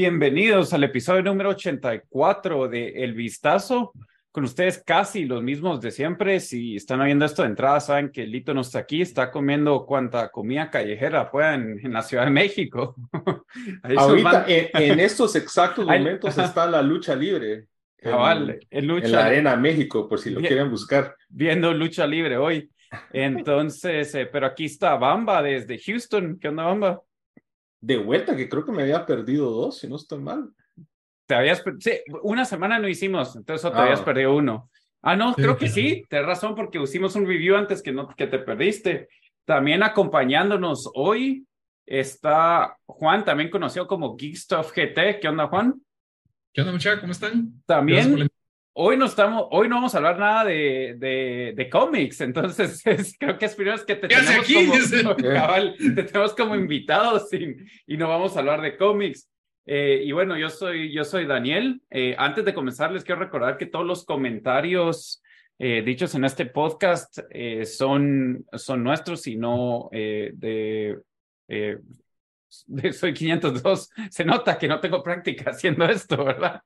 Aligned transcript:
Bienvenidos 0.00 0.72
al 0.72 0.84
episodio 0.84 1.22
número 1.22 1.50
84 1.50 2.68
de 2.68 3.04
El 3.04 3.14
Vistazo. 3.14 3.92
Con 4.30 4.44
ustedes 4.44 4.82
casi 4.86 5.24
los 5.24 5.42
mismos 5.42 5.80
de 5.80 5.90
siempre. 5.90 6.38
Si 6.38 6.76
están 6.76 7.00
oyendo 7.00 7.24
esto 7.24 7.42
de 7.42 7.48
entrada, 7.48 7.80
saben 7.80 8.10
que 8.10 8.26
Lito 8.26 8.54
no 8.54 8.60
está 8.60 8.78
aquí, 8.78 9.02
está 9.02 9.30
comiendo 9.30 9.84
cuanta 9.84 10.28
comida 10.28 10.70
callejera 10.70 11.30
pueda 11.30 11.54
en, 11.54 11.80
en 11.84 11.92
la 11.92 12.02
Ciudad 12.02 12.26
de 12.26 12.30
México. 12.30 12.94
Ahorita, 13.96 14.44
en, 14.46 14.70
en, 14.74 15.00
estos 15.00 15.34
exactos 15.34 15.84
momentos 15.84 16.38
está 16.38 16.66
la 16.66 16.80
lucha 16.80 17.16
libre. 17.16 17.66
Cabal, 18.00 18.60
en, 18.70 18.86
lucha, 18.86 19.06
en 19.06 19.12
la 19.12 19.26
Arena 19.26 19.56
México, 19.56 20.08
por 20.08 20.20
si 20.20 20.30
lo 20.30 20.40
quieren 20.40 20.70
buscar. 20.70 21.16
Viendo 21.28 21.74
lucha 21.74 22.06
libre 22.06 22.36
hoy. 22.36 22.70
Entonces, 23.12 24.14
eh, 24.14 24.26
pero 24.26 24.46
aquí 24.46 24.64
está 24.64 24.96
Bamba 24.96 25.42
desde 25.42 25.78
Houston. 25.78 26.38
¿Qué 26.38 26.48
onda, 26.48 26.64
Bamba? 26.64 27.02
De 27.80 27.96
vuelta, 27.96 28.34
que 28.34 28.48
creo 28.48 28.64
que 28.64 28.72
me 28.72 28.82
había 28.82 29.06
perdido 29.06 29.50
dos, 29.50 29.78
si 29.78 29.88
no 29.88 29.96
estoy 29.96 30.20
mal. 30.20 30.50
Te 31.26 31.34
habías, 31.34 31.62
sí, 31.78 31.92
una 32.22 32.44
semana 32.44 32.78
no 32.78 32.88
hicimos, 32.88 33.36
entonces 33.36 33.70
te 33.70 33.76
ah. 33.76 33.82
habías 33.82 34.00
perdido 34.00 34.34
uno. 34.34 34.70
Ah, 35.02 35.14
no, 35.14 35.34
creo 35.34 35.56
que 35.56 35.68
sí, 35.68 36.04
tienes 36.08 36.26
razón, 36.26 36.54
porque 36.54 36.80
hicimos 36.82 37.14
un 37.14 37.26
review 37.26 37.56
antes 37.56 37.82
que, 37.82 37.92
no, 37.92 38.08
que 38.08 38.26
te 38.26 38.38
perdiste. 38.40 39.08
También 39.44 39.82
acompañándonos 39.82 40.90
hoy 40.94 41.46
está 41.86 42.76
Juan, 42.84 43.24
también 43.24 43.50
conocido 43.50 43.86
como 43.86 44.16
Geekstuff 44.16 44.72
GT. 44.72 45.20
¿Qué 45.20 45.28
onda, 45.28 45.46
Juan? 45.46 45.80
¿Qué 46.52 46.62
onda, 46.62 46.72
muchachos? 46.72 47.00
¿Cómo 47.00 47.12
están? 47.12 47.62
También 47.64 48.27
hoy 48.80 48.96
no 48.96 49.06
estamos, 49.06 49.46
hoy 49.50 49.68
no 49.68 49.76
vamos 49.76 49.94
a 49.94 49.98
hablar 49.98 50.18
nada 50.18 50.44
de, 50.44 50.94
de, 50.98 51.52
de 51.56 51.68
cómics, 51.68 52.20
entonces 52.22 52.80
es, 52.86 53.16
creo 53.18 53.36
que 53.36 53.46
es 53.46 53.54
primero 53.54 53.84
que 53.84 53.96
te 53.96 54.08
tenemos, 54.08 54.46
como, 55.02 55.16
cabal, 55.34 55.74
te 55.76 56.02
tenemos 56.04 56.34
como 56.34 56.54
invitados 56.54 57.32
y, 57.32 57.56
y, 57.86 57.96
no 57.96 58.08
vamos 58.08 58.36
a 58.36 58.40
hablar 58.40 58.62
de 58.62 58.76
cómics. 58.76 59.28
Eh, 59.66 60.02
y 60.04 60.12
bueno, 60.12 60.38
yo 60.38 60.48
soy, 60.48 60.92
yo 60.92 61.04
soy 61.04 61.26
Daniel. 61.26 61.82
Eh, 61.90 62.14
antes 62.16 62.42
de 62.44 62.54
comenzar, 62.54 62.90
les 62.90 63.04
quiero 63.04 63.20
recordar 63.20 63.58
que 63.58 63.66
todos 63.66 63.84
los 63.84 64.06
comentarios 64.06 65.22
eh, 65.58 65.82
dichos 65.82 66.14
en 66.14 66.24
este 66.24 66.46
podcast 66.46 67.18
eh, 67.30 67.66
son, 67.66 68.46
son 68.52 68.84
nuestros 68.84 69.26
y 69.26 69.36
no 69.36 69.88
eh, 69.90 70.30
de, 70.32 70.98
de 71.48 72.92
Soy 72.92 73.12
502. 73.12 73.90
Se 74.08 74.24
nota 74.24 74.56
que 74.56 74.68
no 74.68 74.78
tengo 74.78 75.02
práctica 75.02 75.50
haciendo 75.50 75.84
esto, 75.86 76.24
¿verdad? 76.24 76.62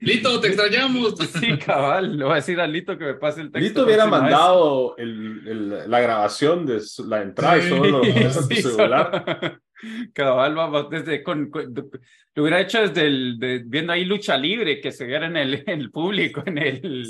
Lito, 0.00 0.40
te 0.40 0.48
extrañamos. 0.48 1.14
Sí, 1.38 1.58
cabal, 1.58 2.16
le 2.16 2.24
voy 2.24 2.32
a 2.32 2.36
decir 2.36 2.60
a 2.60 2.66
Lito 2.66 2.96
que 2.96 3.04
me 3.04 3.14
pase 3.14 3.42
el 3.42 3.50
texto. 3.50 3.68
Lito 3.68 3.84
hubiera 3.84 4.06
mandado 4.06 4.96
el, 4.96 5.46
el, 5.46 5.90
la 5.90 6.00
grabación 6.00 6.66
de 6.66 6.80
la 7.06 7.22
entrada 7.22 7.60
sí, 7.60 7.66
y 7.66 7.68
solo 7.68 8.02
sí, 8.48 8.62
tu 8.62 8.70
celular. 8.70 9.60
Cabal, 10.12 10.56
vamos, 10.56 10.90
desde 10.90 11.22
con, 11.22 11.50
con, 11.50 11.72
lo 11.72 12.42
hubiera 12.42 12.60
hecho 12.60 12.80
desde 12.80 13.06
el, 13.06 13.38
de, 13.38 13.62
viendo 13.64 13.92
ahí 13.92 14.04
lucha 14.04 14.36
libre, 14.36 14.80
que 14.80 14.90
se 14.90 15.06
viera 15.06 15.26
en 15.26 15.36
el, 15.36 15.54
en 15.66 15.80
el 15.80 15.90
público, 15.90 16.42
en 16.44 16.58
el. 16.58 17.06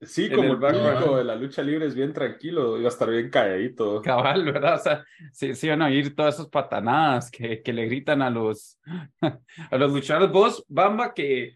Sí, 0.00 0.30
como 0.30 0.52
el, 0.54 0.58
público 0.58 1.16
de 1.16 1.24
la 1.24 1.36
lucha 1.36 1.62
libre 1.62 1.86
es 1.86 1.94
bien 1.94 2.12
tranquilo, 2.12 2.78
iba 2.78 2.86
a 2.86 2.92
estar 2.92 3.10
bien 3.10 3.30
calladito. 3.30 4.00
Cabal, 4.02 4.44
¿verdad? 4.44 4.74
O 4.74 4.78
sea, 4.78 5.04
sí, 5.32 5.54
sí 5.54 5.68
van 5.68 5.82
a 5.82 5.86
oír 5.86 6.14
todas 6.14 6.34
esas 6.34 6.48
patanadas 6.48 7.30
que, 7.30 7.62
que 7.62 7.72
le 7.72 7.86
gritan 7.86 8.22
a 8.22 8.30
los, 8.30 8.78
a 9.20 9.76
los 9.76 9.92
luchadores. 9.92 10.30
Vos, 10.30 10.64
Bamba, 10.68 11.12
que 11.14 11.54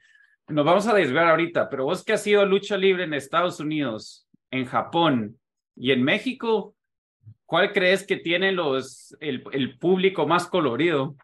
nos 0.51 0.65
vamos 0.65 0.87
a 0.87 0.95
desviar 0.95 1.29
ahorita, 1.29 1.69
pero 1.69 1.85
vos 1.85 2.05
que 2.05 2.13
has 2.13 2.23
sido 2.23 2.45
lucha 2.45 2.77
libre 2.77 3.05
en 3.05 3.15
Estados 3.15 3.61
Unidos, 3.61 4.27
en 4.51 4.67
Japón 4.67 5.39
y 5.77 5.93
en 5.93 6.03
México, 6.03 6.75
¿cuál 7.47 7.73
crees 7.73 8.07
que 8.07 8.17
tiene 8.17 8.53
los, 8.53 9.17
el, 9.21 9.45
el 9.53 9.79
público 9.79 10.27
más 10.27 10.47
colorido? 10.47 11.17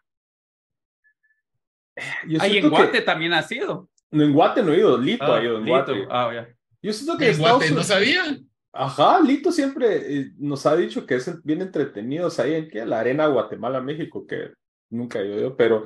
Ahí 2.39 2.57
en 2.57 2.69
Guate 2.69 2.99
que... 2.99 3.01
también 3.01 3.33
ha 3.33 3.41
sido. 3.41 3.89
No, 4.11 4.23
en 4.23 4.33
Guate 4.33 4.63
no 4.63 4.73
he 4.73 4.77
ido, 4.77 4.97
Lito 4.97 5.25
ah, 5.25 5.37
ha 5.37 5.43
ido 5.43 5.57
en 5.57 5.65
Lito. 5.65 5.73
Guate. 5.75 6.07
Ah, 6.09 6.31
ya. 6.33 6.47
Yo 6.81 6.93
siento 6.93 7.17
que 7.17 7.31
en 7.31 7.37
Guate 7.39 7.71
no 7.71 7.83
sabía. 7.83 8.23
Ajá, 8.71 9.19
Lito 9.21 9.51
siempre 9.51 10.19
eh, 10.19 10.31
nos 10.37 10.65
ha 10.65 10.75
dicho 10.75 11.05
que 11.05 11.15
es 11.15 11.43
bien 11.43 11.61
entretenidos 11.61 12.39
ahí 12.39 12.53
en 12.53 12.69
que 12.69 12.85
la 12.85 12.99
arena 12.99 13.25
Guatemala, 13.25 13.81
México, 13.81 14.25
que 14.27 14.51
nunca 14.89 15.19
he 15.19 15.27
ido, 15.27 15.55
pero 15.57 15.85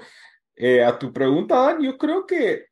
eh, 0.56 0.84
a 0.84 1.00
tu 1.00 1.14
pregunta, 1.14 1.56
Dan, 1.56 1.82
yo 1.82 1.98
creo 1.98 2.26
que 2.28 2.71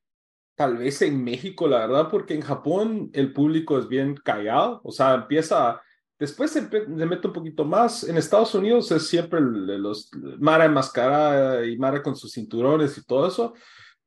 tal 0.59 0.75
vez 0.75 1.01
en 1.03 1.23
México, 1.23 1.69
la 1.69 1.87
verdad, 1.87 2.09
porque 2.09 2.33
en 2.33 2.41
Japón 2.41 3.09
el 3.13 3.31
público 3.31 3.79
es 3.79 3.87
bien 3.87 4.17
callado, 4.17 4.81
o 4.83 4.91
sea, 4.91 5.13
empieza, 5.13 5.81
después 6.19 6.51
se, 6.51 6.69
se 6.69 6.85
mete 6.85 7.27
un 7.27 7.33
poquito 7.33 7.63
más, 7.63 8.03
en 8.03 8.17
Estados 8.17 8.53
Unidos 8.53 8.91
es 8.91 9.07
siempre 9.07 9.39
los 9.39 10.11
Mara 10.37 10.65
enmascarada 10.65 11.65
y 11.65 11.77
Mara 11.77 12.03
con 12.03 12.17
sus 12.17 12.33
cinturones 12.33 12.97
y 12.97 13.05
todo 13.05 13.25
eso, 13.25 13.53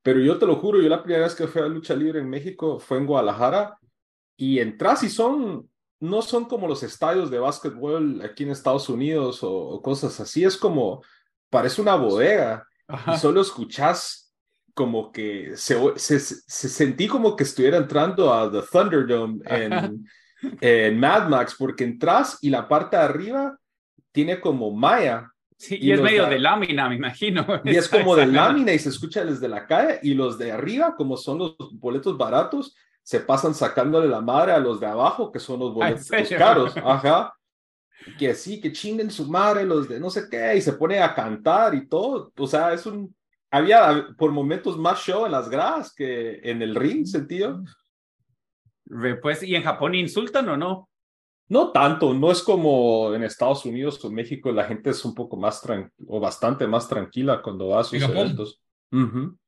pero 0.02 0.20
yo 0.20 0.38
te 0.38 0.44
lo 0.44 0.56
juro, 0.56 0.78
yo 0.78 0.90
la 0.90 1.02
primera 1.02 1.24
vez 1.24 1.34
que 1.34 1.46
fui 1.46 1.62
a 1.62 1.68
lucha 1.68 1.94
libre 1.94 2.20
en 2.20 2.28
México 2.28 2.78
fue 2.78 2.98
en 2.98 3.06
Guadalajara 3.06 3.78
y 4.36 4.58
entras 4.58 5.04
y 5.04 5.08
son, 5.08 5.70
no 6.00 6.20
son 6.20 6.44
como 6.44 6.68
los 6.68 6.82
estadios 6.82 7.30
de 7.30 7.38
básquetbol 7.38 8.20
aquí 8.20 8.42
en 8.42 8.50
Estados 8.50 8.90
Unidos 8.90 9.42
o, 9.42 9.50
o 9.50 9.80
cosas 9.80 10.20
así, 10.20 10.44
es 10.44 10.58
como, 10.58 11.02
parece 11.48 11.80
una 11.80 11.94
bodega 11.94 12.68
Ajá. 12.88 13.14
y 13.14 13.18
solo 13.18 13.40
escuchas 13.40 14.21
como 14.74 15.12
que 15.12 15.52
se, 15.56 15.76
se, 15.96 16.18
se, 16.20 16.68
sentí 16.68 17.06
como 17.06 17.36
que 17.36 17.44
estuviera 17.44 17.76
entrando 17.76 18.32
a 18.32 18.50
The 18.50 18.62
Thunderdome 18.70 19.40
en, 19.46 20.06
en, 20.60 21.00
Mad 21.00 21.28
Max, 21.28 21.54
porque 21.58 21.84
entras 21.84 22.38
y 22.40 22.50
la 22.50 22.68
parte 22.68 22.96
de 22.96 23.02
arriba 23.02 23.58
tiene 24.12 24.40
como 24.40 24.70
malla. 24.70 25.30
Sí, 25.56 25.76
y, 25.80 25.88
y 25.88 25.92
es 25.92 26.00
medio 26.00 26.26
de 26.26 26.38
lámina, 26.38 26.88
me 26.88 26.96
imagino. 26.96 27.46
Y 27.64 27.76
es 27.76 27.88
como 27.88 28.16
de 28.16 28.26
lámina 28.26 28.72
y 28.72 28.78
se 28.78 28.88
escucha 28.88 29.24
desde 29.24 29.48
la 29.48 29.66
calle, 29.66 30.00
y 30.02 30.14
los 30.14 30.38
de 30.38 30.52
arriba, 30.52 30.96
como 30.96 31.16
son 31.16 31.38
los 31.38 31.56
boletos 31.72 32.16
baratos, 32.16 32.74
se 33.02 33.20
pasan 33.20 33.54
sacándole 33.54 34.08
la 34.08 34.20
madre 34.20 34.52
a 34.52 34.58
los 34.58 34.80
de 34.80 34.86
abajo, 34.86 35.30
que 35.30 35.38
son 35.38 35.60
los 35.60 35.74
boletos 35.74 36.08
caros. 36.36 36.74
Ajá. 36.84 37.34
Que 38.18 38.34
sí, 38.34 38.60
que 38.60 38.72
chinguen 38.72 39.10
su 39.10 39.28
madre 39.30 39.64
los 39.64 39.88
de 39.88 40.00
no 40.00 40.10
sé 40.10 40.28
qué, 40.28 40.56
y 40.56 40.60
se 40.60 40.72
pone 40.72 40.98
a 40.98 41.14
cantar 41.14 41.74
y 41.74 41.86
todo. 41.86 42.32
O 42.36 42.46
sea, 42.46 42.72
es 42.72 42.84
un 42.86 43.14
había 43.52 44.08
por 44.16 44.32
momentos 44.32 44.78
más 44.78 44.98
show 45.00 45.26
en 45.26 45.32
las 45.32 45.48
gradas 45.48 45.94
que 45.94 46.40
en 46.42 46.62
el 46.62 46.74
ring, 46.74 47.06
sentido. 47.06 47.62
Pues, 49.20 49.42
¿y 49.42 49.54
en 49.54 49.62
Japón 49.62 49.94
insultan 49.94 50.48
o 50.48 50.56
no? 50.56 50.88
No 51.48 51.70
tanto, 51.70 52.14
no 52.14 52.30
es 52.30 52.42
como 52.42 53.14
en 53.14 53.22
Estados 53.24 53.66
Unidos 53.66 54.02
o 54.04 54.10
México, 54.10 54.50
la 54.50 54.64
gente 54.64 54.90
es 54.90 55.04
un 55.04 55.14
poco 55.14 55.36
más 55.36 55.60
tranquila, 55.60 55.92
o 56.08 56.18
bastante 56.18 56.66
más 56.66 56.88
tranquila 56.88 57.42
cuando 57.42 57.68
va 57.68 57.80
a 57.80 57.84
sus 57.84 58.02
eventos. 58.02 58.62
Uh 58.90 58.96
-huh. 58.96 59.38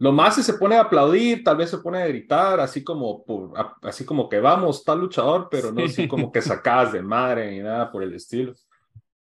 Lo 0.00 0.12
más 0.12 0.36
es 0.36 0.44
se 0.44 0.54
pone 0.54 0.76
a 0.76 0.82
aplaudir, 0.82 1.42
tal 1.42 1.56
vez 1.56 1.70
se 1.70 1.78
pone 1.78 2.02
a 2.02 2.06
gritar, 2.06 2.60
así 2.60 2.84
como, 2.84 3.24
por, 3.24 3.52
así 3.82 4.04
como 4.04 4.28
que 4.28 4.38
vamos, 4.38 4.84
tal 4.84 5.00
luchador, 5.00 5.48
pero 5.50 5.72
no 5.72 5.80
sí. 5.80 5.84
así 5.86 6.08
como 6.08 6.30
que 6.30 6.42
sacas 6.42 6.92
de 6.92 7.00
madre 7.00 7.50
ni 7.52 7.60
nada 7.60 7.90
por 7.90 8.02
el 8.02 8.12
estilo. 8.12 8.52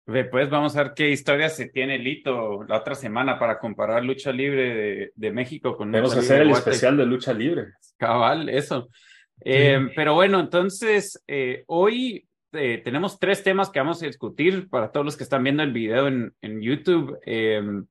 Después 0.07 0.49
vamos 0.49 0.77
a 0.77 0.85
ver 0.85 0.93
qué 0.95 1.11
historia 1.11 1.49
se 1.49 1.69
tiene 1.69 1.99
Lito 1.99 2.63
la 2.69 2.79
otra 2.79 2.95
semana 2.95 3.41
para 3.41 3.59
comparar 3.59 4.05
lucha 4.05 4.31
libre 4.31 4.75
de, 4.75 5.13
de 5.17 5.33
México 5.33 5.77
con 5.77 5.91
Vamos 5.91 6.15
a 6.15 6.21
hacer 6.21 6.43
el 6.43 6.51
especial 6.53 6.97
de 6.97 7.05
lucha 7.05 7.33
libre. 7.33 7.73
Cabal, 7.97 8.49
eso. 8.49 8.89
Sí. 8.93 9.43
Eh, 9.47 9.89
pero 9.97 10.15
bueno, 10.15 10.39
entonces 10.39 11.23
eh, 11.27 11.65
hoy 11.67 12.25
eh, 12.53 12.81
tenemos 12.85 13.19
tres 13.19 13.43
temas 13.43 13.69
que 13.69 13.81
vamos 13.81 14.01
a 14.01 14.07
discutir 14.07 14.69
para 14.69 14.93
todos 14.93 15.05
los 15.05 15.17
que 15.17 15.25
están 15.25 15.43
viendo 15.43 15.65
el 15.65 15.73
video 15.73 16.07
en, 16.07 16.33
en 16.41 16.63
YouTube. 16.63 17.19
en 17.27 17.89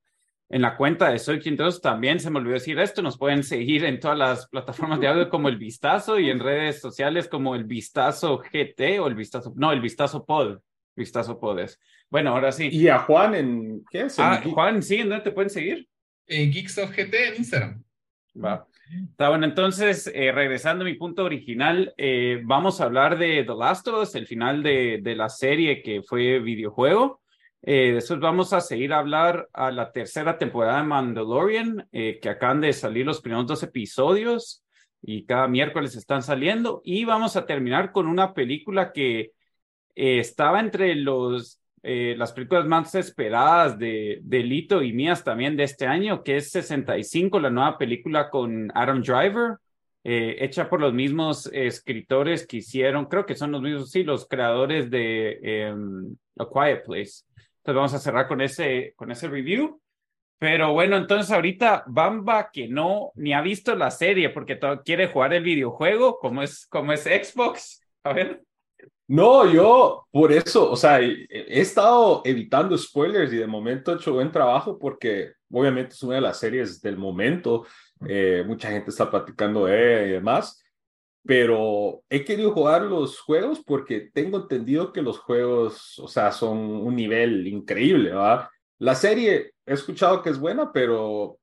la 0.48 0.78
cuenta 0.78 1.10
de 1.10 1.20
Soy 1.20 1.40
Quinteros 1.40 1.82
también 1.82 2.22
se 2.22 2.30
me 2.30 2.40
olvidó 2.40 2.54
decir 2.54 2.80
esto. 2.80 3.02
Nos 3.02 3.18
pueden 3.18 3.44
seguir 3.44 3.84
en 3.84 4.00
todas 4.00 4.18
las 4.18 4.48
plataformas 4.48 5.02
de 5.02 5.10
audio 5.10 5.30
como 5.30 5.50
El 5.50 5.58
Vistazo 5.58 6.18
y 6.18 6.30
en 6.30 6.40
redes 6.40 6.80
sociales 6.80 7.28
como 7.28 7.56
El 7.56 7.66
Vistazo 7.66 8.38
GT 8.38 9.02
o 9.02 9.08
El 9.08 9.16
Vistazo, 9.16 9.52
no, 9.58 9.74
El 9.74 9.82
Vistazo 9.82 10.24
Pod. 10.24 10.60
Vistazo 10.96 11.38
Podes. 11.42 11.78
Bueno, 12.10 12.32
ahora 12.32 12.52
sí. 12.52 12.70
¿Y 12.72 12.88
a 12.88 13.00
Juan 13.00 13.36
en 13.36 13.86
qué 13.90 14.02
es? 14.04 14.20
Ah, 14.20 14.42
Juan, 14.44 14.82
sí, 14.82 14.98
¿en 14.98 15.10
dónde 15.10 15.24
te 15.24 15.32
pueden 15.32 15.50
seguir? 15.50 15.88
En 16.28 16.52
Geekstuff 16.52 16.96
GT 16.96 17.14
en 17.14 17.36
Instagram. 17.38 17.84
Va. 18.44 18.68
Está 19.10 19.30
bueno, 19.30 19.46
entonces, 19.46 20.12
eh, 20.14 20.32
regresando 20.32 20.84
a 20.84 20.86
mi 20.86 20.94
punto 20.94 21.24
original, 21.24 21.94
eh, 21.98 22.42
vamos 22.44 22.80
a 22.80 22.86
hablar 22.86 23.18
de 23.18 23.44
The 23.44 23.56
Last 23.56 23.88
of 23.88 24.04
Us, 24.04 24.16
el 24.16 24.28
final 24.28 24.62
de, 24.62 25.00
de 25.02 25.16
la 25.16 25.30
serie 25.30 25.82
que 25.82 26.04
fue 26.04 26.40
videojuego. 26.40 27.22
Eh, 27.64 27.94
después 27.94 28.20
vamos 28.20 28.54
a 28.54 28.62
seguir 28.62 28.94
a 28.94 29.00
hablar 29.00 29.50
a 29.54 29.72
la 29.72 29.92
tercera 29.92 30.38
temporada 30.38 30.78
de 30.78 30.88
Mandalorian, 30.88 31.90
que 31.92 32.30
acaban 32.30 32.62
de 32.62 32.74
salir 32.74 33.08
los 33.08 33.22
primeros 33.22 33.48
dos 33.48 33.64
episodios 33.64 34.64
y 35.02 35.26
cada 35.26 35.48
miércoles 35.48 35.96
están 35.96 36.22
saliendo. 36.22 36.82
Y 36.86 37.06
vamos 37.06 37.36
a 37.36 37.48
terminar 37.48 37.92
con 37.92 38.08
una 38.08 38.36
película 38.36 38.94
que 38.94 39.32
estaba 39.96 40.60
entre 40.60 40.94
los 40.94 41.60
eh, 41.88 42.16
las 42.18 42.34
películas 42.34 42.66
más 42.66 42.96
esperadas 42.96 43.78
de, 43.78 44.20
de, 44.24 44.40
Lito 44.40 44.82
y 44.82 44.92
mías 44.92 45.24
también 45.24 45.56
de 45.56 45.66
este 45.66 45.86
año, 45.86 46.24
que 46.24 46.38
es 46.38 46.50
65, 46.50 47.40
la 47.40 47.52
nueva 47.52 47.78
película 47.78 48.32
con 48.32 48.72
Adam 48.74 49.04
Driver, 49.04 49.58
eh, 50.04 50.38
hecha 50.40 50.68
por 50.68 50.82
los 50.82 50.96
mismos 50.96 51.48
escritores 51.54 52.48
que 52.48 52.58
hicieron, 52.58 53.06
creo 53.06 53.28
que 53.28 53.36
son 53.36 53.52
los 53.52 53.62
mismos, 53.62 53.92
sí, 53.92 54.04
los 54.04 54.28
creadores 54.28 54.90
de 54.90 55.40
em, 55.44 56.16
A 56.40 56.48
Quiet 56.52 56.86
Place. 56.86 57.24
Entonces 57.58 57.76
vamos 57.76 57.94
a 57.94 58.00
cerrar 58.00 58.28
con 58.28 58.42
ese, 58.42 58.94
con 58.96 59.12
ese 59.12 59.28
review. 59.28 59.80
Pero 60.40 60.74
bueno, 60.74 60.98
entonces 60.98 61.32
ahorita 61.32 61.84
Bamba, 61.88 62.50
que 62.52 62.68
no 62.68 63.12
ni 63.16 63.34
ha 63.34 63.42
visto 63.42 63.76
la 63.76 63.92
serie 63.92 64.30
porque 64.30 64.60
quiere 64.84 65.08
jugar 65.08 65.34
el 65.34 65.44
videojuego, 65.44 66.18
como 66.18 66.42
es, 66.42 66.66
como 66.68 66.94
es 66.94 67.04
Xbox. 67.04 67.82
A 68.04 68.14
ver. 68.14 68.45
No, 69.08 69.52
yo 69.52 70.08
por 70.12 70.32
eso, 70.32 70.72
o 70.72 70.76
sea, 70.76 71.00
he, 71.00 71.28
estado 71.60 72.24
evitando 72.26 72.76
spoilers 72.76 73.32
y 73.32 73.38
de 73.38 73.46
momento 73.46 73.92
he 73.92 73.96
hecho 73.96 74.14
buen 74.14 74.32
trabajo 74.32 74.80
porque 74.80 75.34
obviamente 75.52 75.94
es 75.94 76.02
una 76.02 76.16
de 76.16 76.22
las 76.22 76.40
series 76.40 76.82
del 76.82 76.98
momento, 76.98 77.66
eh, 78.08 78.44
mucha 78.48 78.70
gente 78.72 78.90
está 78.90 79.10
platicando 79.10 79.66
de 79.66 80.08
y 80.08 80.12
demás, 80.12 80.64
pero 81.24 82.04
he 82.10 82.26
querido 82.26 82.52
jugar 82.52 82.82
los 82.84 83.20
juegos 83.20 83.62
porque 83.64 84.10
tengo 84.12 84.40
entendido 84.40 84.92
que 84.92 85.04
los 85.04 85.20
juegos, 85.20 86.00
o 86.00 86.08
sea, 86.08 86.32
son 86.32 86.58
un 86.58 86.96
nivel 86.96 87.46
increíble, 87.48 88.10
¿verdad? 88.10 88.48
La 88.80 88.96
serie 88.96 89.54
he 89.66 89.74
escuchado 89.74 90.24
que 90.24 90.32
es 90.32 90.40
buena, 90.40 90.72
pero 90.72 91.38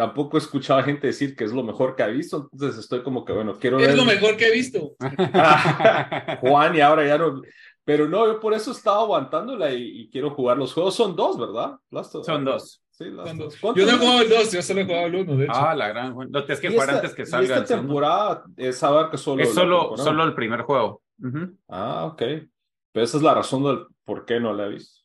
tampoco 0.00 0.38
he 0.38 0.40
escuchado 0.40 0.80
a 0.80 0.82
gente 0.82 1.08
decir 1.08 1.36
que 1.36 1.44
es 1.44 1.52
lo 1.52 1.62
mejor 1.62 1.94
que 1.94 2.02
ha 2.02 2.06
visto, 2.06 2.48
entonces 2.50 2.78
estoy 2.78 3.02
como 3.02 3.22
que, 3.22 3.34
bueno, 3.34 3.58
quiero 3.58 3.76
ver... 3.76 3.90
Es 3.90 3.96
lo 3.96 4.06
mejor 4.06 4.34
que 4.34 4.46
he 4.46 4.50
visto. 4.50 4.96
Juan, 6.40 6.74
y 6.74 6.80
ahora 6.80 7.06
ya 7.06 7.18
no... 7.18 7.42
Pero 7.84 8.08
no, 8.08 8.26
yo 8.26 8.40
por 8.40 8.54
eso 8.54 8.72
estaba 8.72 9.02
aguantándola 9.02 9.70
y, 9.74 10.08
quiero 10.10 10.30
jugar 10.30 10.56
los 10.56 10.72
juegos. 10.72 10.94
Son 10.94 11.14
dos, 11.14 11.38
¿verdad? 11.38 11.76
Son 12.24 12.46
dos. 12.46 12.82
Sí, 12.88 13.04
Son 13.14 13.36
dos. 13.36 13.60
Yo 13.60 13.84
no 13.84 13.92
he 13.92 13.98
jugado 13.98 14.22
el 14.22 14.30
dos, 14.30 14.50
yo 14.50 14.62
solo 14.62 14.80
he 14.80 14.84
jugado 14.86 15.06
el 15.06 15.14
uno, 15.16 15.36
de 15.36 15.44
hecho. 15.44 15.54
Ah, 15.54 15.74
la 15.74 15.88
gran... 15.88 16.16
No 16.16 16.44
tienes 16.44 16.60
que 16.60 16.70
jugar 16.70 16.88
antes 16.88 17.14
que 17.14 17.26
salga. 17.26 17.58
esta 17.58 17.76
temporada 17.76 18.44
es 18.56 18.78
saber 18.78 19.10
que 19.10 19.18
solo... 19.18 19.42
Es 19.42 19.52
solo, 19.52 19.98
solo 19.98 20.24
el 20.24 20.32
primer 20.32 20.62
juego. 20.62 21.02
Ah, 21.68 22.06
ok. 22.06 22.22
Pero 22.92 23.04
esa 23.04 23.18
es 23.18 23.22
la 23.22 23.34
razón 23.34 23.64
del 23.64 23.86
por 24.06 24.24
qué 24.24 24.40
no 24.40 24.54
la 24.54 24.64
he 24.64 24.70
visto. 24.70 24.99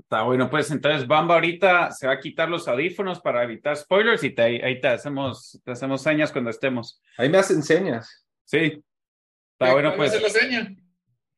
Está 0.00 0.22
bueno, 0.22 0.48
pues 0.50 0.70
entonces 0.70 1.06
Bamba 1.06 1.34
ahorita 1.34 1.90
se 1.90 2.06
va 2.06 2.14
a 2.14 2.20
quitar 2.20 2.48
los 2.48 2.68
audífonos 2.68 3.20
para 3.20 3.42
evitar 3.42 3.76
spoilers 3.76 4.22
y 4.24 4.30
te, 4.30 4.42
ahí 4.42 4.80
te 4.80 4.88
hacemos, 4.88 5.60
te 5.64 5.72
hacemos 5.72 6.02
señas 6.02 6.32
cuando 6.32 6.50
estemos. 6.50 7.00
Ahí 7.16 7.28
me 7.28 7.38
hacen 7.38 7.62
señas. 7.62 8.26
Sí. 8.44 8.82
Está 9.52 9.72
bueno, 9.72 9.94
pues. 9.96 10.20
la 10.20 10.28
seña? 10.28 10.74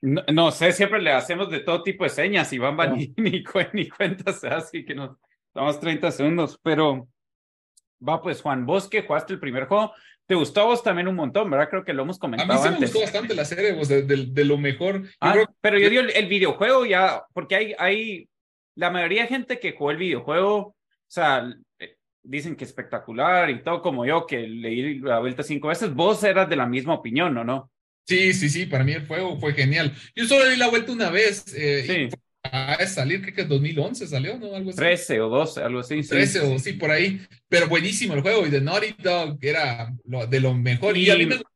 No, 0.02 0.50
sé, 0.50 0.72
siempre 0.72 1.00
le 1.00 1.12
hacemos 1.12 1.50
de 1.50 1.60
todo 1.60 1.82
tipo 1.82 2.04
de 2.04 2.10
señas 2.10 2.52
y 2.52 2.58
Bamba 2.58 2.86
ni, 2.86 3.12
ni, 3.16 3.44
ni 3.72 3.88
cuenta 3.88 4.32
se 4.32 4.48
así 4.48 4.84
que 4.84 4.94
nos 4.94 5.16
damos 5.54 5.78
30 5.78 6.10
segundos, 6.10 6.58
pero 6.62 7.08
va 8.06 8.22
pues 8.22 8.40
Juan, 8.40 8.64
vos 8.64 8.88
que 8.88 9.02
jugaste 9.02 9.34
el 9.34 9.40
primer 9.40 9.66
juego, 9.66 9.92
te 10.26 10.34
gustó 10.34 10.62
a 10.62 10.64
vos 10.64 10.82
también 10.82 11.08
un 11.08 11.16
montón, 11.16 11.50
¿verdad? 11.50 11.68
Creo 11.68 11.84
que 11.84 11.92
lo 11.92 12.02
hemos 12.02 12.18
comentado. 12.18 12.52
A 12.52 12.56
mí 12.56 12.62
sí 12.62 12.70
me 12.70 12.86
gustó 12.86 13.00
bastante 13.00 13.34
la 13.34 13.44
serie, 13.44 13.72
vos, 13.72 13.88
de, 13.88 14.44
lo 14.44 14.56
mejor. 14.56 15.02
Ah, 15.20 15.34
pero 15.60 15.78
yo 15.78 15.90
digo 15.90 16.02
el, 16.02 16.10
el, 16.10 16.28
videojuego 16.28 16.86
ya, 16.86 17.24
porque 17.34 17.56
hay, 17.56 17.74
hay 17.78 18.29
la 18.74 18.90
mayoría 18.90 19.22
de 19.22 19.28
gente 19.28 19.60
que 19.60 19.72
jugó 19.72 19.90
el 19.90 19.96
videojuego, 19.96 20.56
o 20.58 20.76
sea, 21.06 21.48
eh, 21.78 21.96
dicen 22.22 22.56
que 22.56 22.64
espectacular 22.64 23.50
y 23.50 23.62
todo 23.62 23.82
como 23.82 24.06
yo, 24.06 24.26
que 24.26 24.46
leí 24.46 24.98
la 24.98 25.18
vuelta 25.18 25.42
cinco 25.42 25.68
veces, 25.68 25.94
vos 25.94 26.22
eras 26.24 26.48
de 26.48 26.56
la 26.56 26.66
misma 26.66 26.94
opinión, 26.94 27.36
¿o 27.36 27.44
no? 27.44 27.70
Sí, 28.06 28.32
sí, 28.32 28.48
sí, 28.48 28.66
para 28.66 28.84
mí 28.84 28.92
el 28.92 29.06
juego 29.06 29.38
fue 29.38 29.54
genial. 29.54 29.94
Yo 30.16 30.26
solo 30.26 30.48
di 30.48 30.56
la 30.56 30.68
vuelta 30.68 30.92
una 30.92 31.10
vez. 31.10 31.54
Eh, 31.54 32.08
sí. 32.10 32.16
A 32.42 32.84
salir, 32.86 33.20
creo 33.20 33.34
que 33.34 33.42
en 33.42 33.48
2011 33.48 34.06
salió, 34.06 34.38
¿no? 34.38 34.54
Algo 34.54 34.70
así. 34.70 34.78
13 34.78 35.20
o 35.20 35.28
12, 35.28 35.62
algo 35.62 35.80
así. 35.80 36.02
13 36.02 36.40
o 36.40 36.58
sí, 36.58 36.72
por 36.72 36.90
ahí. 36.90 37.20
Pero 37.48 37.68
buenísimo 37.68 38.14
el 38.14 38.22
juego 38.22 38.46
y 38.46 38.50
de 38.50 38.62
Naughty 38.62 38.96
Dog 39.00 39.38
era 39.42 39.92
lo, 40.04 40.26
de 40.26 40.40
lo 40.40 40.54
mejor. 40.54 40.96
Y, 40.96 41.10
a 41.10 41.16
mí 41.16 41.26
me 41.26 41.36
gustó 41.36 41.50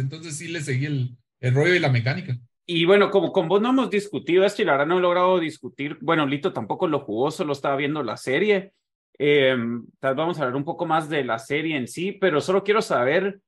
entonces 0.00 0.36
sí 0.36 0.48
le 0.48 0.60
seguí 0.60 0.86
el, 0.86 1.16
el 1.40 1.54
rollo 1.54 1.74
y 1.74 1.78
la 1.78 1.90
mecánica. 1.90 2.36
Y 2.66 2.86
bueno, 2.86 3.10
como 3.10 3.30
con 3.30 3.48
vos 3.48 3.60
no 3.60 3.70
hemos 3.70 3.90
discutido 3.90 4.44
esto 4.44 4.62
y 4.62 4.64
la 4.64 4.72
verdad 4.72 4.86
no 4.86 4.98
he 4.98 5.02
logrado 5.02 5.38
discutir, 5.38 5.98
bueno, 6.00 6.26
Lito 6.26 6.52
tampoco 6.52 6.88
lo 6.88 7.00
jugó, 7.00 7.30
solo 7.30 7.52
estaba 7.52 7.76
viendo 7.76 8.02
la 8.02 8.16
serie. 8.16 8.72
Eh, 9.18 9.56
tal 10.00 10.14
vamos 10.14 10.38
a 10.38 10.42
hablar 10.42 10.56
un 10.56 10.64
poco 10.64 10.86
más 10.86 11.08
de 11.08 11.24
la 11.24 11.38
serie 11.38 11.76
en 11.76 11.86
sí, 11.86 12.12
pero 12.12 12.40
solo 12.40 12.64
quiero 12.64 12.80
saber, 12.80 13.40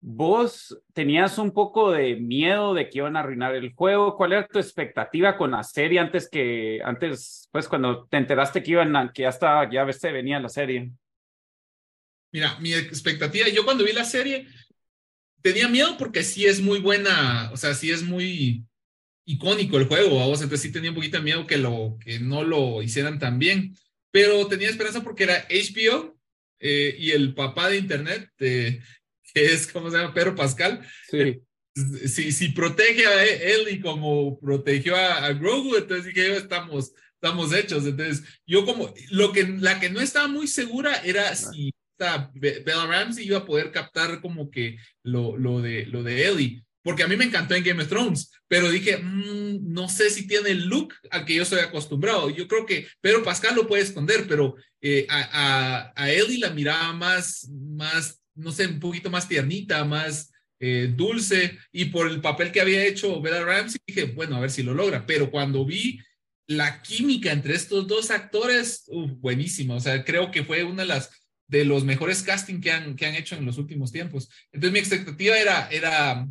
vos 0.00 0.78
tenías 0.92 1.38
un 1.38 1.52
poco 1.52 1.90
de 1.90 2.16
miedo 2.16 2.74
de 2.74 2.90
que 2.90 2.98
iban 2.98 3.16
a 3.16 3.20
arruinar 3.20 3.54
el 3.54 3.72
juego, 3.72 4.16
¿cuál 4.16 4.32
era 4.32 4.46
tu 4.46 4.58
expectativa 4.58 5.36
con 5.36 5.52
la 5.52 5.62
serie 5.62 5.98
antes 5.98 6.28
que, 6.28 6.80
antes, 6.84 7.48
pues 7.50 7.68
cuando 7.68 8.06
te 8.06 8.18
enteraste 8.18 8.62
que 8.62 8.72
iban 8.72 8.94
a, 8.96 9.12
que 9.12 9.22
ya 9.22 9.92
se 9.92 10.12
venía 10.12 10.40
la 10.40 10.50
serie? 10.50 10.90
Mira, 12.32 12.58
mi 12.58 12.74
expectativa, 12.74 13.46
yo 13.48 13.64
cuando 13.64 13.84
vi 13.84 13.92
la 13.92 14.04
serie, 14.04 14.46
tenía 15.44 15.68
miedo 15.68 15.98
porque 15.98 16.22
sí 16.24 16.46
es 16.46 16.62
muy 16.62 16.80
buena, 16.80 17.50
o 17.52 17.58
sea, 17.58 17.74
sí 17.74 17.90
es 17.90 18.02
muy 18.02 18.64
icónico 19.26 19.76
el 19.76 19.86
juego, 19.86 20.16
vamos, 20.18 20.40
entonces 20.40 20.62
sí 20.62 20.72
tenía 20.72 20.88
un 20.88 20.96
poquito 20.96 21.18
de 21.18 21.22
miedo 21.22 21.46
que, 21.46 21.58
lo, 21.58 21.98
que 22.02 22.18
no 22.18 22.42
lo 22.42 22.82
hicieran 22.82 23.18
tan 23.18 23.38
bien, 23.38 23.76
pero 24.10 24.46
tenía 24.46 24.70
esperanza 24.70 25.02
porque 25.02 25.24
era 25.24 25.46
HBO 25.50 26.18
eh, 26.60 26.96
y 26.98 27.10
el 27.10 27.34
papá 27.34 27.68
de 27.68 27.76
Internet, 27.76 28.30
que 28.38 28.80
es, 29.34 29.66
¿cómo 29.66 29.90
se 29.90 29.98
llama? 29.98 30.14
Pedro 30.14 30.34
Pascal. 30.34 30.80
Sí. 31.10 31.42
Si, 32.08 32.32
si 32.32 32.48
protege 32.50 33.04
a 33.06 33.24
él 33.24 33.66
y 33.70 33.80
como 33.80 34.38
protegió 34.38 34.96
a, 34.96 35.30
Grogu, 35.32 35.76
entonces 35.76 36.06
dije, 36.06 36.36
estamos, 36.36 36.92
estamos 37.14 37.52
hechos. 37.52 37.84
Entonces, 37.84 38.22
yo 38.46 38.64
como, 38.64 38.94
lo 39.10 39.32
que, 39.32 39.44
la 39.44 39.78
que 39.78 39.90
no 39.90 40.00
estaba 40.00 40.28
muy 40.28 40.46
segura 40.46 40.94
era 41.04 41.34
si 41.34 41.74
Bella 42.34 42.86
Ramsey 42.86 43.26
iba 43.26 43.38
a 43.38 43.44
poder 43.44 43.70
captar 43.70 44.20
como 44.20 44.50
que 44.50 44.76
lo, 45.02 45.36
lo, 45.36 45.60
de, 45.60 45.86
lo 45.86 46.02
de 46.02 46.26
Ellie. 46.26 46.64
Porque 46.82 47.02
a 47.02 47.08
mí 47.08 47.16
me 47.16 47.24
encantó 47.24 47.54
en 47.54 47.64
Game 47.64 47.82
of 47.82 47.88
Thrones, 47.88 48.30
pero 48.46 48.70
dije, 48.70 48.98
mm, 48.98 49.72
no 49.72 49.88
sé 49.88 50.10
si 50.10 50.26
tiene 50.26 50.50
el 50.50 50.66
look 50.66 50.92
al 51.10 51.24
que 51.24 51.34
yo 51.34 51.42
estoy 51.42 51.60
acostumbrado. 51.60 52.28
Yo 52.28 52.46
creo 52.46 52.66
que 52.66 52.86
Pedro 53.00 53.24
Pascal 53.24 53.56
lo 53.56 53.66
puede 53.66 53.82
esconder, 53.82 54.26
pero 54.28 54.54
eh, 54.82 55.06
a, 55.08 55.92
a, 55.96 56.12
Ellie 56.12 56.38
la 56.38 56.50
miraba 56.50 56.92
más, 56.92 57.48
más, 57.50 58.20
no 58.34 58.52
sé, 58.52 58.66
un 58.66 58.80
poquito 58.80 59.08
más 59.08 59.26
tiernita, 59.26 59.82
más 59.84 60.30
eh, 60.60 60.92
dulce, 60.94 61.58
y 61.72 61.86
por 61.86 62.10
el 62.10 62.20
papel 62.20 62.52
que 62.52 62.60
había 62.60 62.84
hecho 62.84 63.18
Bella 63.22 63.42
Ramsey, 63.44 63.80
dije, 63.86 64.04
bueno, 64.04 64.36
a 64.36 64.40
ver 64.40 64.50
si 64.50 64.62
lo 64.62 64.74
logra. 64.74 65.06
Pero 65.06 65.30
cuando 65.30 65.64
vi 65.64 65.98
la 66.46 66.82
química 66.82 67.32
entre 67.32 67.54
estos 67.54 67.86
dos 67.86 68.10
actores, 68.10 68.84
buenísima. 69.20 69.76
O 69.76 69.80
sea, 69.80 70.04
creo 70.04 70.30
que 70.30 70.44
fue 70.44 70.64
una 70.64 70.82
de 70.82 70.88
las 70.88 71.10
de 71.46 71.64
los 71.64 71.84
mejores 71.84 72.22
casting 72.22 72.60
que 72.60 72.72
han, 72.72 72.96
que 72.96 73.06
han 73.06 73.14
hecho 73.14 73.36
en 73.36 73.44
los 73.44 73.58
últimos 73.58 73.92
tiempos. 73.92 74.30
Entonces 74.52 74.72
mi 74.72 74.78
expectativa 74.78 75.38
era, 75.38 75.68
era, 75.70 76.26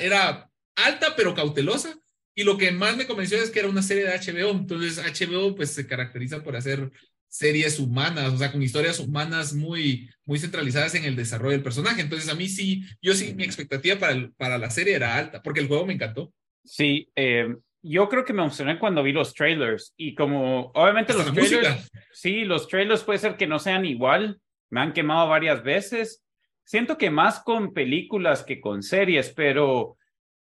era 0.00 0.50
alta 0.76 1.14
pero 1.16 1.34
cautelosa 1.34 1.98
y 2.34 2.44
lo 2.44 2.56
que 2.56 2.70
más 2.70 2.96
me 2.96 3.06
convenció 3.06 3.38
es 3.42 3.50
que 3.50 3.58
era 3.58 3.68
una 3.68 3.82
serie 3.82 4.04
de 4.04 4.16
HBO. 4.16 4.50
Entonces 4.50 4.98
HBO 4.98 5.54
pues 5.54 5.72
se 5.72 5.86
caracteriza 5.86 6.42
por 6.42 6.56
hacer 6.56 6.90
series 7.28 7.78
humanas, 7.78 8.32
o 8.32 8.38
sea, 8.38 8.50
con 8.50 8.62
historias 8.62 8.98
humanas 9.00 9.52
muy, 9.54 10.08
muy 10.24 10.38
centralizadas 10.38 10.94
en 10.94 11.04
el 11.04 11.16
desarrollo 11.16 11.52
del 11.52 11.62
personaje. 11.62 12.00
Entonces 12.00 12.28
a 12.28 12.34
mí 12.34 12.48
sí, 12.48 12.84
yo 13.02 13.14
sí, 13.14 13.34
mi 13.34 13.44
expectativa 13.44 13.98
para, 13.98 14.30
para 14.36 14.58
la 14.58 14.70
serie 14.70 14.94
era 14.94 15.16
alta 15.16 15.42
porque 15.42 15.60
el 15.60 15.68
juego 15.68 15.86
me 15.86 15.94
encantó. 15.94 16.32
Sí, 16.64 17.10
eh, 17.16 17.54
yo 17.82 18.08
creo 18.08 18.24
que 18.24 18.32
me 18.32 18.42
emocioné 18.42 18.78
cuando 18.78 19.02
vi 19.02 19.12
los 19.12 19.34
trailers 19.34 19.94
y 19.96 20.14
como 20.14 20.70
obviamente 20.74 21.14
los 21.14 21.32
trailers, 21.32 21.90
sí, 22.12 22.44
los 22.44 22.68
trailers 22.68 23.02
puede 23.02 23.18
ser 23.18 23.36
que 23.36 23.46
no 23.46 23.58
sean 23.58 23.84
igual, 23.84 24.40
me 24.70 24.80
han 24.80 24.92
quemado 24.92 25.28
varias 25.28 25.62
veces. 25.62 26.22
Siento 26.64 26.98
que 26.98 27.10
más 27.10 27.40
con 27.40 27.72
películas 27.72 28.44
que 28.44 28.60
con 28.60 28.82
series, 28.82 29.30
pero 29.30 29.96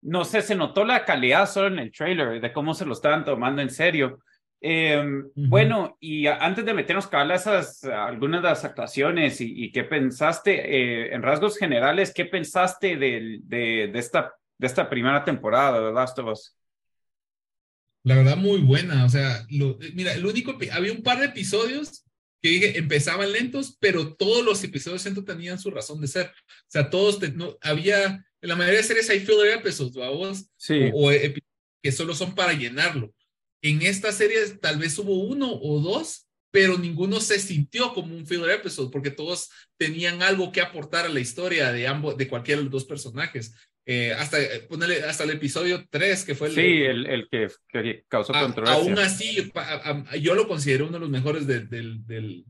no 0.03 0.25
sé, 0.25 0.43
se 0.43 0.55
notó 0.55 0.85
la 0.85 1.05
calidad 1.05 1.49
solo 1.49 1.69
en 1.69 1.79
el 1.79 1.93
trailer 1.93 2.41
de 2.41 2.53
cómo 2.53 2.75
se 2.75 2.85
lo 2.85 2.93
estaban 2.93 3.25
tomando 3.25 3.63
en 3.63 3.71
serio. 3.71 4.21
Em, 4.61 5.31
bueno, 5.37 5.97
y 6.01 6.27
antes 6.27 6.65
de 6.65 6.75
meternos 6.75 7.09
a 7.13 7.35
esas 7.35 7.85
algunas 7.85 8.43
de 8.43 8.49
las 8.49 8.65
actuaciones 8.65 9.41
y, 9.41 9.71
qué 9.71 9.85
pensaste 9.85 10.53
eh, 10.53 11.15
en 11.15 11.23
rasgos 11.23 11.57
generales, 11.57 12.13
qué 12.13 12.25
pensaste 12.25 12.97
de, 12.97 13.39
de, 13.45 13.91
esta, 13.95 14.35
de 14.59 14.67
esta 14.67 14.91
primera 14.91 15.25
temporada 15.25 15.81
de 15.81 15.93
Last 15.93 16.19
of 16.19 16.33
Us? 16.33 16.57
La 18.03 18.17
verdad, 18.17 18.37
muy 18.37 18.61
buena. 18.61 19.05
O 19.05 19.09
sea, 19.09 19.45
lo, 19.51 19.79
mira, 19.95 20.13
el 20.15 20.27
único, 20.27 20.57
había 20.73 20.93
un 20.93 21.03
par 21.03 21.19
de 21.19 21.27
episodios 21.27 22.05
que 22.41 22.49
dije, 22.49 22.79
empezaban 22.79 23.33
lentos, 23.33 23.77
pero 23.81 24.15
todos 24.15 24.45
los 24.45 24.63
episodios 24.63 25.03
siento 25.03 25.25
tenían 25.25 25.59
su 25.59 25.71
razón 25.71 26.01
de 26.01 26.09
ser. 26.09 26.27
O 26.27 26.71
sea, 26.71 26.91
todos, 26.91 27.21
no, 27.35 27.57
había, 27.61 28.25
en 28.41 28.49
la 28.49 28.57
mayoría 28.57 28.81
de 28.81 28.87
series 28.87 29.11
hay 29.11 29.21
filler 29.21 29.59
episodes, 29.59 29.95
vos? 29.95 30.51
Sí. 30.57 30.91
O, 30.95 31.11
que 31.83 31.93
solo 31.93 32.15
son 32.15 32.35
para 32.35 32.53
llenarlo. 32.53 33.15
En 33.63 33.83
esta 33.83 34.13
serie 34.13 34.39
tal 34.61 34.79
vez 34.79 34.99
hubo 34.99 35.21
uno 35.21 35.53
o 35.53 35.81
dos, 35.81 36.27
pero 36.51 36.79
ninguno 36.79 37.21
se 37.21 37.39
sintió 37.39 37.93
como 37.93 38.15
un 38.15 38.27
filler 38.27 38.51
episode 38.51 38.91
porque 38.91 39.11
todos 39.11 39.51
tenían 39.77 40.23
algo 40.23 40.51
que 40.51 40.61
aportar 40.61 41.07
a 41.07 41.11
la 41.11 41.21
historia 41.21 41.73
de 41.73 41.87
ambos, 41.87 42.17
de 42.17 42.29
cualquiera 42.29 42.59
de 42.59 42.65
los 42.65 42.73
dos 42.73 42.85
personajes. 42.85 43.55
Eh, 43.91 44.13
hasta, 44.13 44.39
eh, 44.39 44.67
ponerle, 44.69 45.03
hasta 45.03 45.25
el 45.25 45.31
episodio 45.31 45.83
3, 45.89 46.25
que 46.27 46.35
fue 46.35 46.49
el, 46.49 46.55
sí, 46.55 46.61
el, 46.61 47.07
el 47.07 47.27
que, 47.31 47.49
que, 47.69 48.05
causó 48.07 48.35
controversia. 48.35 48.83
Aún 48.83 48.99
así, 48.99 49.51
yo 50.21 50.35
lo 50.35 50.47
considero 50.47 50.85
uno 50.85 50.99
de 50.99 51.01
los 51.01 51.09
mejores 51.09 51.47
de, 51.47 51.61
de, 51.61 52.45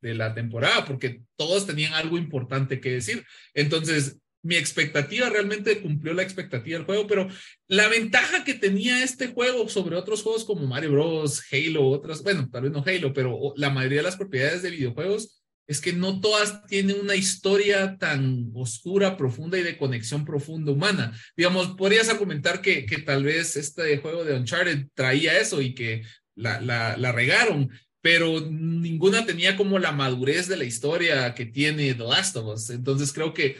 de 0.00 0.14
la 0.14 0.34
temporada, 0.34 0.84
porque 0.84 1.22
todos 1.34 1.66
tenían 1.66 1.94
algo 1.94 2.16
importante 2.16 2.80
que 2.80 2.92
decir. 2.92 3.24
Entonces, 3.54 4.20
mi 4.44 4.54
expectativa 4.54 5.28
realmente 5.28 5.80
cumplió 5.82 6.14
la 6.14 6.22
expectativa 6.22 6.78
del 6.78 6.86
juego, 6.86 7.08
pero 7.08 7.28
la 7.66 7.88
ventaja 7.88 8.44
que 8.44 8.54
tenía 8.54 9.02
este 9.02 9.26
juego 9.26 9.68
sobre 9.68 9.96
otros 9.96 10.22
juegos 10.22 10.44
como 10.44 10.64
Mario 10.64 10.92
Bros, 10.92 11.42
Halo, 11.50 11.88
otras, 11.88 12.22
bueno, 12.22 12.48
tal 12.52 12.62
vez 12.62 12.70
no 12.70 12.84
Halo, 12.86 13.12
pero 13.12 13.52
la 13.56 13.70
mayoría 13.70 13.98
de 13.98 14.04
las 14.04 14.16
propiedades 14.16 14.62
de 14.62 14.70
videojuegos 14.70 15.43
es 15.66 15.80
que 15.80 15.92
no 15.92 16.20
todas 16.20 16.66
tienen 16.66 17.00
una 17.00 17.14
historia 17.14 17.96
tan 17.98 18.50
oscura, 18.54 19.16
profunda 19.16 19.58
y 19.58 19.62
de 19.62 19.78
conexión 19.78 20.24
profunda 20.24 20.72
humana. 20.72 21.18
Digamos, 21.36 21.68
podrías 21.76 22.08
argumentar 22.08 22.60
que, 22.60 22.84
que 22.84 22.98
tal 22.98 23.24
vez 23.24 23.56
este 23.56 23.98
juego 23.98 24.24
de 24.24 24.34
Uncharted 24.34 24.88
traía 24.94 25.38
eso 25.38 25.62
y 25.62 25.74
que 25.74 26.02
la, 26.36 26.60
la, 26.60 26.96
la, 26.96 27.12
regaron, 27.12 27.70
pero 28.00 28.40
ninguna 28.40 29.24
tenía 29.24 29.56
como 29.56 29.78
la 29.78 29.92
madurez 29.92 30.48
de 30.48 30.56
la 30.56 30.64
historia 30.64 31.34
que 31.34 31.46
tiene 31.46 31.94
The 31.94 32.04
Last 32.04 32.36
of 32.36 32.54
Us. 32.54 32.70
Entonces 32.70 33.12
creo 33.12 33.32
que 33.32 33.56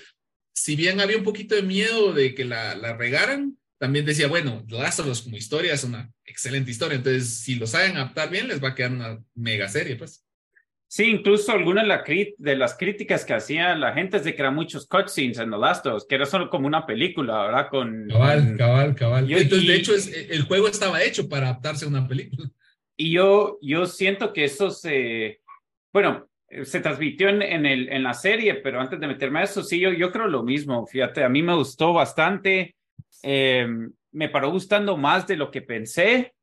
si 0.55 0.77
bien 0.77 1.01
había 1.01 1.19
un 1.19 1.25
poquito 1.25 1.55
de 1.55 1.63
miedo 1.63 2.13
de 2.13 2.35
que 2.35 2.45
la, 2.45 2.75
la 2.75 2.97
regaran, 2.97 3.57
también 3.79 4.05
decía, 4.05 4.29
bueno, 4.29 4.65
The 4.69 4.77
Last 4.77 5.01
of 5.01 5.07
Us 5.07 5.23
como 5.23 5.37
historia 5.37 5.75
es 5.75 5.85
una 5.85 6.13
excelente 6.25 6.71
historia, 6.71 6.97
entonces 6.97 7.39
si 7.39 7.57
lo 7.57 7.67
saben 7.67 7.97
adaptar 7.97 8.31
bien, 8.31 8.49
les 8.49 8.63
va 8.63 8.71
a 8.71 8.75
quedar 8.75 8.93
una 8.93 9.23
mega 9.35 9.69
serie, 9.69 9.97
pues. 9.97 10.24
Sí, 10.95 11.11
incluso 11.11 11.51
algunas 11.51 11.85
de 12.39 12.55
las 12.55 12.77
críticas 12.77 13.25
que 13.25 13.35
hacía 13.35 13.75
la 13.75 13.95
gente 13.95 14.19
es 14.19 14.23
de 14.23 14.33
que 14.33 14.43
eran 14.43 14.55
muchos 14.55 14.87
cutscenes 14.87 15.41
en 15.41 15.51
The 15.51 15.59
Last 15.59 15.85
of 15.87 15.97
Us, 15.97 16.07
que 16.07 16.15
era 16.15 16.25
solo 16.25 16.49
como 16.49 16.69
una 16.69 16.87
película, 16.87 17.47
¿verdad? 17.47 17.69
Con, 17.69 18.07
cabal, 18.09 18.57
cabal, 18.57 18.95
cabal. 18.95 19.33
Entonces, 19.33 19.67
de 19.67 19.75
hecho, 19.75 19.93
es, 19.93 20.07
el 20.31 20.43
juego 20.43 20.69
estaba 20.69 21.03
hecho 21.03 21.29
para 21.29 21.49
adaptarse 21.49 21.85
a 21.85 21.89
una 21.89 22.07
película. 22.07 22.49
Y 22.97 23.11
yo, 23.11 23.59
yo 23.61 23.87
siento 23.87 24.33
que 24.33 24.45
eso 24.45 24.71
se, 24.71 25.41
bueno, 25.93 26.29
se 26.63 26.79
transmitió 26.79 27.29
en, 27.29 27.43
en, 27.43 27.67
el, 27.67 27.89
en 27.89 28.05
la 28.05 28.15
serie, 28.15 28.55
pero 28.55 28.81
antes 28.81 29.01
de 29.01 29.09
meterme 29.09 29.41
a 29.41 29.43
eso, 29.43 29.65
sí, 29.65 29.81
yo, 29.81 29.93
yo 29.93 30.13
creo 30.13 30.29
lo 30.29 30.45
mismo, 30.45 30.87
fíjate, 30.87 31.25
a 31.25 31.29
mí 31.29 31.43
me 31.43 31.57
gustó 31.57 31.93
bastante, 31.93 32.77
eh, 33.21 33.67
me 34.13 34.29
paró 34.29 34.53
gustando 34.53 34.97
más 34.97 35.27
de 35.27 35.39
lo 35.39 35.51
que 35.51 35.63
pensé. 35.63 36.35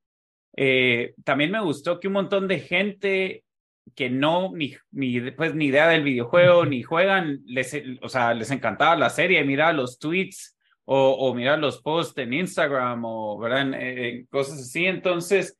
Eh, 0.57 1.13
también 1.23 1.51
me 1.51 1.61
gustó 1.61 2.01
que 2.01 2.07
un 2.09 2.15
montón 2.15 2.49
de 2.49 2.59
gente 2.59 3.45
que 3.95 4.09
no, 4.09 4.51
ni, 4.53 4.75
ni, 4.91 5.31
pues, 5.31 5.55
ni 5.55 5.65
idea 5.65 5.87
del 5.87 6.03
videojuego, 6.03 6.65
ni 6.65 6.83
juegan, 6.83 7.41
les, 7.45 7.75
o 8.01 8.09
sea, 8.09 8.33
les 8.33 8.51
encantaba 8.51 8.95
la 8.95 9.09
serie, 9.09 9.43
mirar 9.43 9.75
los 9.75 9.99
tweets 9.99 10.57
o, 10.85 11.11
o 11.11 11.33
mirar 11.33 11.59
los 11.59 11.81
posts 11.81 12.17
en 12.17 12.33
Instagram 12.33 13.03
o, 13.05 13.37
¿verdad? 13.37 13.73
En, 13.73 14.25
cosas 14.27 14.59
así. 14.59 14.85
Entonces, 14.85 15.57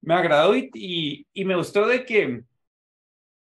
me 0.00 0.14
agradó 0.14 0.56
y, 0.56 1.26
y, 1.32 1.44
me 1.44 1.56
gustó 1.56 1.86
de 1.86 2.04
que 2.04 2.42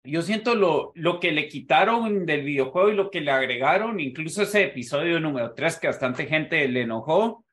yo 0.04 0.22
siento 0.22 0.54
lo, 0.54 0.92
lo 0.94 1.18
que 1.18 1.32
le 1.32 1.48
quitaron 1.48 2.26
del 2.26 2.42
videojuego 2.44 2.90
y 2.90 2.94
lo 2.94 3.10
que 3.10 3.22
le 3.22 3.30
agregaron, 3.30 4.00
incluso 4.00 4.42
ese 4.42 4.64
episodio 4.64 5.18
número 5.18 5.54
3 5.54 5.78
que 5.78 5.86
bastante 5.86 6.26
gente 6.26 6.68
le 6.68 6.82
enojó, 6.82 7.44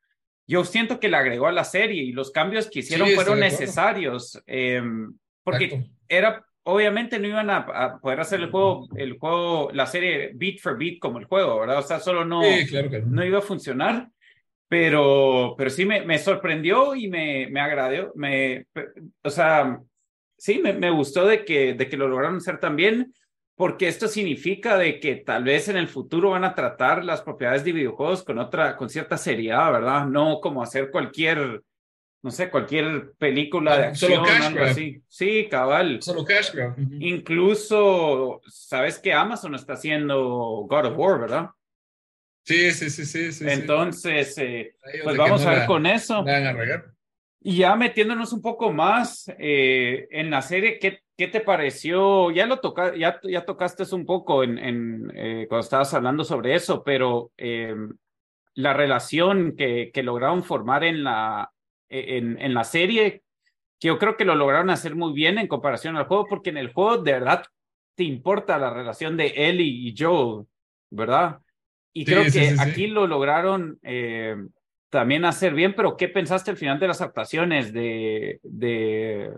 yo 0.46 0.64
siento 0.64 1.00
que 1.00 1.08
le 1.08 1.16
agregó 1.16 1.46
a 1.46 1.52
la 1.52 1.64
serie 1.64 2.02
y 2.02 2.12
los 2.12 2.30
cambios 2.30 2.68
que 2.68 2.80
hicieron 2.80 3.08
fueron 3.10 3.40
necesarios. 3.40 4.42
Eh, 4.46 4.82
porque 5.42 5.90
era, 6.12 6.44
obviamente 6.64 7.18
no 7.18 7.26
iban 7.26 7.50
a, 7.50 7.98
poder 8.00 8.20
hacer 8.20 8.40
el 8.40 8.50
juego, 8.50 8.86
el 8.96 9.18
juego, 9.18 9.70
la 9.72 9.86
serie 9.86 10.32
beat 10.34 10.60
for 10.60 10.76
beat 10.76 10.98
como 10.98 11.18
el 11.18 11.24
juego, 11.24 11.60
¿verdad? 11.60 11.78
O 11.78 11.82
sea, 11.82 12.00
solo 12.00 12.24
no, 12.24 12.42
no. 13.06 13.24
iba 13.24 13.38
a 13.38 13.42
funcionar. 13.42 14.08
Pero, 14.68 15.54
pero 15.58 15.68
sí 15.68 15.84
me, 15.84 16.00
me 16.00 16.18
sorprendió 16.18 16.94
y 16.94 17.06
me, 17.06 17.46
me 17.50 17.60
agradó, 17.60 18.10
me, 18.14 18.64
o 19.22 19.28
sea, 19.28 19.78
sí, 20.38 20.60
me, 20.62 20.72
me 20.72 20.88
gustó 20.88 21.26
de 21.26 21.44
que, 21.44 21.74
de 21.74 21.90
que 21.90 21.96
lo 21.98 22.08
lograron 22.08 22.38
hacer 22.38 22.58
tan 22.58 22.74
bien, 22.74 23.12
porque 23.54 23.86
esto 23.86 24.08
significa 24.08 24.78
de 24.78 24.98
que 24.98 25.16
tal 25.16 25.44
vez 25.44 25.68
en 25.68 25.76
el 25.76 25.88
futuro 25.88 26.30
van 26.30 26.44
a 26.44 26.54
tratar 26.54 27.04
las 27.04 27.20
propiedades 27.20 27.64
de 27.64 27.72
videojuegos 27.72 28.24
con 28.24 28.38
otra, 28.38 28.76
con 28.76 28.88
cierta 28.88 29.18
seriedad, 29.18 29.70
¿verdad? 29.72 30.06
No 30.06 30.40
como 30.40 30.62
hacer 30.62 30.90
cualquier 30.90 31.62
no 32.22 32.30
sé, 32.30 32.50
cualquier 32.50 33.12
película 33.18 33.76
de 33.76 33.86
acción. 33.86 34.12
Solo 34.12 34.26
cash 34.26 34.54
grab. 34.54 34.68
Así. 34.68 35.02
Sí, 35.08 35.48
cabal. 35.50 36.00
Solo 36.00 36.24
cash 36.24 36.52
grab. 36.52 36.74
Incluso, 37.00 38.40
¿sabes 38.46 39.00
que 39.00 39.12
Amazon 39.12 39.56
está 39.56 39.72
haciendo 39.72 40.16
God 40.68 40.86
of 40.86 40.96
War, 40.96 41.20
verdad? 41.20 41.50
Sí, 42.44 42.70
sí, 42.70 42.90
sí, 42.90 43.04
sí. 43.06 43.32
sí 43.32 43.44
Entonces, 43.48 44.38
eh, 44.38 44.76
pues 45.02 45.16
vamos 45.16 45.44
a 45.44 45.50
ver 45.50 45.66
con 45.66 45.84
eso. 45.86 46.24
A 46.26 46.84
y 47.44 47.56
ya 47.56 47.74
metiéndonos 47.74 48.32
un 48.32 48.40
poco 48.40 48.72
más 48.72 49.28
eh, 49.36 50.06
en 50.12 50.30
la 50.30 50.42
serie, 50.42 50.78
¿qué, 50.78 51.00
¿qué, 51.16 51.26
te 51.26 51.40
pareció? 51.40 52.30
Ya 52.30 52.46
lo 52.46 52.60
toca, 52.60 52.94
ya, 52.96 53.18
ya 53.24 53.44
tocaste 53.44 53.82
un 53.92 54.06
poco 54.06 54.44
en, 54.44 54.58
en 54.58 55.12
eh, 55.16 55.46
cuando 55.48 55.64
estabas 55.64 55.92
hablando 55.92 56.22
sobre 56.22 56.54
eso, 56.54 56.84
pero 56.84 57.32
la 58.54 58.74
relación 58.74 59.56
que, 59.56 59.90
que 59.92 60.04
lograron 60.04 60.44
formar 60.44 60.84
en 60.84 61.02
la, 61.02 61.51
en, 61.92 62.40
en 62.40 62.54
la 62.54 62.64
serie, 62.64 63.22
que 63.78 63.88
yo 63.88 63.98
creo 63.98 64.16
que 64.16 64.24
lo 64.24 64.34
lograron 64.34 64.70
hacer 64.70 64.94
muy 64.94 65.12
bien 65.12 65.38
en 65.38 65.48
comparación 65.48 65.96
al 65.96 66.06
juego, 66.06 66.26
porque 66.28 66.50
en 66.50 66.56
el 66.56 66.72
juego 66.72 66.98
de 66.98 67.12
verdad 67.12 67.44
te 67.94 68.04
importa 68.04 68.58
la 68.58 68.70
relación 68.70 69.16
de 69.16 69.32
Ellie 69.36 69.88
y 69.88 69.94
Joel, 69.96 70.46
¿verdad? 70.90 71.38
Y 71.92 72.04
creo 72.04 72.24
que 72.24 72.54
aquí 72.58 72.86
lo 72.86 73.06
lograron 73.06 73.78
eh, 73.82 74.36
también 74.88 75.24
hacer 75.24 75.54
bien, 75.54 75.74
pero 75.74 75.96
¿qué 75.96 76.08
pensaste 76.08 76.50
al 76.50 76.56
final 76.56 76.78
de 76.78 76.88
las 76.88 77.00
actuaciones 77.00 77.72
de... 77.72 78.40
de 78.42 79.30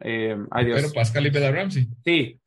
eh, 0.00 0.36
Pero 0.50 0.92
Pascal 0.92 1.26
y 1.26 1.30
Bella 1.30 1.52
Ramsey. 1.52 1.86
Sí, 2.04 2.40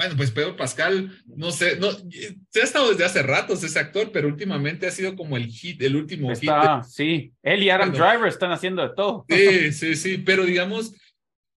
bueno, 0.00 0.16
pues 0.16 0.30
Pedro 0.30 0.56
Pascal, 0.56 1.12
no 1.26 1.50
sé, 1.50 1.76
no, 1.76 1.92
se 1.92 2.60
ha 2.62 2.64
estado 2.64 2.88
desde 2.88 3.04
hace 3.04 3.22
ratos 3.22 3.62
ese 3.62 3.78
actor, 3.78 4.10
pero 4.10 4.28
últimamente 4.28 4.86
ha 4.86 4.90
sido 4.90 5.14
como 5.14 5.36
el 5.36 5.48
hit, 5.48 5.82
el 5.82 5.94
último 5.94 6.34
hit. 6.34 6.50
Sí, 6.88 7.34
él 7.42 7.62
y 7.62 7.68
Adam 7.68 7.92
Driver 7.92 8.26
están 8.26 8.50
haciendo 8.50 8.80
de 8.80 8.94
todo. 8.96 9.26
Sí, 9.28 9.72
sí, 9.72 9.96
sí, 9.96 10.16
pero 10.16 10.46
digamos, 10.46 10.94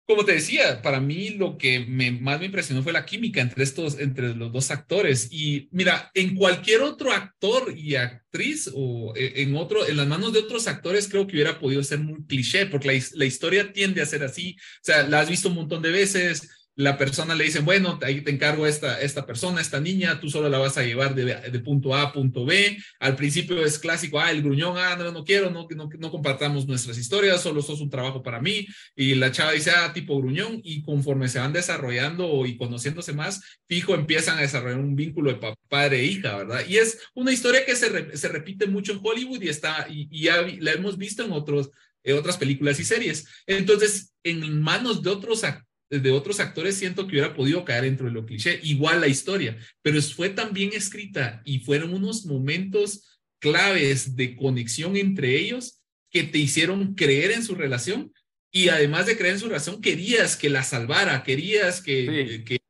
como 0.07 0.25
te 0.25 0.33
decía, 0.33 0.81
para 0.81 1.01
mí 1.01 1.35
lo 1.35 1.59
que 1.59 1.81
me, 1.81 2.13
más 2.13 2.41
me 2.41 2.47
impresionó 2.47 2.83
fue 2.83 2.95
la 2.95 3.05
química 3.05 3.43
entre 3.43 3.63
estos, 3.63 4.01
entre 4.01 4.35
los 4.35 4.51
dos 4.51 4.71
actores. 4.71 5.29
Y 5.31 5.69
mira, 5.71 6.11
en 6.15 6.35
cualquier 6.35 6.81
otro 6.81 7.13
actor 7.13 7.75
y 7.77 7.97
actriz 7.97 8.71
o 8.75 9.13
e, 9.17 9.43
en 9.43 9.55
otro, 9.55 9.87
en 9.87 9.99
las 9.99 10.07
manos 10.07 10.33
de 10.33 10.39
otros 10.39 10.67
actores, 10.67 11.09
creo 11.09 11.27
que 11.27 11.35
hubiera 11.35 11.59
podido 11.59 11.85
ser 11.85 11.99
muy 11.99 12.25
cliché, 12.25 12.65
porque 12.65 12.89
la, 12.89 13.05
la 13.17 13.27
historia 13.27 13.71
tiende 13.71 14.01
a 14.01 14.07
ser 14.07 14.25
así. 14.25 14.57
O 14.59 14.85
sea, 14.85 15.07
la 15.07 15.21
has 15.21 15.29
visto 15.29 15.51
un 15.51 15.57
montón 15.57 15.83
de 15.83 15.91
veces 15.91 16.60
la 16.77 16.97
persona 16.97 17.35
le 17.35 17.45
dice, 17.45 17.61
bueno, 17.61 17.99
ahí 18.03 18.23
te 18.23 18.31
encargo 18.31 18.67
esta, 18.67 19.01
esta 19.01 19.27
persona, 19.27 19.61
esta 19.61 19.81
niña, 19.81 20.19
tú 20.21 20.31
solo 20.31 20.49
la 20.49 20.59
vas 20.59 20.79
a 20.79 20.83
llevar 20.83 21.15
de, 21.15 21.61
punto 21.61 21.95
A 21.95 22.03
a 22.03 22.13
punto 22.13 22.45
B. 22.47 22.79
Al 23.01 23.17
principio 23.17 23.63
es 23.65 23.79
clásico, 23.79 24.19
ah, 24.19 24.31
el 24.31 24.43
gruñón, 24.43 24.79
ah, 24.79 24.97
no, 24.97 25.13
no 25.13 25.25
quiero, 25.25 25.51
no, 25.51 25.69
no, 25.99 26.11
compartamos 26.11 26.67
nuestras 26.67 26.97
historias, 26.97 27.43
solo 27.43 27.61
sos 27.61 27.81
un 27.81 27.91
trabajo 27.91 28.23
para 28.23 28.41
mí. 28.41 28.67
Y 28.97 29.15
la 29.15 29.31
chava 29.31 29.53
dice, 29.53 29.73
ah, 29.73 29.93
tipo 29.93 30.19
gruñón, 30.19 30.61
y 30.63 30.83
conforme 30.83 31.29
se 31.29 31.39
van 31.39 31.53
desarrollando 31.53 32.47
y 32.47 32.57
conociéndose 32.57 33.13
más, 33.13 33.43
fijo, 33.67 33.95
empiezan 33.95 34.39
a 34.39 34.43
desarrollar 34.43 34.81
un 34.81 34.97
vínculo 34.97 35.33
de 35.33 35.55
padre 35.69 36.01
e 36.01 36.05
hija, 36.05 36.37
¿verdad? 36.37 36.65
Y 36.67 36.79
es 36.79 36.99
una 37.15 37.33
historia 37.33 37.67
que 37.67 37.77
se, 37.77 38.17
se 38.17 38.29
repite 38.29 38.67
mucho 38.67 38.93
en 38.93 39.01
Hollywood 39.03 39.43
y 39.43 39.49
está, 39.49 39.87
y, 39.91 40.09
ya 40.23 40.43
la 40.61 40.73
hemos 40.73 40.97
visto 40.97 41.25
en 41.25 41.33
otros 41.33 41.71
otras 42.17 42.39
películas 42.39 42.81
y 42.81 42.85
series. 42.85 43.27
Entonces, 43.47 44.15
en 44.25 44.63
manos 44.63 45.03
de 45.03 45.11
otros 45.11 45.45
actores, 45.45 45.70
de 45.91 46.11
otros 46.13 46.39
actores 46.39 46.77
siento 46.77 47.07
que 47.07 47.13
hubiera 47.13 47.35
podido 47.35 47.65
caer 47.65 47.85
dentro 47.85 48.07
de 48.07 48.13
lo 48.13 48.25
cliché, 48.25 48.61
igual 48.63 49.01
la 49.01 49.09
historia, 49.09 49.59
pero 49.83 50.01
fue 50.01 50.29
tan 50.29 50.53
bien 50.53 50.71
escrita 50.73 51.43
y 51.45 51.59
fueron 51.59 51.93
unos 51.93 52.27
momentos 52.27 53.19
claves 53.41 54.15
de 54.15 54.37
conexión 54.37 54.97
entre 54.97 55.37
ellos 55.37 55.83
que 56.11 56.23
te 56.23 56.39
hicieron 56.39 56.95
creer 56.95 57.33
en 57.33 57.43
su 57.43 57.55
relación 57.55 58.13
y 58.53 58.69
además 58.69 59.07
de 59.07 59.17
creer 59.17 59.35
en 59.35 59.41
su 59.41 59.47
relación, 59.47 59.81
querías 59.81 60.37
que 60.37 60.51
la 60.51 60.63
salvara, 60.65 61.23
querías 61.23 61.81
que, 61.81 62.43
que 62.45 62.61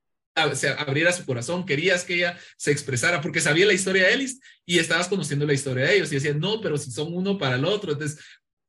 se 0.55 0.69
abriera 0.69 1.13
su 1.13 1.25
corazón, 1.25 1.67
querías 1.67 2.05
que 2.05 2.15
ella 2.15 2.39
se 2.57 2.71
expresara, 2.71 3.21
porque 3.21 3.41
sabía 3.41 3.67
la 3.67 3.73
historia 3.73 4.07
de 4.07 4.15
Ellis 4.15 4.41
y 4.65 4.79
estabas 4.79 5.09
conociendo 5.09 5.47
la 5.47 5.55
historia 5.55 5.87
de 5.87 5.97
ellos 5.97 6.13
y 6.13 6.17
decías, 6.17 6.37
no, 6.37 6.61
pero 6.61 6.77
si 6.79 6.91
son 6.91 7.15
uno 7.15 7.39
para 7.39 7.57
el 7.57 7.65
otro, 7.65 7.93
entonces 7.93 8.23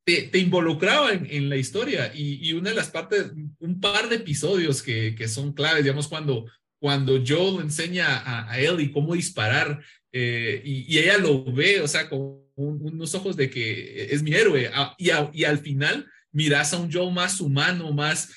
te, 0.03 0.37
involucraba 0.39 1.11
en, 1.13 1.49
la 1.49 1.57
historia 1.57 2.11
y, 2.13 2.53
una 2.53 2.71
de 2.71 2.75
las 2.75 2.89
partes, 2.89 3.31
un 3.59 3.79
par 3.79 4.09
de 4.09 4.17
episodios 4.17 4.81
que, 4.81 5.15
que 5.15 5.27
son 5.27 5.53
claves, 5.53 5.83
digamos, 5.83 6.07
cuando, 6.07 6.45
cuando 6.79 7.21
Joel 7.25 7.61
enseña 7.61 8.17
a, 8.17 8.51
a 8.51 8.59
Ellie 8.59 8.91
cómo 8.91 9.13
disparar 9.13 9.81
eh, 10.11 10.61
y, 10.65 10.97
ella 10.97 11.17
lo 11.17 11.43
ve, 11.43 11.81
o 11.81 11.87
sea, 11.87 12.09
con 12.09 12.41
unos 12.55 13.15
ojos 13.15 13.35
de 13.37 13.49
que 13.49 14.13
es 14.13 14.21
mi 14.21 14.33
héroe 14.33 14.69
ah, 14.73 14.95
y, 14.97 15.09
y 15.33 15.43
al 15.45 15.59
final 15.59 16.05
miras 16.31 16.73
a 16.73 16.77
un 16.77 16.91
Joel 16.91 17.13
más 17.13 17.39
humano, 17.39 17.93
más, 17.93 18.33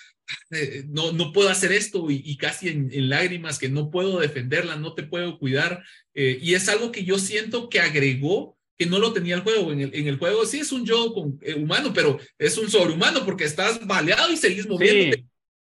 eh, 0.51 0.85
no, 0.89 1.13
no 1.13 1.33
puedo 1.33 1.49
hacer 1.49 1.73
esto 1.73 2.07
y, 2.11 2.37
casi 2.37 2.69
en, 2.69 3.09
lágrimas 3.09 3.59
que 3.59 3.69
no 3.69 3.91
puedo 3.91 4.21
defenderla, 4.21 4.77
no 4.77 4.95
te 4.95 5.03
puedo 5.03 5.39
cuidar. 5.39 5.83
Eh, 6.15 6.39
y 6.41 6.55
es 6.55 6.69
algo 6.69 6.93
que 6.93 7.05
yo 7.05 7.19
siento 7.19 7.69
que 7.69 7.81
agregó 7.81 8.57
que 8.77 8.87
no 8.87 8.99
lo 8.99 9.13
tenía 9.13 9.37
el 9.37 9.43
juego. 9.43 9.73
En 9.73 9.81
el, 9.81 9.95
en 9.95 10.09
el 10.09 10.19
juego 10.19 10.45
sí 10.47 10.61
es 10.61 10.73
un 10.73 10.85
yo 10.85 11.13
con, 11.13 11.39
eh, 11.43 11.55
humano, 11.55 11.93
pero 11.95 12.19
es 12.39 12.59
un 12.59 12.71
sobrehumano 12.71 13.25
porque 13.25 13.45
estás 13.45 13.87
baleado 13.87 14.33
y 14.33 14.37
seguís 14.37 14.67
moviendo 14.67 15.17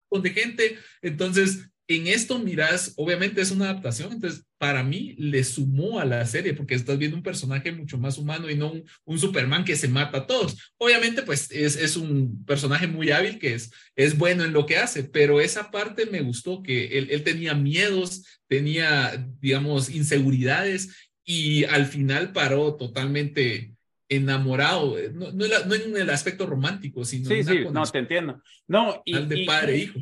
con 0.09 0.21
de 0.21 0.29
gente. 0.31 0.77
Entonces, 1.01 1.69
en 1.87 2.07
esto 2.07 2.39
miras, 2.39 2.93
obviamente 2.97 3.41
es 3.41 3.51
una 3.51 3.65
adaptación, 3.65 4.11
entonces 4.11 4.43
para 4.57 4.83
mí 4.83 5.13
le 5.19 5.43
sumó 5.43 5.99
a 5.99 6.05
la 6.05 6.25
serie 6.25 6.55
porque 6.55 6.73
estás 6.73 6.97
viendo 6.97 7.15
un 7.15 7.21
personaje 7.21 7.71
mucho 7.71 7.99
más 7.99 8.17
humano 8.17 8.49
y 8.49 8.55
no 8.55 8.73
un, 9.03 9.19
Superman 9.19 9.63
que 9.63 9.75
se 9.75 9.87
mata 9.87 10.19
a 10.19 10.25
todos. 10.25 10.73
Obviamente 10.77 11.21
pues 11.21 11.51
es, 11.51 11.75
es, 11.75 11.95
un 11.95 12.43
personaje 12.45 12.87
muy 12.87 13.11
hábil 13.11 13.37
que 13.37 13.53
es, 13.53 13.71
es 13.95 14.17
bueno 14.17 14.43
en 14.43 14.53
lo 14.53 14.65
que 14.65 14.77
hace, 14.77 15.03
pero 15.03 15.39
esa 15.39 15.69
parte 15.69 16.07
me 16.07 16.21
gustó 16.21 16.63
que 16.63 16.97
él, 16.97 17.09
él 17.11 17.23
tenía 17.23 17.53
miedos, 17.53 18.23
tenía, 18.47 19.23
digamos, 19.39 19.89
inseguridades 19.89 20.89
y 21.25 21.63
al 21.65 21.85
final 21.87 22.31
paró 22.31 22.75
totalmente 22.75 23.75
enamorado, 24.07 24.95
no, 25.13 25.31
no, 25.31 25.45
en 25.45 25.97
el 25.97 26.09
aspecto 26.11 26.45
romántico, 26.45 27.03
sino 27.03 27.27
sí, 27.27 27.43
sí, 27.43 27.65
no, 27.71 27.83
te 27.85 27.97
entiendo. 27.97 28.41
No, 28.67 29.01
y, 29.03 29.17
de 29.17 29.45
padre 29.45 29.73
e 29.73 29.77
hijo. 29.77 29.99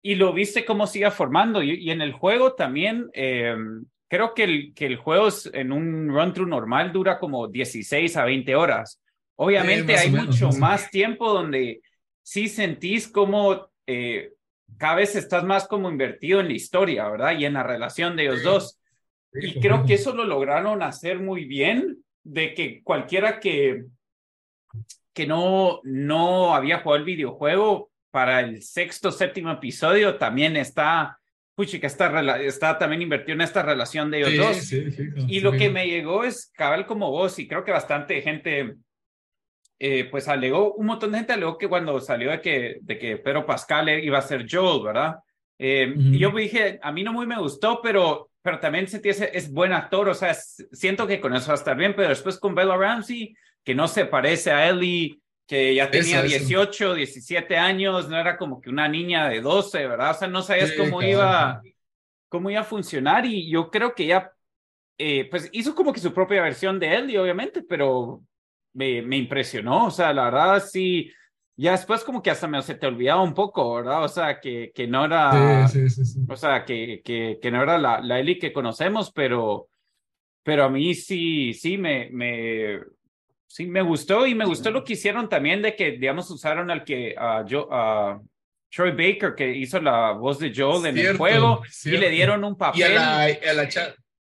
Y 0.00 0.14
lo 0.14 0.32
viste 0.32 0.64
cómo 0.64 0.86
sigue 0.86 1.10
formando. 1.10 1.62
Y, 1.62 1.90
en 1.90 2.00
el 2.00 2.12
juego 2.12 2.54
también, 2.54 3.10
eh, 3.12 3.54
creo 4.08 4.34
que 4.34 4.44
el, 4.44 4.74
que 4.74 4.86
el 4.86 4.96
juego 4.96 5.28
en 5.52 5.70
un 5.70 6.08
run-through 6.08 6.48
normal 6.48 6.92
dura 6.92 7.18
como 7.18 7.46
16 7.46 8.16
a 8.16 8.24
20 8.24 8.56
horas. 8.56 9.00
Obviamente 9.36 9.96
hay 9.96 10.10
mucho 10.10 10.50
más 10.52 10.90
tiempo 10.90 11.32
donde 11.32 11.82
sí 12.22 12.48
sentís 12.48 13.08
como 13.08 13.70
eh, 13.86 14.32
cada 14.78 14.96
vez 14.96 15.14
estás 15.14 15.44
más 15.44 15.68
como 15.68 15.90
invertido 15.90 16.40
en 16.40 16.48
la 16.48 16.54
historia, 16.54 17.08
¿verdad? 17.08 17.38
Y 17.38 17.44
en 17.44 17.54
la 17.54 17.62
relación 17.62 18.16
de 18.16 18.24
ellos 18.24 18.42
dos 18.42 18.81
y 19.34 19.60
creo 19.60 19.84
que 19.84 19.94
eso 19.94 20.14
lo 20.14 20.24
lograron 20.24 20.82
hacer 20.82 21.18
muy 21.18 21.44
bien, 21.44 21.98
de 22.22 22.54
que 22.54 22.82
cualquiera 22.82 23.40
que, 23.40 23.84
que 25.12 25.26
no, 25.26 25.80
no 25.84 26.54
había 26.54 26.78
jugado 26.78 26.98
el 26.98 27.04
videojuego 27.04 27.90
para 28.10 28.40
el 28.40 28.62
sexto, 28.62 29.10
séptimo 29.10 29.50
episodio 29.50 30.16
también 30.16 30.56
está, 30.56 31.18
que 31.56 31.86
está, 31.86 32.42
está 32.42 32.78
también 32.78 33.02
invertido 33.02 33.34
en 33.34 33.40
esta 33.40 33.62
relación 33.62 34.10
de 34.10 34.20
ellos 34.20 34.36
dos. 34.36 34.72
y 35.28 35.40
lo 35.40 35.52
que 35.52 35.70
me 35.70 35.86
llegó 35.86 36.24
es 36.24 36.50
cabal 36.54 36.86
como 36.86 37.10
vos, 37.10 37.38
y 37.38 37.48
creo 37.48 37.64
que 37.64 37.72
bastante 37.72 38.20
gente, 38.20 38.76
eh, 39.78 40.08
pues 40.10 40.28
alegó, 40.28 40.74
un 40.74 40.86
montón 40.86 41.12
de 41.12 41.18
gente 41.18 41.32
alegó 41.32 41.56
que 41.56 41.68
cuando 41.68 42.00
salió 42.00 42.30
de 42.30 42.40
que, 42.40 42.78
de 42.82 42.98
que 42.98 43.16
Pedro 43.16 43.46
Pascal 43.46 43.88
iba 43.88 44.18
a 44.18 44.22
ser 44.22 44.46
Joel, 44.48 44.84
¿verdad? 44.84 45.16
Eh, 45.58 45.94
y 45.96 46.18
yo 46.18 46.30
dije, 46.32 46.80
a 46.82 46.90
mí 46.90 47.04
no 47.04 47.12
muy 47.12 47.26
me 47.26 47.38
gustó, 47.38 47.80
pero 47.80 48.31
pero 48.42 48.58
también 48.58 48.88
sentí 48.88 49.08
ese, 49.08 49.30
es 49.32 49.52
buen 49.52 49.72
actor, 49.72 50.08
o 50.08 50.14
sea, 50.14 50.34
siento 50.34 51.06
que 51.06 51.20
con 51.20 51.34
eso 51.34 51.48
va 51.48 51.54
a 51.54 51.56
estar 51.56 51.76
bien, 51.76 51.94
pero 51.94 52.08
después 52.08 52.38
con 52.38 52.54
Bella 52.54 52.76
Ramsey, 52.76 53.34
que 53.64 53.74
no 53.74 53.86
se 53.86 54.04
parece 54.04 54.50
a 54.50 54.68
Ellie, 54.68 55.20
que 55.46 55.74
ya 55.74 55.90
tenía 55.90 56.22
18, 56.22 56.94
17 56.94 57.56
años, 57.56 58.08
no 58.08 58.18
era 58.18 58.36
como 58.36 58.60
que 58.60 58.70
una 58.70 58.88
niña 58.88 59.28
de 59.28 59.40
12, 59.40 59.86
¿verdad? 59.86 60.10
O 60.10 60.14
sea, 60.14 60.28
no 60.28 60.42
sabías 60.42 60.72
cómo 60.72 61.02
iba, 61.02 61.62
cómo 62.28 62.50
iba 62.50 62.60
a 62.60 62.64
funcionar 62.64 63.24
y 63.26 63.48
yo 63.48 63.70
creo 63.70 63.94
que 63.94 64.06
ya, 64.06 64.32
eh, 64.98 65.28
pues 65.30 65.48
hizo 65.52 65.74
como 65.74 65.92
que 65.92 66.00
su 66.00 66.12
propia 66.12 66.42
versión 66.42 66.80
de 66.80 66.94
Ellie, 66.94 67.18
obviamente, 67.18 67.62
pero 67.62 68.22
me, 68.72 69.02
me 69.02 69.16
impresionó, 69.16 69.86
o 69.86 69.90
sea, 69.90 70.12
la 70.12 70.24
verdad 70.24 70.64
sí 70.66 71.12
ya 71.62 71.72
después 71.72 72.02
como 72.02 72.22
que 72.22 72.30
hasta 72.30 72.48
me 72.48 72.60
se 72.60 72.74
te 72.74 72.86
olvidaba 72.86 73.22
un 73.22 73.34
poco, 73.34 73.74
¿verdad? 73.76 74.02
O 74.02 74.08
sea, 74.08 74.40
que, 74.40 74.72
que 74.74 74.88
no 74.88 75.04
era, 75.04 75.68
sí, 75.68 75.88
sí, 75.88 76.04
sí, 76.04 76.20
o 76.28 76.36
sea, 76.36 76.64
que, 76.64 77.02
que, 77.04 77.38
que, 77.40 77.50
no 77.52 77.62
era 77.62 77.78
la, 77.78 78.00
la 78.00 78.18
Eli 78.18 78.38
que 78.38 78.52
conocemos, 78.52 79.12
pero, 79.12 79.68
pero 80.42 80.64
a 80.64 80.68
mí 80.68 80.94
sí, 80.94 81.54
sí, 81.54 81.78
me, 81.78 82.10
me, 82.10 82.80
sí 83.46 83.66
me 83.66 83.80
gustó 83.80 84.26
y 84.26 84.34
me 84.34 84.44
gustó 84.44 84.72
lo 84.72 84.82
que 84.82 84.94
hicieron 84.94 85.28
también 85.28 85.62
de 85.62 85.76
que, 85.76 85.92
digamos, 85.92 86.28
usaron 86.30 86.68
al 86.70 86.82
que, 86.82 87.14
a 87.16 87.44
yo, 87.46 87.68
a 87.70 88.20
Troy 88.68 88.90
Baker, 88.90 89.34
que 89.36 89.54
hizo 89.54 89.80
la 89.80 90.12
voz 90.12 90.40
de 90.40 90.52
Joel 90.54 90.86
en 90.86 90.98
el 90.98 91.16
juego, 91.16 91.62
y 91.84 91.90
le 91.90 92.10
dieron 92.10 92.42
un 92.42 92.56
papel. 92.56 92.80
Y 92.80 92.82
a 92.82 92.88
la, 92.88 93.22
a 93.22 93.26
la, 93.52 93.68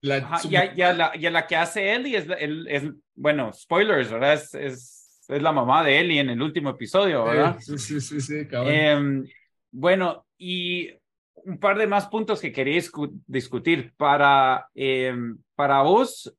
la, 0.03 0.41
y, 0.49 0.83
a, 0.83 0.93
la, 0.93 1.13
y 1.17 1.27
a 1.27 1.31
la 1.31 1.47
que 1.47 1.57
hace 1.57 1.93
Ellie 1.93 2.19
es, 2.19 2.27
es, 2.69 2.85
bueno, 3.15 3.53
spoilers, 3.53 4.13
¿verdad? 4.13 4.35
Es, 4.35 4.55
es 4.55 4.96
es 5.29 5.43
la 5.43 5.53
mamá 5.53 5.83
de 5.83 5.99
Ellie 5.99 6.21
en 6.21 6.31
el 6.31 6.43
último 6.43 6.71
episodio, 6.71 7.25
¿verdad? 7.25 7.59
Sí, 7.61 7.79
sí, 7.79 8.01
sí, 8.01 8.21
sí, 8.21 8.47
em, 8.51 9.27
bueno, 9.71 10.27
y 10.39 10.91
un 11.35 11.59
par 11.59 11.79
de 11.79 11.87
más 11.87 12.07
puntos 12.07 12.41
que 12.41 12.53
quería 12.53 12.81
discutir. 13.27 13.93
Para, 13.97 14.69
em, 14.75 15.39
para 15.55 15.83
vos, 15.83 16.33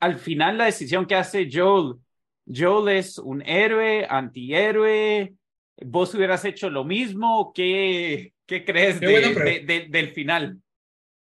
al 0.00 0.18
final 0.18 0.58
la 0.58 0.66
decisión 0.66 1.06
que 1.06 1.14
hace 1.14 1.48
Joel, 1.50 1.94
Joel 2.46 2.96
es 2.96 3.18
un 3.18 3.42
héroe, 3.42 4.06
antihéroe, 4.08 5.34
vos 5.84 6.14
hubieras 6.14 6.44
hecho 6.44 6.70
lo 6.70 6.84
mismo, 6.84 7.52
¿qué, 7.54 8.34
qué 8.46 8.64
crees 8.64 9.00
del 9.00 10.12
final? 10.12 10.58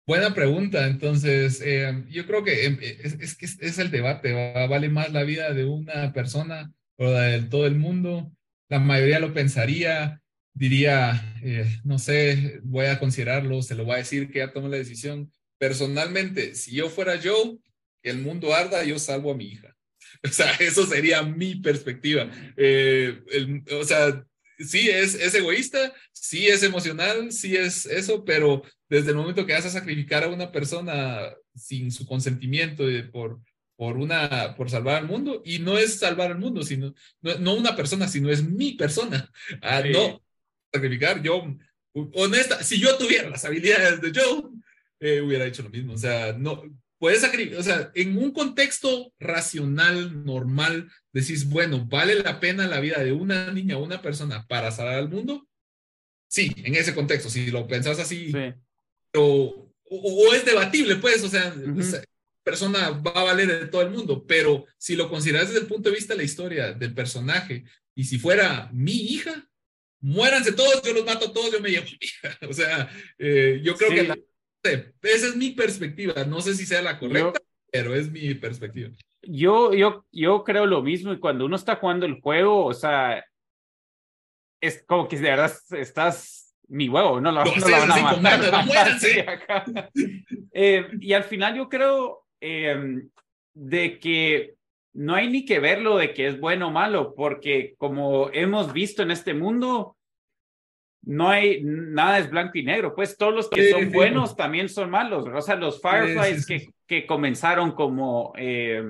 Buena 0.06 0.34
pregunta. 0.34 0.86
Entonces, 0.86 1.60
eh, 1.64 2.04
yo 2.10 2.26
creo 2.26 2.44
que 2.44 2.66
em, 2.66 2.78
es, 2.80 3.16
es, 3.40 3.58
es, 3.60 3.78
el 3.78 3.90
debate. 3.90 4.32
¿Vale 4.32 4.88
más 4.88 5.12
la 5.12 5.24
vida 5.24 5.52
de 5.52 5.64
una 5.64 6.12
persona 6.12 6.72
o 6.96 7.10
la 7.10 7.22
de 7.22 7.42
todo 7.42 7.66
el 7.66 7.74
mundo? 7.74 8.30
La 8.68 8.78
mayoría 8.78 9.18
lo 9.18 9.34
pensaría, 9.34 10.22
diría, 10.54 11.36
eh, 11.42 11.66
no 11.84 11.98
sé, 11.98 12.60
voy 12.62 12.86
a 12.86 13.00
considerarlo, 13.00 13.62
se 13.62 13.74
lo 13.74 13.84
voy 13.84 13.94
a 13.96 13.98
decir 13.98 14.30
que 14.30 14.38
ya 14.38 14.52
tomó 14.52 14.68
la 14.68 14.76
decisión. 14.76 15.32
Personalmente, 15.58 16.54
si 16.54 16.76
yo 16.76 16.88
fuera 16.88 17.16
yo, 17.16 17.58
que 18.00 18.10
el 18.10 18.18
mundo 18.18 18.54
arda, 18.54 18.84
yo 18.84 18.98
salvo 19.00 19.32
a 19.32 19.36
mi 19.36 19.46
hija. 19.46 19.74
O 20.24 20.28
sea, 20.28 20.52
eso 20.60 20.86
sería 20.86 21.22
mi 21.22 21.56
perspectiva. 21.56 22.30
Eh, 22.56 23.20
o 23.72 23.84
sea, 23.84 24.24
sí 24.58 24.88
es, 24.88 25.14
es 25.14 25.34
egoísta, 25.34 25.92
sí 26.12 26.46
es 26.46 26.62
emocional, 26.62 27.32
sí 27.32 27.56
es 27.56 27.86
eso, 27.86 28.24
pero 28.24 28.62
desde 28.88 29.10
el 29.10 29.16
momento 29.16 29.46
que 29.46 29.52
vas 29.52 29.66
a 29.66 29.70
sacrificar 29.70 30.24
a 30.24 30.28
una 30.28 30.52
persona 30.52 31.32
sin 31.54 31.90
su 31.90 32.06
consentimiento 32.06 32.84
por, 33.12 33.40
por, 33.76 33.96
una, 33.96 34.54
por 34.56 34.70
salvar 34.70 34.96
al 34.96 35.06
mundo, 35.06 35.42
y 35.44 35.58
no 35.58 35.78
es 35.78 35.98
salvar 35.98 36.30
al 36.30 36.38
mundo, 36.38 36.62
sino, 36.62 36.94
no, 37.20 37.54
una 37.54 37.74
persona, 37.74 38.08
sino 38.08 38.30
es 38.30 38.42
mi 38.42 38.72
persona. 38.72 39.30
Ah, 39.62 39.82
no 39.82 40.22
sacrificar, 40.72 41.22
yo, 41.22 41.56
honesta, 42.14 42.62
si 42.62 42.78
yo 42.78 42.96
tuviera 42.96 43.30
las 43.30 43.44
habilidades 43.44 44.00
de 44.00 44.12
Joe, 44.14 44.42
eh, 45.00 45.20
hubiera 45.20 45.46
hecho 45.46 45.62
lo 45.62 45.70
mismo. 45.70 45.94
O 45.94 45.98
sea, 45.98 46.32
no, 46.32 46.62
puedes 46.98 47.20
sacrificar, 47.20 47.60
o 47.60 47.62
sea, 47.62 47.90
en 47.94 48.16
un 48.18 48.32
contexto 48.32 49.12
racional, 49.18 50.24
normal, 50.24 50.90
decís, 51.12 51.48
bueno, 51.48 51.86
¿vale 51.86 52.14
la 52.16 52.40
pena 52.40 52.66
la 52.66 52.80
vida 52.80 53.02
de 53.02 53.12
una 53.12 53.52
niña 53.52 53.78
o 53.78 53.84
una 53.84 54.02
persona 54.02 54.46
para 54.46 54.70
salvar 54.70 54.94
al 54.94 55.08
mundo? 55.08 55.46
Sí, 56.28 56.52
en 56.56 56.74
ese 56.74 56.94
contexto, 56.94 57.30
si 57.30 57.50
lo 57.50 57.66
pensás 57.66 57.98
así, 57.98 58.32
o, 59.16 60.34
es 60.34 60.44
debatible, 60.44 60.96
pues, 60.96 61.22
o 61.22 61.28
sea, 61.28 61.54
persona 62.42 62.90
va 62.90 63.12
a 63.12 63.24
valer 63.24 63.60
de 63.60 63.66
todo 63.66 63.82
el 63.82 63.90
mundo, 63.90 64.24
pero 64.26 64.66
si 64.78 64.96
lo 64.96 65.08
consideras 65.08 65.48
desde 65.48 65.60
el 65.60 65.66
punto 65.66 65.88
de 65.90 65.96
vista 65.96 66.14
de 66.14 66.18
la 66.18 66.24
historia 66.24 66.72
del 66.72 66.94
personaje, 66.94 67.64
y 67.94 68.04
si 68.04 68.18
fuera 68.18 68.68
mi 68.72 68.92
hija, 68.92 69.48
muéranse 70.00 70.52
todos, 70.52 70.82
yo 70.82 70.92
los 70.92 71.04
mato 71.04 71.26
a 71.26 71.32
todos, 71.32 71.52
yo 71.52 71.60
me 71.60 71.70
llevo 71.70 71.86
mi 71.86 71.98
hija. 72.00 72.38
O 72.48 72.52
sea, 72.52 72.90
eh, 73.18 73.60
yo 73.62 73.74
creo 73.74 73.90
que 73.90 74.02
la 74.04 74.16
esa 74.72 75.28
es 75.28 75.36
mi 75.36 75.50
perspectiva. 75.50 76.24
No 76.24 76.40
sé 76.40 76.54
si 76.54 76.66
sea 76.66 76.82
la 76.82 76.98
correcta, 76.98 77.40
pero 77.70 77.94
es 77.94 78.10
mi 78.10 78.34
perspectiva. 78.34 78.90
Yo, 79.22 79.74
yo, 79.74 80.06
yo 80.12 80.44
creo 80.44 80.66
lo 80.66 80.82
mismo 80.82 81.12
y 81.12 81.18
cuando 81.18 81.46
uno 81.46 81.56
está 81.56 81.76
jugando 81.76 82.06
el 82.06 82.20
juego, 82.20 82.64
o 82.64 82.74
sea, 82.74 83.24
es 84.60 84.84
como 84.86 85.08
que 85.08 85.16
de 85.16 85.30
verdad 85.30 85.52
estás 85.70 86.35
mi 86.68 86.88
huevo, 86.88 87.20
no 87.20 87.32
lo, 87.32 87.44
no, 87.44 87.52
van 87.70 87.92
a 87.92 88.12
matar. 88.12 88.40
Eh, 90.58 90.86
y 91.00 91.12
al 91.12 91.24
final 91.24 91.54
yo 91.54 91.68
creo 91.68 92.24
em, 92.40 93.10
de 93.52 93.98
que 93.98 94.54
no 94.94 95.14
hay 95.14 95.28
ni 95.28 95.44
que 95.44 95.60
verlo 95.60 95.98
de 95.98 96.14
que 96.14 96.26
es 96.26 96.40
bueno 96.40 96.68
o 96.68 96.70
malo, 96.70 97.14
porque 97.14 97.74
como 97.76 98.30
hemos 98.32 98.72
visto 98.72 99.02
en 99.02 99.10
este 99.10 99.34
mundo, 99.34 99.98
no 101.02 101.28
hay 101.28 101.60
nada 101.62 102.18
es 102.18 102.30
blanco 102.30 102.56
y 102.56 102.62
negro, 102.62 102.94
pues 102.94 103.18
todos 103.18 103.34
los 103.34 103.50
que 103.50 103.70
son 103.70 103.92
buenos 103.92 104.34
también 104.34 104.70
son 104.70 104.88
malos, 104.88 105.28
o 105.32 105.40
sea, 105.42 105.56
los 105.56 105.80
Fireflies 105.82 106.46
que, 106.46 106.70
que 106.86 107.06
comenzaron 107.06 107.72
como, 107.72 108.32
eh, 108.38 108.82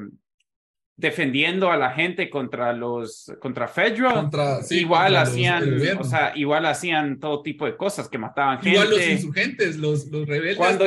defendiendo 0.97 1.71
a 1.71 1.77
la 1.77 1.91
gente 1.91 2.31
contra 2.31 2.73
los 2.73 3.31
contra 3.41 3.69
Federal. 3.69 4.31
Igual 4.71 5.17
hacían 5.17 5.79
o 5.99 6.05
sea 6.05 6.33
igual 6.35 6.65
hacían 6.65 7.21
todo 7.21 7.43
tipo 7.43 7.67
de 7.67 7.77
cosas 7.77 8.09
que 8.09 8.17
mataban 8.17 8.59
gente 8.59 8.71
igual 8.71 8.91
los 8.91 9.07
insurgentes 9.07 9.77
los, 9.77 10.07
los 10.07 10.27
rebeldes 10.27 10.57
cuando, 10.57 10.87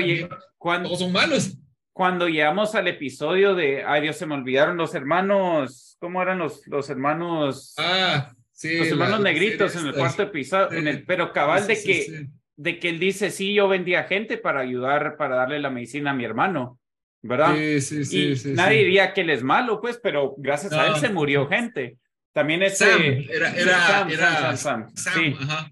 cuando 0.57 0.95
son 0.95 1.11
malos. 1.11 1.57
cuando 1.93 2.27
llegamos 2.27 2.73
al 2.73 2.87
episodio 2.87 3.53
de 3.53 3.83
ay 3.83 4.01
Dios 4.01 4.17
se 4.17 4.25
me 4.25 4.33
olvidaron 4.33 4.77
los 4.77 4.95
hermanos 4.95 5.95
cómo 5.99 6.23
eran 6.23 6.39
los 6.39 6.65
los 6.65 6.89
hermanos 6.89 7.75
ah 7.77 8.33
sí 8.51 8.79
los 8.79 8.87
hermanos 8.87 9.19
negritos 9.21 9.75
en 9.75 9.87
el 9.87 9.93
cuarto 9.93 10.23
episodio 10.23 10.75
en 10.75 10.87
el 10.87 11.05
pero 11.05 11.31
cabal 11.31 11.67
de 11.67 11.83
que 11.83 12.27
de 12.55 12.79
que 12.79 12.89
él 12.89 12.97
dice 12.97 13.29
sí 13.29 13.53
yo 13.53 13.67
vendía 13.67 14.05
gente 14.05 14.39
para 14.39 14.61
ayudar 14.61 15.17
para 15.17 15.35
darle 15.35 15.59
la 15.59 15.69
medicina 15.69 16.11
a 16.11 16.15
mi 16.15 16.25
hermano 16.25 16.78
¿verdad? 17.21 17.55
Sí, 17.55 18.05
sí, 18.05 18.35
sí. 18.35 18.51
nadie 18.53 18.79
diría 18.79 19.13
que 19.13 19.21
él 19.21 19.29
es 19.29 19.43
malo, 19.43 19.81
pues, 19.81 19.99
pero 20.01 20.35
gracias 20.37 20.73
a 20.73 20.87
él 20.87 20.95
se 20.95 21.09
murió 21.09 21.47
gente. 21.47 21.97
También 22.31 22.63
ese... 22.63 22.85
Sam, 22.85 23.01
era, 23.01 23.55
era, 23.55 23.87
Sam, 23.87 24.09
era 24.11 24.57
Sam, 24.57 24.95
Sam, 24.95 25.13
sí, 25.13 25.35
ajá. 25.39 25.71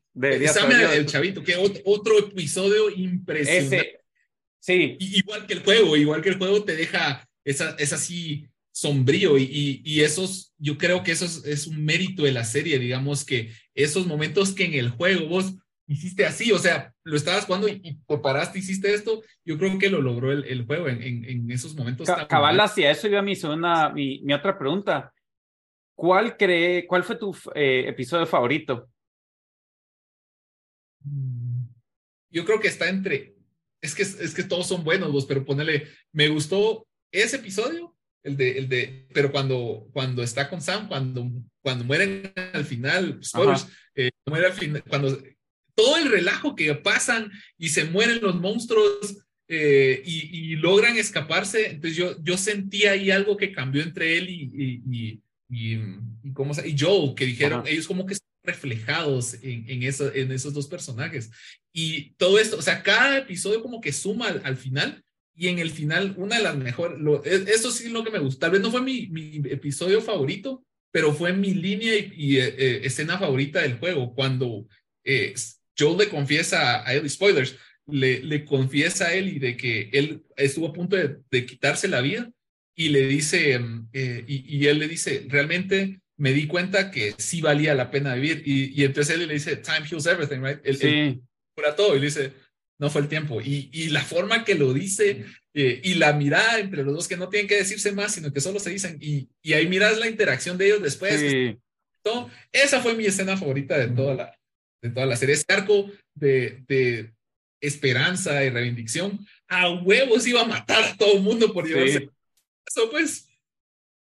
Sam 0.53 0.71
era 0.71 0.95
el 0.95 1.05
chavito, 1.05 1.43
que 1.43 1.55
otro, 1.55 2.19
episodio 2.19 2.89
impresionante. 2.89 3.77
Ese, 3.77 3.99
sí. 4.59 4.97
igual 4.99 5.45
que 5.45 5.53
el 5.53 5.63
juego, 5.63 5.95
igual 5.95 6.21
que 6.21 6.29
el 6.29 6.37
juego 6.37 6.63
te 6.63 6.75
deja, 6.75 7.27
esa, 7.45 7.75
es 7.77 7.93
así 7.93 8.47
sombrío 8.71 9.37
y, 9.37 9.43
y, 9.43 9.81
y, 9.83 10.01
esos, 10.01 10.53
yo 10.57 10.77
creo 10.77 11.03
que 11.03 11.11
eso 11.11 11.25
es, 11.25 11.43
es 11.45 11.67
un 11.67 11.83
mérito 11.83 12.23
de 12.23 12.31
la 12.31 12.43
serie, 12.43 12.77
digamos 12.77 13.25
que 13.25 13.51
esos 13.73 14.05
momentos 14.05 14.53
que 14.53 14.65
en 14.65 14.73
el 14.73 14.89
juego 14.89 15.27
vos 15.27 15.53
hiciste 15.87 16.25
así, 16.25 16.51
o 16.51 16.59
sea, 16.59 16.93
lo 17.03 17.15
estabas 17.15 17.45
jugando 17.45 17.67
y, 17.67 17.97
te 18.05 18.17
paraste, 18.17 18.59
hiciste 18.59 18.93
esto, 18.93 19.23
yo 19.45 19.57
creo 19.57 19.79
que 19.79 19.89
lo 19.89 20.01
logró 20.01 20.31
el, 20.31 20.43
el 20.45 20.65
juego 20.65 20.89
en, 20.89 21.01
en, 21.01 21.25
en, 21.25 21.51
esos 21.51 21.75
momentos. 21.75 22.07
cabal, 22.27 22.59
hacia 22.59 22.91
eso 22.91 23.07
iba 23.07 23.21
mi 23.21 23.35
segunda, 23.35 23.89
mi, 23.89 24.21
mi, 24.21 24.33
otra 24.33 24.57
pregunta. 24.57 25.13
¿Cuál 25.95 26.37
cree, 26.37 26.85
cuál 26.85 27.03
fue 27.03 27.15
tu 27.15 27.35
eh, 27.55 27.85
episodio 27.87 28.27
favorito? 28.27 28.89
Mm, 31.03 31.63
yo 32.31 32.45
creo 32.45 32.59
que 32.59 32.67
está 32.67 32.89
entre, 32.89 33.35
es 33.81 33.95
que, 33.95 34.03
es 34.03 34.35
que 34.35 34.43
todos 34.43 34.67
son 34.67 34.83
buenos 34.83 35.11
vos, 35.11 35.25
pero 35.25 35.45
ponele, 35.45 35.87
me 36.11 36.27
gustó 36.27 36.85
ese 37.11 37.37
episodio, 37.37 37.95
el 38.23 38.35
de, 38.35 38.57
el 38.57 38.67
de, 38.67 39.07
pero 39.13 39.31
cuando, 39.31 39.87
cuando 39.93 40.21
está 40.21 40.49
con 40.49 40.61
Sam, 40.61 40.89
cuando, 40.89 41.25
cuando 41.61 41.85
mueren 41.85 42.33
al 42.53 42.65
final, 42.65 43.19
spoilers, 43.23 43.67
eh, 43.95 44.11
muere 44.25 44.47
al 44.47 44.53
final, 44.53 44.83
cuando 44.83 45.17
todo 45.77 45.97
el 45.97 46.09
relajo 46.09 46.55
que 46.55 46.73
pasan 46.73 47.31
y 47.55 47.69
se 47.69 47.85
mueren 47.85 48.19
los 48.19 48.35
monstruos 48.35 49.19
eh, 49.47 50.01
y, 50.03 50.55
logran 50.55 50.97
escaparse. 50.97 51.67
Entonces 51.67 51.95
yo, 51.95 52.15
yo 52.23 52.35
sentí 52.35 52.85
ahí 52.85 53.11
algo 53.11 53.37
que 53.37 53.51
cambió 53.51 53.83
entre 53.83 54.17
él 54.17 54.27
y, 54.27 54.81
y, 54.89 55.21
y, 55.49 56.33
¿cómo 56.33 56.53
y 56.65 56.75
Joe, 56.77 57.13
que 57.15 57.27
dijeron, 57.27 57.63
ellos 57.67 57.87
como 57.87 58.07
que 58.07 58.15
están 58.15 58.27
reflejados 58.43 59.35
en, 59.43 59.69
en, 59.69 59.83
eso, 59.83 60.11
en 60.13 60.31
esos 60.31 60.51
dos 60.51 60.67
personajes. 60.67 61.29
Y 61.71 62.15
todo 62.15 62.39
esto, 62.39 62.57
o 62.57 62.61
sea, 62.63 62.81
cada 62.81 63.19
episodio 63.19 63.61
como 63.61 63.79
que 63.79 63.93
suma 63.93 64.29
al, 64.29 64.57
final. 64.57 65.03
Y 65.35 65.49
en 65.49 65.59
el 65.59 65.69
final, 65.69 66.15
una 66.17 66.37
de 66.37 66.43
las 66.43 66.57
mejores, 66.57 66.97
eso 67.47 67.69
sí 67.69 67.85
es 67.85 67.91
lo 67.91 68.03
que 68.03 68.09
me 68.09 68.17
gusta. 68.17 68.47
Tal 68.47 68.51
vez 68.51 68.61
no 68.61 68.71
fue 68.71 68.81
mi, 68.81 69.05
mi 69.09 69.35
episodio 69.51 70.01
favorito, 70.01 70.65
pero 70.91 71.13
fue 71.13 71.33
mi 71.33 71.53
línea 71.53 71.93
y, 71.95 72.37
eh, 72.37 72.55
eh, 72.57 72.81
escena 72.83 73.19
favorita 73.19 73.61
del 73.61 73.77
juego, 73.77 74.15
cuando 74.15 74.65
Joel 75.77 75.97
le 75.97 76.09
confiesa 76.09 76.87
a 76.87 76.93
él, 76.93 77.09
spoilers, 77.09 77.55
le, 77.87 78.23
le 78.23 78.45
confiesa 78.45 79.07
a 79.07 79.13
él 79.13 79.29
y 79.29 79.39
de 79.39 79.55
que 79.55 79.89
él 79.93 80.23
estuvo 80.35 80.67
a 80.67 80.73
punto 80.73 80.95
de, 80.95 81.17
de 81.29 81.45
quitarse 81.45 81.87
la 81.87 82.01
vida 82.01 82.29
y 82.75 82.89
le 82.89 83.07
dice, 83.07 83.57
mm, 83.57 83.89
eh, 83.93 84.23
y, 84.27 84.57
y, 84.57 84.67
él 84.67 84.79
le 84.79 84.87
dice, 84.87 85.25
realmente 85.29 85.99
me 86.17 86.33
di 86.33 86.47
cuenta 86.47 86.91
que 86.91 87.15
sí 87.17 87.41
valía 87.41 87.73
la 87.73 87.89
pena 87.89 88.15
vivir. 88.15 88.43
Y, 88.45 88.79
y 88.79 88.85
entonces 88.85 89.15
él 89.15 89.27
le 89.27 89.33
dice, 89.33 89.57
time 89.57 89.87
heals 89.89 90.05
everything, 90.05 90.41
right? 90.41 90.59
Él, 90.63 90.77
sí. 90.77 91.21
cura 91.55 91.75
todo 91.75 91.95
y 91.95 91.99
le 91.99 92.05
dice, 92.05 92.33
no 92.79 92.89
fue 92.89 93.01
el 93.01 93.07
tiempo. 93.07 93.41
Y, 93.41 93.69
y 93.71 93.89
la 93.89 94.01
forma 94.01 94.43
que 94.43 94.55
lo 94.55 94.73
dice 94.73 95.25
eh, 95.53 95.81
y 95.83 95.95
la 95.95 96.13
mirada 96.13 96.59
entre 96.59 96.83
los 96.83 96.93
dos 96.93 97.07
que 97.07 97.17
no 97.17 97.29
tienen 97.29 97.47
que 97.47 97.57
decirse 97.57 97.91
más, 97.91 98.13
sino 98.13 98.31
que 98.31 98.41
solo 98.41 98.59
se 98.59 98.69
dicen, 98.69 98.97
y, 99.01 99.27
y 99.41 99.53
ahí 99.53 99.67
miras 99.67 99.97
la 99.97 100.07
interacción 100.07 100.57
de 100.57 100.67
ellos 100.67 100.83
después. 100.83 101.19
Sí. 101.19 101.57
Todo, 102.03 102.29
esa 102.51 102.79
fue 102.81 102.93
mi 102.93 103.05
escena 103.05 103.35
favorita 103.37 103.77
de 103.77 103.87
toda 103.87 104.13
la, 104.13 104.37
de 104.81 104.89
toda 104.89 105.05
la 105.05 105.15
serie. 105.15 105.35
Ese 105.35 105.45
arco 105.53 105.89
de, 106.13 106.63
de 106.67 107.13
esperanza 107.61 108.43
y 108.43 108.49
reivindicación, 108.49 109.19
a 109.47 109.69
huevos 109.69 110.27
iba 110.27 110.41
a 110.41 110.47
matar 110.47 110.83
a 110.83 110.95
todo 110.95 111.13
el 111.13 111.21
mundo 111.21 111.53
por 111.53 111.67
llevarse. 111.67 112.09
Eso 112.65 112.89
pues. 112.89 113.23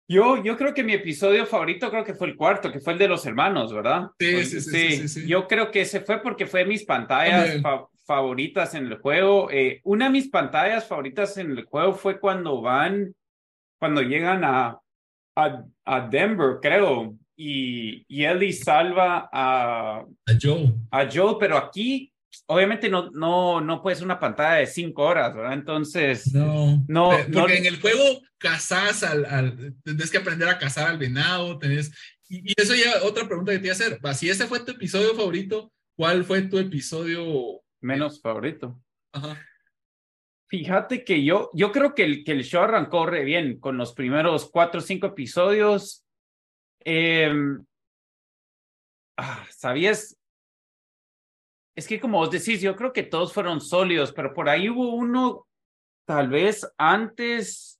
Yo, 0.07 0.43
yo 0.43 0.57
creo 0.57 0.73
que 0.73 0.83
mi 0.83 0.91
episodio 0.91 1.45
favorito 1.45 1.89
creo 1.89 2.03
que 2.03 2.13
fue 2.13 2.27
el 2.27 2.35
cuarto, 2.35 2.69
que 2.69 2.81
fue 2.81 2.93
el 2.93 2.99
de 2.99 3.07
los 3.07 3.25
hermanos, 3.25 3.73
¿verdad? 3.73 4.09
Sí, 4.19 4.43
sí, 4.43 4.59
sí. 4.59 5.07
sí, 5.07 5.27
Yo 5.27 5.47
creo 5.47 5.71
que 5.71 5.81
ese 5.81 6.01
fue 6.01 6.21
porque 6.21 6.45
fue 6.45 6.65
mis 6.65 6.83
pantallas 6.83 7.61
favoritas 8.05 8.75
en 8.75 8.87
el 8.87 8.97
juego. 8.97 9.49
Eh, 9.51 9.79
una 9.85 10.05
de 10.05 10.11
mis 10.11 10.27
pantallas 10.27 10.85
favoritas 10.85 11.37
en 11.37 11.51
el 11.51 11.63
juego 11.63 11.93
fue 11.93 12.19
cuando 12.19 12.61
van, 12.61 13.15
cuando 13.79 14.01
llegan 14.01 14.43
a, 14.43 14.81
a, 15.37 15.63
a 15.85 16.07
Denver, 16.09 16.57
creo, 16.61 17.15
y, 17.43 18.05
y 18.07 18.23
Ellie 18.23 18.53
salva 18.53 19.27
a, 19.33 20.01
a 20.01 20.33
Joe. 20.39 20.73
A 20.91 21.09
Joe, 21.11 21.37
pero 21.39 21.57
aquí 21.57 22.13
obviamente 22.45 22.87
no, 22.87 23.09
no, 23.09 23.59
no 23.59 23.81
puede 23.81 23.95
ser 23.95 24.05
una 24.05 24.19
pantalla 24.19 24.57
de 24.57 24.67
cinco 24.67 25.03
horas, 25.03 25.33
¿verdad? 25.33 25.53
Entonces, 25.53 26.33
no, 26.33 26.83
no 26.87 27.11
porque 27.33 27.57
en 27.57 27.65
el 27.65 27.81
juego 27.81 28.21
cazas 28.37 29.01
al, 29.03 29.25
al, 29.25 29.75
tenés 29.83 30.11
que 30.11 30.19
aprender 30.19 30.47
a 30.49 30.59
cazar 30.59 30.87
al 30.87 30.99
venado, 30.99 31.57
tenés, 31.57 31.91
y, 32.29 32.51
y, 32.51 32.53
eso 32.55 32.75
ya 32.75 33.03
otra 33.03 33.25
pregunta 33.25 33.51
que 33.51 33.59
te 33.59 33.67
iba 33.67 33.73
a 33.73 33.75
hacer, 33.75 33.99
si 34.15 34.29
ese 34.29 34.45
fue 34.45 34.59
tu 34.59 34.73
episodio 34.73 35.15
favorito, 35.15 35.71
¿cuál 35.95 36.23
fue 36.23 36.43
tu 36.43 36.59
episodio 36.59 37.61
menos 37.81 38.21
favorito? 38.21 38.79
Ajá. 39.13 39.43
Fíjate 40.47 41.03
que 41.03 41.23
yo, 41.23 41.49
yo 41.53 41.71
creo 41.71 41.95
que 41.95 42.03
el, 42.03 42.23
que 42.23 42.33
el 42.33 42.43
show 42.43 42.63
arrancó 42.63 43.05
re 43.05 43.23
bien 43.23 43.59
con 43.59 43.77
los 43.77 43.93
primeros 43.93 44.49
cuatro 44.51 44.79
o 44.79 44.83
cinco 44.83 45.07
episodios. 45.07 46.05
Eh, 46.85 47.31
ah, 49.17 49.45
¿Sabías? 49.49 50.17
Es 51.75 51.87
que 51.87 51.99
como 51.99 52.17
vos 52.17 52.31
decís, 52.31 52.61
yo 52.61 52.75
creo 52.75 52.91
que 52.93 53.03
todos 53.03 53.33
fueron 53.33 53.61
sólidos, 53.61 54.11
pero 54.11 54.33
por 54.33 54.49
ahí 54.49 54.69
hubo 54.69 54.93
uno, 54.93 55.47
tal 56.05 56.29
vez 56.29 56.69
antes, 56.77 57.79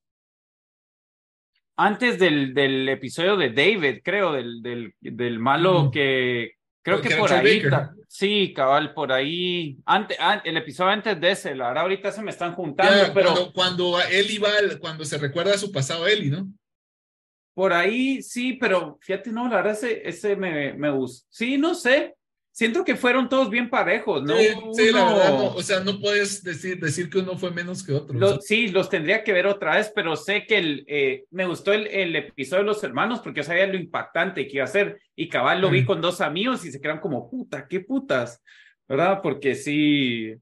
antes 1.78 2.18
del, 2.18 2.54
del 2.54 2.88
episodio 2.88 3.36
de 3.36 3.50
David, 3.50 4.00
creo, 4.04 4.32
del, 4.32 4.62
del, 4.62 4.96
del 5.02 5.40
malo 5.40 5.86
mm. 5.86 5.92
que, 5.92 6.54
creo 6.82 7.02
que 7.02 7.16
por 7.16 7.34
ahí, 7.34 7.62
sí, 8.08 8.54
cabal, 8.54 8.94
por 8.94 9.12
ahí, 9.12 9.78
antes, 9.86 10.18
el 10.46 10.56
episodio 10.56 10.92
antes 10.92 11.20
de 11.20 11.32
ese, 11.32 11.56
la 11.56 11.68
verdad 11.68 11.84
ahorita 11.84 12.12
se 12.12 12.22
me 12.22 12.32
están 12.32 12.54
juntando, 12.54 13.14
pero... 13.14 13.34
Cuando, 13.34 13.54
cuando 13.54 14.02
él 14.02 14.32
iba, 14.32 14.50
cuando 14.80 15.04
se 15.04 15.18
recuerda 15.18 15.54
a 15.56 15.58
su 15.58 15.72
pasado 15.72 16.08
Eli, 16.08 16.30
¿no? 16.30 16.48
Por 17.54 17.74
ahí 17.74 18.22
sí, 18.22 18.54
pero 18.54 18.98
fíjate, 19.02 19.32
no, 19.32 19.48
la 19.48 19.58
verdad 19.58 19.74
ese, 19.74 20.08
ese 20.08 20.36
me, 20.36 20.74
me 20.74 20.90
gusta. 20.90 21.28
Sí, 21.30 21.58
no 21.58 21.76
sé. 21.76 22.16
Siento 22.54 22.84
que 22.84 22.98
fueron 22.98 23.30
todos 23.30 23.50
bien 23.50 23.70
parejos, 23.70 24.24
¿no? 24.24 24.36
Sí, 24.74 24.92
la 24.92 25.06
verdad, 25.06 25.30
no, 25.30 25.46
o 25.56 25.62
sea, 25.62 25.80
no 25.80 25.98
puedes 26.02 26.44
decir, 26.44 26.82
decir 26.82 27.10
que 27.10 27.20
uno 27.20 27.38
fue 27.38 27.50
menos 27.50 27.82
que 27.82 27.94
otro. 27.94 28.42
Sí, 28.42 28.68
los 28.68 28.90
tendría 28.90 29.24
que 29.24 29.32
ver 29.32 29.48
otra 29.48 29.78
vez, 29.78 29.90
pero 29.96 30.18
sé 30.18 30.46
que 30.46 30.58
el, 30.58 30.84
eh, 30.88 31.24
me 31.32 31.46
gustó 31.46 31.72
el, 31.72 31.88
el, 31.88 32.14
episodio 32.14 32.64
de 32.64 32.68
los 32.68 32.84
hermanos 32.84 33.22
porque 33.22 33.44
sabía 33.44 33.68
lo 33.68 33.78
impactante 33.78 34.48
que 34.48 34.58
iba 34.58 34.66
a 34.66 34.68
ser. 34.68 35.00
Y 35.16 35.30
cabal 35.30 35.62
lo 35.62 35.70
vi 35.70 35.86
con 35.86 36.02
dos 36.02 36.20
amigos 36.20 36.66
y 36.66 36.72
se 36.74 36.82
quedan 36.82 37.00
como, 37.00 37.30
puta, 37.30 37.68
qué 37.70 37.80
putas, 37.80 38.44
¿verdad? 38.86 39.22
Porque 39.24 39.56
sí, 39.56 40.36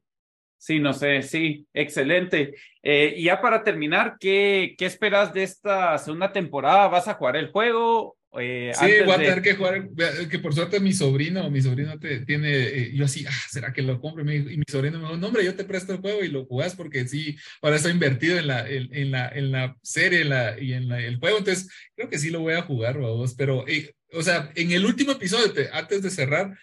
Sí, 0.60 0.78
no 0.78 0.91
sé, 0.91 1.22
sí, 1.22 1.65
excelente. 1.74 2.54
Eh, 2.84 3.13
y 3.15 3.24
ya 3.24 3.39
para 3.39 3.63
terminar, 3.63 4.17
¿qué, 4.19 4.76
¿qué 4.78 4.86
esperas 4.86 5.34
de 5.34 5.43
esta 5.43 5.98
segunda 5.98 6.34
temporada? 6.34 6.89
¿Vas 6.89 7.08
a 7.08 7.13
jugar 7.13 7.38
el 7.38 7.50
juego? 7.50 8.17
Eh, 8.38 8.74
sí, 8.78 8.86
voy 9.06 9.13
a 9.13 9.17
tener 9.17 9.41
que 9.41 9.56
jugar, 9.56 9.89
que 10.30 10.39
por 10.39 10.54
suerte 10.54 10.82
mi 10.82 10.91
sobrino, 10.91 11.50
mi 11.50 11.62
sobrino 11.62 11.98
te, 11.98 12.26
tiene, 12.26 12.52
eh, 12.52 12.91
yo 12.93 13.06
así, 13.06 13.26
ah, 13.26 13.32
¿será 13.50 13.72
que 13.72 13.82
lo 13.82 14.02
compre? 14.02 14.24
Y 14.36 14.58
mi 14.58 14.65
sobrino 14.69 15.00
me 15.00 15.06
dijo, 15.06 15.17
no 15.17 15.28
hombre, 15.28 15.45
yo 15.45 15.56
te 15.56 15.63
presto 15.63 15.93
el 15.93 16.00
juego 16.00 16.26
y 16.26 16.28
lo 16.28 16.45
jugás 16.45 16.76
porque 16.76 17.08
sí, 17.08 17.38
ahora 17.62 17.78
estoy 17.78 17.93
invertido 17.93 18.38
en 18.38 18.48
la, 18.48 18.69
en, 18.69 19.12
la, 19.12 19.30
en 19.30 19.52
la 19.54 19.78
serie 19.82 20.26
la, 20.26 20.60
y 20.60 20.74
en 20.74 20.91
el 20.91 21.19
juego, 21.19 21.38
entonces 21.38 21.69
creo 21.95 22.10
que 22.10 22.19
sí 22.19 22.32
lo 22.32 22.41
voy 22.41 22.56
a 22.56 22.63
jugar, 22.63 22.98
vos, 22.98 23.34
pero, 23.34 23.65
o 24.12 24.22
sea, 24.22 24.52
en 24.56 24.72
el 24.72 24.86
último 24.86 25.13
episodio, 25.13 25.54
antes 25.72 26.04
de 26.04 26.12
cerrar, 26.12 26.56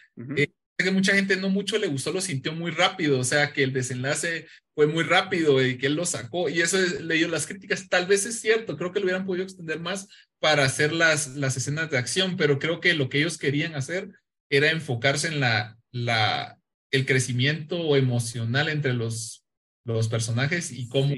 que 0.84 0.90
mucha 0.90 1.14
gente 1.14 1.36
no 1.36 1.48
mucho 1.48 1.78
le 1.78 1.86
gustó, 1.86 2.12
lo 2.12 2.20
sintió 2.20 2.52
muy 2.52 2.70
rápido, 2.70 3.18
o 3.18 3.24
sea, 3.24 3.52
que 3.52 3.62
el 3.62 3.72
desenlace 3.72 4.46
fue 4.74 4.86
muy 4.86 5.04
rápido 5.04 5.64
y 5.64 5.78
que 5.78 5.86
él 5.86 5.94
lo 5.94 6.04
sacó. 6.04 6.50
Y 6.50 6.60
eso 6.60 6.78
leído 7.00 7.28
las 7.28 7.46
críticas, 7.46 7.88
tal 7.88 8.06
vez 8.06 8.26
es 8.26 8.40
cierto, 8.40 8.76
creo 8.76 8.92
que 8.92 9.00
lo 9.00 9.06
hubieran 9.06 9.24
podido 9.24 9.44
extender 9.44 9.80
más 9.80 10.08
para 10.38 10.64
hacer 10.64 10.92
las, 10.92 11.28
las 11.36 11.56
escenas 11.56 11.90
de 11.90 11.98
acción, 11.98 12.36
pero 12.36 12.58
creo 12.58 12.80
que 12.80 12.94
lo 12.94 13.08
que 13.08 13.18
ellos 13.18 13.38
querían 13.38 13.74
hacer 13.74 14.10
era 14.50 14.70
enfocarse 14.70 15.28
en 15.28 15.40
la, 15.40 15.78
la, 15.92 16.58
el 16.90 17.06
crecimiento 17.06 17.96
emocional 17.96 18.68
entre 18.68 18.92
los, 18.92 19.44
los 19.84 20.08
personajes 20.08 20.70
y 20.72 20.88
cómo 20.88 21.14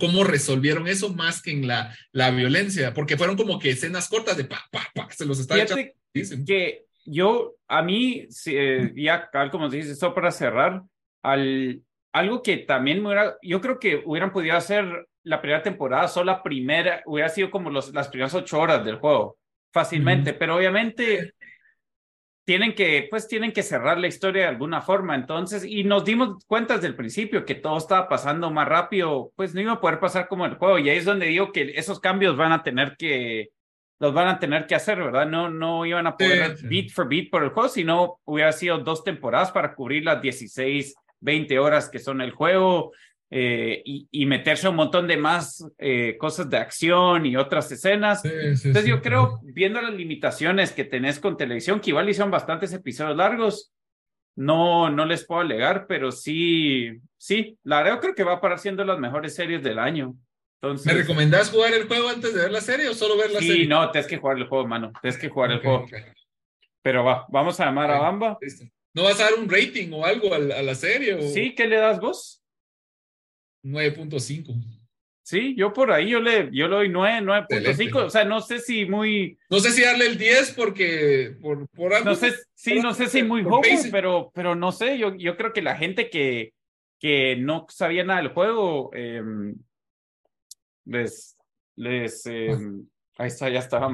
cómo, 0.00 0.24
resolvieron 0.24 0.88
eso 0.88 1.14
más 1.14 1.42
que 1.42 1.50
en 1.52 1.66
la, 1.66 1.96
la 2.12 2.30
violencia, 2.30 2.94
porque 2.94 3.16
fueron 3.16 3.36
como 3.36 3.58
que 3.58 3.70
escenas 3.70 4.08
cortas 4.08 4.36
de 4.36 4.44
pa, 4.44 4.66
pa, 4.70 4.88
pa, 4.94 5.08
se 5.10 5.24
los 5.24 5.38
está 5.38 5.60
echando. 5.60 5.84
Que 6.46 6.86
yo, 7.10 7.54
a 7.66 7.82
mí, 7.82 8.26
eh, 8.46 8.92
ya, 8.94 9.30
como 9.50 9.68
dices, 9.68 9.92
esto 9.92 10.14
para 10.14 10.30
cerrar, 10.30 10.82
al, 11.22 11.82
algo 12.12 12.42
que 12.42 12.58
también 12.58 13.02
me 13.02 13.08
hubiera, 13.08 13.36
yo 13.42 13.60
creo 13.60 13.78
que 13.78 14.02
hubieran 14.04 14.32
podido 14.32 14.56
hacer 14.56 15.06
la 15.22 15.40
primera 15.40 15.62
temporada, 15.62 16.08
solo 16.08 16.32
la 16.32 16.42
primera, 16.42 17.02
hubiera 17.06 17.28
sido 17.28 17.50
como 17.50 17.70
los, 17.70 17.92
las 17.92 18.08
primeras 18.08 18.34
ocho 18.34 18.60
horas 18.60 18.84
del 18.84 18.96
juego, 18.96 19.38
fácilmente, 19.72 20.32
pero 20.32 20.56
obviamente 20.56 21.34
tienen 22.48 22.74
que, 22.74 23.06
pues 23.10 23.28
tienen 23.28 23.52
que 23.52 23.62
cerrar 23.62 23.98
la 23.98 24.06
historia 24.06 24.44
de 24.44 24.48
alguna 24.48 24.80
forma. 24.80 25.14
Entonces, 25.14 25.66
y 25.66 25.84
nos 25.84 26.06
dimos 26.06 26.42
cuenta 26.46 26.76
desde 26.76 26.86
el 26.86 26.96
principio 26.96 27.44
que 27.44 27.54
todo 27.54 27.76
estaba 27.76 28.08
pasando 28.08 28.50
más 28.50 28.66
rápido, 28.66 29.32
pues 29.36 29.54
no 29.54 29.60
iba 29.60 29.72
a 29.72 29.80
poder 29.82 30.00
pasar 30.00 30.28
como 30.28 30.46
el 30.46 30.54
juego. 30.54 30.78
Y 30.78 30.88
ahí 30.88 30.96
es 30.96 31.04
donde 31.04 31.26
digo 31.26 31.52
que 31.52 31.72
esos 31.76 32.00
cambios 32.00 32.38
van 32.38 32.52
a 32.52 32.62
tener 32.62 32.96
que, 32.96 33.50
los 34.00 34.14
van 34.14 34.28
a 34.28 34.38
tener 34.38 34.66
que 34.66 34.74
hacer, 34.74 34.98
¿verdad? 34.98 35.26
No, 35.26 35.50
no 35.50 35.84
iban 35.84 36.06
a 36.06 36.16
poder 36.16 36.56
beat 36.62 36.90
for 36.90 37.08
beat 37.08 37.30
por 37.30 37.42
el 37.42 37.50
juego, 37.50 37.68
sino 37.68 38.20
hubiera 38.24 38.52
sido 38.52 38.78
dos 38.78 39.02
temporadas 39.02 39.50
para 39.50 39.74
cubrir 39.74 40.04
las 40.04 40.22
16, 40.22 40.94
20 41.20 41.58
horas 41.58 41.88
que 41.88 41.98
son 41.98 42.20
el 42.20 42.30
juego. 42.30 42.92
Eh, 43.30 43.82
y, 43.84 44.24
meterse 44.24 44.70
un 44.70 44.76
montón 44.76 45.06
de 45.06 45.18
más 45.18 45.62
eh, 45.76 46.16
cosas 46.18 46.48
de 46.48 46.56
acción 46.56 47.26
y 47.26 47.36
otras 47.36 47.70
escenas. 47.70 48.24
Entonces 48.24 48.86
yo 48.86 49.02
creo, 49.02 49.40
viendo 49.42 49.82
las 49.82 49.92
limitaciones 49.92 50.72
que 50.72 50.84
tenés 50.84 51.18
con 51.18 51.36
televisión, 51.36 51.80
que 51.80 51.90
igual 51.90 52.08
hicieron 52.08 52.30
bastantes 52.30 52.72
episodios 52.72 53.18
largos, 53.18 53.70
no, 54.34 54.88
no 54.88 55.04
les 55.04 55.26
puedo 55.26 55.42
alegar, 55.42 55.86
pero 55.86 56.10
sí, 56.10 56.92
sí, 57.18 57.58
la 57.64 57.82
verdad 57.82 58.00
creo 58.00 58.14
que 58.14 58.24
va 58.24 58.34
a 58.34 58.40
parar 58.40 58.60
siendo 58.60 58.82
las 58.84 58.98
mejores 58.98 59.34
series 59.34 59.62
del 59.62 59.78
año. 59.78 60.14
Entonces, 60.60 60.86
¿Me 60.86 60.94
recomendás 60.94 61.50
jugar 61.50 61.72
el 61.72 61.86
juego 61.86 62.08
antes 62.08 62.34
de 62.34 62.40
ver 62.40 62.50
la 62.50 62.60
serie 62.60 62.88
o 62.88 62.94
solo 62.94 63.16
ver 63.16 63.30
la 63.30 63.38
serie? 63.38 63.62
Sí, 63.62 63.66
no, 63.66 63.90
tienes 63.92 64.08
que 64.08 64.16
jugar 64.16 64.38
el 64.38 64.48
juego, 64.48 64.66
mano, 64.66 64.92
tienes 65.00 65.18
que 65.18 65.28
jugar 65.28 65.52
el 65.52 65.60
juego. 65.60 65.86
Pero 66.82 67.04
va, 67.04 67.26
vamos 67.28 67.60
a 67.60 67.66
llamar 67.66 67.90
a 67.90 68.00
Bamba. 68.00 68.38
¿No 68.92 69.04
vas 69.04 69.20
a 69.20 69.24
dar 69.24 69.34
un 69.34 69.48
rating 69.48 69.92
o 69.92 70.04
algo 70.04 70.34
a, 70.34 70.38
la 70.38 70.74
serie? 70.74 71.14
O... 71.14 71.22
Sí, 71.22 71.54
¿qué 71.54 71.68
le 71.68 71.76
das 71.76 72.00
vos? 72.00 72.42
9.5. 73.64 74.54
Sí, 75.22 75.54
yo 75.56 75.72
por 75.74 75.92
ahí 75.92 76.08
yo 76.08 76.20
le, 76.20 76.48
yo 76.52 76.68
le 76.68 76.76
doy 76.76 76.88
9, 76.88 77.20
9.5. 77.20 78.06
O 78.06 78.10
sea, 78.10 78.24
no 78.24 78.40
sé 78.40 78.60
si 78.60 78.86
muy. 78.86 79.38
No 79.50 79.60
sé 79.60 79.72
si 79.72 79.82
darle 79.82 80.06
el 80.06 80.16
10 80.16 80.52
porque. 80.52 81.36
Por, 81.40 81.68
por 81.68 81.92
algo, 81.92 82.08
no 82.08 82.16
sé, 82.16 82.34
sí, 82.54 82.80
no 82.80 82.94
sé 82.94 83.08
si 83.08 83.22
muy 83.22 83.44
joven, 83.44 83.78
pero, 83.92 84.32
pero 84.34 84.54
no 84.54 84.72
sé. 84.72 84.96
Yo, 84.96 85.14
yo 85.14 85.36
creo 85.36 85.52
que 85.52 85.60
la 85.60 85.76
gente 85.76 86.08
que, 86.08 86.54
que 86.98 87.36
no 87.36 87.66
sabía 87.68 88.04
nada 88.04 88.22
del 88.22 88.30
juego 88.30 88.90
em, 88.94 89.54
les. 90.88 91.36
les 91.76 92.26
em, 92.26 92.86
ahí 93.18 93.28
está, 93.28 93.48
ya 93.48 93.60
está, 93.60 93.88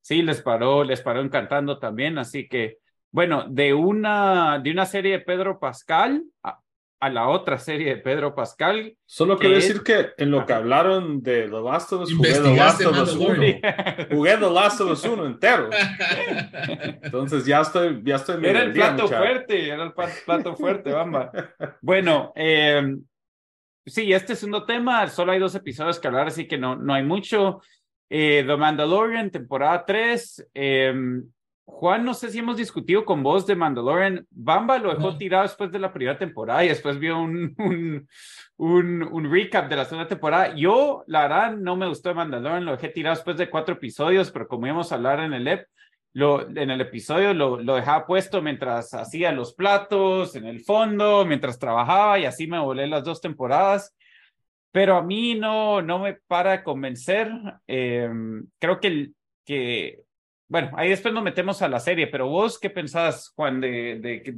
Sí, 0.00 0.22
les 0.22 0.40
paró, 0.40 0.84
les 0.84 1.02
paró 1.02 1.20
encantando 1.20 1.78
también. 1.78 2.18
Así 2.18 2.48
que, 2.48 2.78
bueno, 3.10 3.44
de 3.48 3.74
una, 3.74 4.58
de 4.58 4.70
una 4.70 4.86
serie 4.86 5.12
de 5.12 5.20
Pedro 5.20 5.60
Pascal 5.60 6.24
a 7.00 7.10
la 7.10 7.28
otra 7.28 7.58
serie 7.58 7.94
de 7.94 7.96
Pedro 7.98 8.34
Pascal. 8.34 8.96
Solo 9.06 9.38
quiero 9.38 9.54
decir 9.54 9.82
que 9.82 10.10
en 10.16 10.30
lo 10.30 10.44
que 10.44 10.52
hablaron 10.52 11.22
de 11.22 11.42
The 11.48 11.60
Last 11.60 11.92
of 11.92 12.02
Us, 12.02 12.14
jugué 12.14 12.32
The 12.32 12.56
Last 12.56 12.84
of 12.84 12.98
Us 12.98 13.14
1. 13.14 13.28
jugué 14.10 14.36
The 14.36 14.50
Last 14.50 14.80
of 14.80 14.90
Us 14.90 15.04
1 15.04 15.26
entero. 15.26 15.70
Entonces 17.02 17.46
ya 17.46 17.60
estoy, 17.60 18.02
ya 18.04 18.16
estoy 18.16 18.44
Era 18.44 18.62
el 18.62 18.72
plato 18.72 19.06
fuerte, 19.06 19.68
era 19.68 19.84
el 19.84 19.92
plato 19.92 20.56
fuerte, 20.56 20.90
bamba. 20.90 21.30
Bueno, 21.80 22.32
eh, 22.34 22.96
sí, 23.88 24.12
este 24.12 24.36
segundo 24.36 24.64
tema, 24.64 25.06
solo 25.08 25.32
hay 25.32 25.38
dos 25.38 25.54
episodios 25.54 25.98
que 25.98 26.08
hablar, 26.08 26.28
así 26.28 26.46
que 26.46 26.58
no, 26.58 26.76
no 26.76 26.94
hay 26.94 27.02
mucho. 27.02 27.60
Eh, 28.10 28.44
The 28.46 28.56
Mandalorian, 28.56 29.30
temporada 29.30 29.84
3. 29.84 30.48
Eh, 30.54 31.22
Juan, 31.70 32.02
no 32.02 32.14
sé 32.14 32.30
si 32.30 32.38
hemos 32.38 32.56
discutido 32.56 33.04
con 33.04 33.22
vos 33.22 33.46
de 33.46 33.54
Mandalorian. 33.54 34.26
Bamba 34.30 34.78
lo 34.78 34.92
dejó 34.92 35.16
tirado 35.16 35.42
después 35.42 35.70
de 35.70 35.78
la 35.78 35.92
primera 35.92 36.18
temporada 36.18 36.64
y 36.64 36.68
después 36.68 36.98
vio 36.98 37.20
un, 37.20 37.54
un, 38.56 39.02
un, 39.02 39.30
recap 39.30 39.68
de 39.68 39.76
la 39.76 39.84
segunda 39.84 40.08
temporada. 40.08 40.54
Yo, 40.56 41.04
la 41.06 41.22
verdad, 41.22 41.56
no 41.56 41.76
me 41.76 41.86
gustó 41.86 42.08
de 42.08 42.14
Mandalorian, 42.16 42.64
lo 42.64 42.72
dejé 42.72 42.88
tirado 42.88 43.14
después 43.14 43.36
de 43.36 43.50
cuatro 43.50 43.74
episodios, 43.74 44.30
pero 44.30 44.48
como 44.48 44.66
íbamos 44.66 44.90
a 44.90 44.94
hablar 44.94 45.20
en 45.20 45.34
el 45.34 45.46
EP, 45.46 45.68
lo, 46.12 46.48
en 46.48 46.70
el 46.70 46.80
episodio 46.80 47.34
lo, 47.34 47.62
lo 47.62 47.76
dejaba 47.76 48.06
puesto 48.06 48.42
mientras 48.42 48.94
hacía 48.94 49.32
los 49.32 49.54
platos, 49.54 50.34
en 50.36 50.46
el 50.46 50.60
fondo, 50.60 51.24
mientras 51.24 51.58
trabajaba 51.58 52.18
y 52.18 52.24
así 52.24 52.46
me 52.46 52.58
volé 52.58 52.86
las 52.86 53.04
dos 53.04 53.20
temporadas. 53.20 53.94
Pero 54.72 54.96
a 54.96 55.02
mí 55.02 55.34
no, 55.34 55.82
no 55.82 55.98
me 55.98 56.14
para 56.26 56.52
de 56.52 56.62
convencer. 56.62 57.30
Eh, 57.66 58.10
creo 58.58 58.80
que, 58.80 59.10
que 59.44 60.02
bueno, 60.48 60.70
ahí 60.76 60.90
después 60.90 61.12
nos 61.12 61.22
metemos 61.22 61.60
a 61.62 61.68
la 61.68 61.80
serie, 61.80 62.06
pero 62.06 62.28
vos, 62.28 62.58
¿qué 62.58 62.70
pensás, 62.70 63.32
Juan, 63.34 63.60
de, 63.60 63.98
de, 64.00 64.34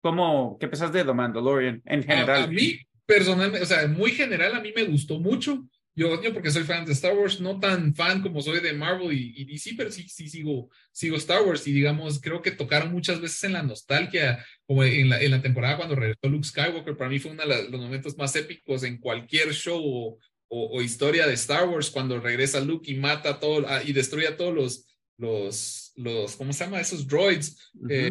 cómo, 0.00 0.56
qué 0.60 0.68
pensás 0.68 0.92
de 0.92 1.04
The 1.04 1.12
Mandalorian 1.12 1.82
en 1.84 2.02
general? 2.02 2.44
A, 2.44 2.46
mí, 2.46 2.78
personalmente, 3.06 3.62
o 3.62 3.66
sea, 3.66 3.86
muy 3.88 4.10
general, 4.10 4.54
a 4.54 4.60
mí 4.60 4.72
me 4.74 4.84
gustó 4.84 5.18
mucho. 5.18 5.66
Yo, 5.98 6.22
yo 6.22 6.34
porque 6.34 6.50
soy 6.50 6.64
fan 6.64 6.84
de 6.84 6.92
Star 6.92 7.16
Wars, 7.16 7.40
no 7.40 7.58
tan 7.58 7.94
fan 7.94 8.20
como 8.20 8.42
soy 8.42 8.60
de 8.60 8.74
Marvel 8.74 9.12
y, 9.12 9.32
y 9.34 9.44
DC, 9.46 9.72
pero 9.78 9.90
sí, 9.90 10.06
sí 10.08 10.28
sigo, 10.28 10.68
sigo 10.92 11.16
Star 11.16 11.42
Wars 11.42 11.66
y 11.66 11.72
digamos, 11.72 12.20
creo 12.20 12.42
que 12.42 12.50
tocaron 12.50 12.92
muchas 12.92 13.18
veces 13.18 13.42
en 13.44 13.54
la 13.54 13.62
nostalgia, 13.62 14.44
como 14.66 14.84
en 14.84 15.08
la, 15.08 15.22
en 15.22 15.30
la 15.30 15.40
temporada 15.40 15.78
cuando 15.78 15.94
regresó 15.94 16.28
Luke 16.28 16.46
Skywalker, 16.46 16.98
para 16.98 17.08
mí 17.08 17.18
fue 17.18 17.30
uno 17.30 17.46
de 17.46 17.70
los 17.70 17.80
momentos 17.80 18.14
más 18.18 18.36
épicos 18.36 18.82
en 18.82 18.98
cualquier 18.98 19.54
show 19.54 19.82
o, 19.82 20.18
o, 20.48 20.82
historia 20.82 21.26
de 21.26 21.32
Star 21.32 21.66
Wars, 21.66 21.90
cuando 21.90 22.20
regresa 22.20 22.60
Luke 22.60 22.90
y 22.90 22.96
mata 22.96 23.40
todo 23.40 23.64
y 23.82 23.94
destruye 23.94 24.28
a 24.28 24.36
todos 24.36 24.54
los, 24.54 24.98
los, 25.16 25.92
los, 25.96 26.36
¿cómo 26.36 26.52
se 26.52 26.64
llama? 26.64 26.78
Esos 26.78 27.06
droids. 27.06 27.72
Eh, 27.88 28.10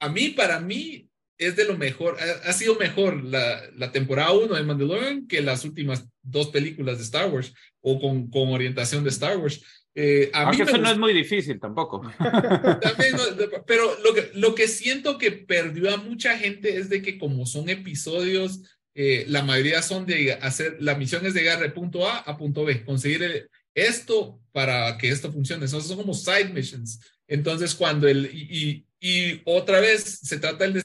a 0.00 0.08
mí, 0.08 0.30
para 0.30 0.58
mí, 0.58 1.08
es 1.38 1.56
de 1.56 1.64
lo 1.64 1.76
mejor, 1.76 2.16
ha, 2.44 2.52
sido 2.52 2.76
mejor 2.76 3.22
la, 3.22 3.62
la 3.76 3.92
temporada 3.92 4.32
1 4.32 4.54
de 4.54 4.62
Mandalorian 4.62 5.26
que 5.26 5.42
las 5.42 5.64
últimas 5.64 6.08
dos 6.22 6.48
películas 6.48 6.98
de 6.98 7.04
Star 7.04 7.30
Wars 7.30 7.52
o 7.80 8.00
con, 8.00 8.30
con 8.30 8.48
orientación 8.48 9.04
de 9.04 9.10
Star 9.10 9.36
Wars. 9.36 9.62
Eh, 9.94 10.30
a 10.32 10.42
Aunque 10.42 10.64
eso 10.64 10.78
no 10.78 10.90
es 10.90 10.98
muy 10.98 11.12
difícil 11.12 11.58
tampoco. 11.58 12.02
pero 13.66 13.98
lo 14.02 14.14
que, 14.14 14.30
lo 14.34 14.54
que 14.54 14.68
siento 14.68 15.18
que 15.18 15.32
perdió 15.32 15.92
a 15.92 15.96
mucha 15.96 16.36
gente 16.38 16.76
es 16.76 16.88
de 16.88 17.02
que 17.02 17.18
como 17.18 17.46
son 17.46 17.68
episodios, 17.68 18.62
eh, 18.94 19.24
la 19.28 19.42
mayoría 19.42 19.82
son 19.82 20.06
de 20.06 20.32
hacer, 20.34 20.78
la 20.80 20.94
misión 20.94 21.24
es 21.26 21.34
llegar 21.34 21.60
de 21.60 21.70
punto 21.70 22.08
A 22.08 22.18
a 22.18 22.36
punto 22.36 22.64
B, 22.64 22.84
conseguir 22.84 23.22
el, 23.22 23.50
esto 23.74 24.40
para 24.52 24.96
que 24.96 25.10
esto 25.10 25.30
funcione. 25.30 25.66
Esos 25.66 25.86
son 25.86 25.98
como 25.98 26.14
side 26.14 26.48
missions. 26.52 26.98
Entonces, 27.28 27.74
cuando 27.74 28.08
el, 28.08 28.26
y, 28.26 28.86
y, 29.00 29.42
otra 29.44 29.80
vez 29.80 30.20
se 30.22 30.38
trata 30.38 30.66
de, 30.66 30.82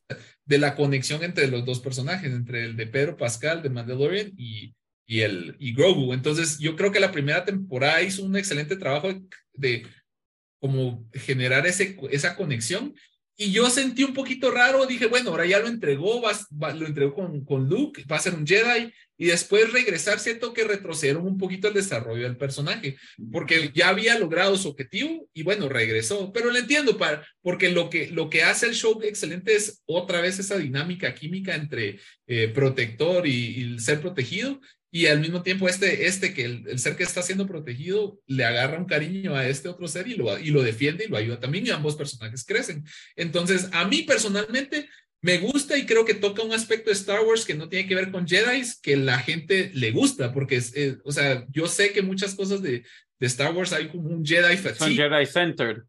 de, 0.52 0.58
la 0.58 0.76
conexión 0.76 1.24
entre 1.24 1.48
los 1.48 1.66
dos 1.66 1.80
personajes, 1.80 2.32
entre 2.32 2.66
el 2.66 2.76
de 2.76 2.88
Pedro 2.88 3.18
Pascal 3.18 3.62
de 3.62 3.70
Mandalorian 3.70 4.32
y, 4.38 4.76
y 5.06 5.22
el 5.22 5.56
y 5.60 5.74
Grogu. 5.74 6.14
Entonces, 6.14 6.60
yo 6.60 6.76
creo 6.76 6.92
que 6.92 7.00
la 7.00 7.12
primera 7.12 7.46
temporada 7.46 8.02
hizo 8.02 8.24
un 8.24 8.36
excelente 8.36 8.76
trabajo 8.76 9.08
de, 9.08 9.22
de 9.54 9.88
como 10.60 11.10
generar 11.14 11.66
ese, 11.66 11.98
esa 12.12 12.36
conexión 12.36 12.94
y 13.42 13.52
yo 13.52 13.72
sentí 13.72 14.04
un 14.04 14.14
poquito 14.14 14.52
raro, 14.52 14.86
dije, 14.86 15.08
bueno, 15.08 15.32
ahora 15.32 15.48
ya 15.48 15.58
lo 15.58 15.68
entregó, 15.68 16.22
va, 16.22 16.74
lo 16.76 16.86
entregó 16.86 17.16
con, 17.16 17.44
con 17.44 17.68
Luke, 17.68 18.06
va 18.10 18.18
a 18.18 18.20
ser 18.20 18.36
un 18.36 18.46
Jedi, 18.46 18.94
y 19.18 19.26
después 19.26 19.74
regresar, 19.74 20.20
siento 20.20 20.54
que 20.54 20.64
retrocedieron 20.64 21.26
un 21.26 21.40
poquito 21.40 21.68
el 21.68 21.74
desarrollo 21.74 22.22
del 22.22 22.38
personaje, 22.38 22.98
porque 23.32 23.72
ya 23.74 23.90
había 23.90 24.20
logrado 24.20 24.56
su 24.58 24.70
objetivo 24.70 25.28
y 25.34 25.42
bueno, 25.42 25.70
regresó. 25.70 26.32
Pero 26.32 26.52
lo 26.52 26.58
entiendo, 26.58 27.00
para, 27.00 27.28
porque 27.42 27.70
lo 27.70 27.90
que, 27.90 28.12
lo 28.12 28.30
que 28.30 28.44
hace 28.44 28.68
el 28.68 28.76
show 28.76 29.00
excelente 29.02 29.56
es 29.56 29.82
otra 29.86 30.22
vez 30.22 30.38
esa 30.38 30.58
dinámica 30.60 31.16
química 31.16 31.56
entre 31.56 32.00
eh, 32.28 32.48
protector 32.48 33.26
y, 33.26 33.74
y, 33.76 33.80
ser 33.80 34.02
protegido, 34.02 34.60
y 34.92 35.06
al 35.08 35.22
mismo 35.22 35.42
tiempo 35.42 35.70
este, 35.70 36.06
este 36.06 36.34
que 36.34 36.46
el, 36.46 36.80
ser 36.80 36.98
que 36.98 37.04
está 37.04 37.22
siendo 37.22 37.48
protegido 37.48 38.20
le 38.28 38.44
agarra 38.44 38.78
un 38.78 38.86
cariño 38.86 39.36
a 39.36 39.48
este 39.48 39.70
otro 39.70 39.88
ser 39.88 40.08
y 40.08 40.16
lo, 40.16 40.38
y 40.38 40.52
lo 40.52 40.62
defiende 40.62 41.06
y 41.06 41.08
lo 41.08 41.16
ayuda 41.16 41.40
también 41.40 41.66
y 41.66 41.70
ambos 41.70 41.96
personajes 41.96 42.44
crecen. 42.44 42.84
Entonces, 43.16 43.70
a 43.72 43.88
mí 43.88 44.04
personalmente 44.04 44.90
me 45.22 45.38
gusta 45.38 45.78
y 45.78 45.86
creo 45.86 46.04
que 46.04 46.16
toca 46.16 46.42
un 46.44 46.52
aspecto 46.52 46.90
de 46.90 46.96
Star 46.96 47.22
Wars 47.22 47.46
que 47.46 47.54
no 47.54 47.70
tiene 47.70 47.88
que 47.88 47.96
ver 47.96 48.12
con 48.12 48.28
Jedi, 48.28 48.64
que 48.82 48.98
la 48.98 49.20
gente 49.20 49.72
le 49.74 49.92
gusta, 49.92 50.34
porque, 50.34 50.58
es, 50.58 50.76
eh, 50.76 50.98
o 51.06 51.12
sea, 51.12 51.46
yo 51.52 51.68
sé 51.68 51.94
que 51.94 52.02
muchas 52.02 52.36
cosas 52.36 52.62
de, 52.62 52.84
de 53.20 53.28
Star 53.28 53.54
Wars 53.54 53.72
hay 53.72 53.88
como 53.88 54.10
un 54.10 54.26
Jedi 54.26 54.58
Son 54.58 54.94
Jedi 54.94 55.26
centered. 55.26 55.84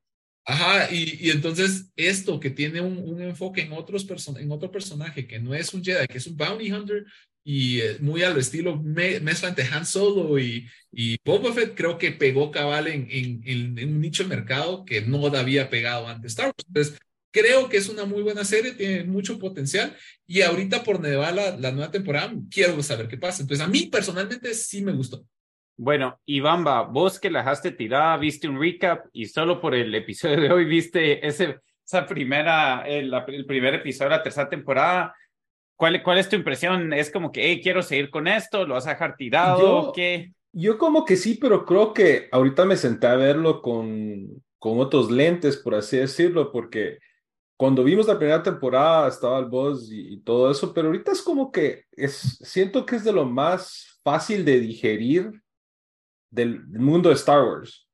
Ajá, 0.44 0.92
y, 0.92 1.26
y, 1.26 1.30
entonces 1.30 1.90
esto 1.96 2.40
que 2.40 2.50
tiene 2.50 2.80
un, 2.80 2.98
un 2.98 3.22
enfoque 3.22 3.62
en, 3.62 3.72
otros 3.72 4.06
en 4.36 4.50
otro 4.50 4.72
personaje 4.72 5.26
que 5.26 5.38
no 5.38 5.54
es 5.54 5.72
un 5.72 5.84
Jedi, 5.84 6.06
que 6.08 6.18
es 6.18 6.26
un 6.26 6.36
Bounty 6.36 6.70
Hunter, 6.70 7.04
y 7.44 7.80
eh, 7.80 7.96
muy 8.00 8.22
al 8.22 8.38
estilo 8.38 8.76
me, 8.76 9.20
mezcla 9.20 9.48
entre 9.48 9.66
Han 9.66 9.86
Solo 9.86 10.38
y, 10.38 10.68
y 10.92 11.16
Boba 11.24 11.52
Fett, 11.52 11.74
creo 11.74 11.98
que 11.98 12.12
pegó 12.12 12.50
cabal 12.50 12.86
en, 12.88 13.06
en, 13.10 13.42
en, 13.78 13.88
un 13.88 14.00
nicho 14.00 14.22
de 14.22 14.28
mercado 14.28 14.84
que 14.84 15.00
no 15.02 15.26
había 15.26 15.68
pegado 15.68 16.08
antes 16.08 16.32
Star 16.32 16.46
Wars. 16.46 16.64
Entonces, 16.66 16.98
creo 17.32 17.68
que 17.68 17.78
es 17.78 17.88
una 17.88 18.04
muy 18.04 18.22
buena 18.22 18.44
serie, 18.44 18.72
tiene 18.72 19.04
mucho 19.04 19.38
potencial 19.38 19.96
y 20.26 20.42
ahorita 20.42 20.84
por 20.84 21.02
va 21.04 21.32
la, 21.32 21.56
la 21.56 21.72
nueva 21.72 21.90
temporada, 21.90 22.32
quiero 22.50 22.82
saber 22.82 23.08
qué 23.08 23.16
pasa. 23.16 23.42
Entonces, 23.42 23.66
a 23.66 23.68
mí 23.68 23.86
personalmente 23.86 24.54
sí 24.54 24.82
me 24.82 24.92
gustó. 24.92 25.24
Bueno, 25.76 26.20
Ivamba, 26.26 26.82
vos 26.82 27.18
que 27.18 27.30
la 27.30 27.40
dejaste 27.40 27.72
tirada, 27.72 28.16
viste 28.18 28.46
un 28.46 28.60
recap 28.60 29.06
y 29.12 29.26
solo 29.26 29.60
por 29.60 29.74
el 29.74 29.92
episodio 29.94 30.40
de 30.40 30.52
hoy 30.52 30.64
viste 30.66 31.26
ese, 31.26 31.58
esa 31.84 32.06
primera, 32.06 32.82
el, 32.86 33.12
el 33.28 33.46
primer 33.46 33.74
episodio 33.74 34.10
de 34.10 34.16
la 34.18 34.22
tercera 34.22 34.48
temporada. 34.48 35.14
¿Cuál, 35.82 36.00
¿Cuál 36.04 36.18
es 36.18 36.28
tu 36.28 36.36
impresión? 36.36 36.92
¿Es 36.92 37.10
como 37.10 37.32
que, 37.32 37.42
hey, 37.42 37.60
quiero 37.60 37.82
seguir 37.82 38.08
con 38.08 38.28
esto? 38.28 38.64
¿Lo 38.64 38.74
vas 38.74 38.86
a 38.86 38.90
dejar 38.90 39.16
tirado? 39.16 39.86
Yo, 39.86 39.92
¿Qué? 39.92 40.32
Yo 40.52 40.78
como 40.78 41.04
que 41.04 41.16
sí, 41.16 41.34
pero 41.34 41.64
creo 41.64 41.92
que 41.92 42.28
ahorita 42.30 42.64
me 42.64 42.76
senté 42.76 43.08
a 43.08 43.16
verlo 43.16 43.60
con, 43.60 44.28
con 44.60 44.78
otros 44.78 45.10
lentes, 45.10 45.56
por 45.56 45.74
así 45.74 45.96
decirlo, 45.96 46.52
porque 46.52 47.00
cuando 47.56 47.82
vimos 47.82 48.06
la 48.06 48.16
primera 48.16 48.44
temporada 48.44 49.08
estaba 49.08 49.40
el 49.40 49.46
boss 49.46 49.88
y, 49.90 50.18
todo 50.18 50.52
eso, 50.52 50.72
pero 50.72 50.86
ahorita 50.86 51.10
es 51.10 51.20
como 51.20 51.50
que 51.50 51.86
es, 51.90 52.38
siento 52.40 52.86
que 52.86 52.94
es 52.94 53.02
de 53.02 53.12
lo 53.12 53.24
más 53.24 53.98
fácil 54.04 54.44
de 54.44 54.60
digerir 54.60 55.32
del, 56.30 56.64
mundo 56.64 57.08
de 57.08 57.16
Star 57.16 57.42
Wars. 57.42 57.88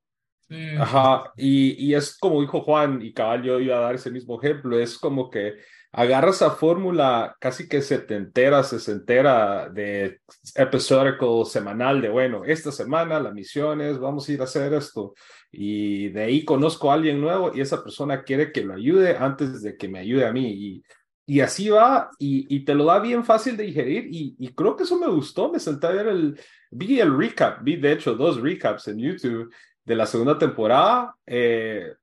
Ajá, 0.79 1.33
y, 1.35 1.87
y, 1.87 1.95
es 1.95 2.15
como 2.19 2.41
dijo 2.41 2.61
Juan, 2.61 3.01
y 3.01 3.13
cabal 3.13 3.41
yo 3.41 3.59
iba 3.59 3.77
a 3.77 3.81
dar 3.81 3.95
ese 3.95 4.11
mismo 4.11 4.39
ejemplo, 4.39 4.77
es 4.77 4.95
como 4.95 5.31
que 5.31 5.55
agarra 5.91 6.29
esa 6.29 6.51
fórmula 6.51 7.35
casi 7.39 7.67
que 7.67 7.81
setentera, 7.81 8.63
sesentera 8.63 9.69
de 9.69 10.19
episódico 10.55 11.45
semanal 11.45 12.01
de, 12.01 12.09
bueno, 12.09 12.43
esta 12.45 12.71
semana 12.71 13.19
la 13.19 13.31
misión 13.31 13.81
es, 13.81 13.99
vamos 13.99 14.27
a 14.27 14.31
ir 14.31 14.41
a 14.41 14.43
hacer 14.43 14.73
esto, 14.73 15.13
y 15.51 16.09
de 16.09 16.23
ahí 16.23 16.45
conozco 16.45 16.91
a 16.91 16.93
alguien 16.93 17.19
nuevo 17.19 17.51
y 17.55 17.61
esa 17.61 17.83
persona 17.83 18.23
quiere 18.23 18.51
que 18.51 18.63
lo 18.63 18.75
ayude 18.75 19.17
antes 19.17 19.63
de 19.63 19.75
que 19.77 19.87
me 19.87 19.99
ayude 19.99 20.25
a 20.25 20.31
mí, 20.31 20.83
y, 21.25 21.41
así 21.41 21.69
va, 21.69 22.09
y, 22.17 22.65
te 22.65 22.73
lo 22.73 22.85
da 22.85 22.99
bien 22.99 23.23
fácil 23.23 23.55
de 23.55 23.63
digerir, 23.63 24.07
y, 24.11 24.35
y 24.39 24.53
creo 24.53 24.75
que 24.75 24.83
eso 24.83 24.97
me 24.97 25.07
gustó, 25.07 25.51
me 25.51 25.59
senté 25.59 25.87
a 25.87 25.91
ver 25.91 26.07
el, 26.07 26.39
Vi 26.71 26.99
el 26.99 27.17
recap, 27.17 27.63
vi 27.63 27.77
de 27.77 27.93
hecho 27.93 28.13
dos 28.13 28.39
recaps 28.39 28.87
en 28.89 28.99
YouTube 28.99 29.51
de 29.83 29.95
la 29.95 30.05
segunda 30.05 30.37
temporada. 30.37 31.15
Eh, 31.25 31.93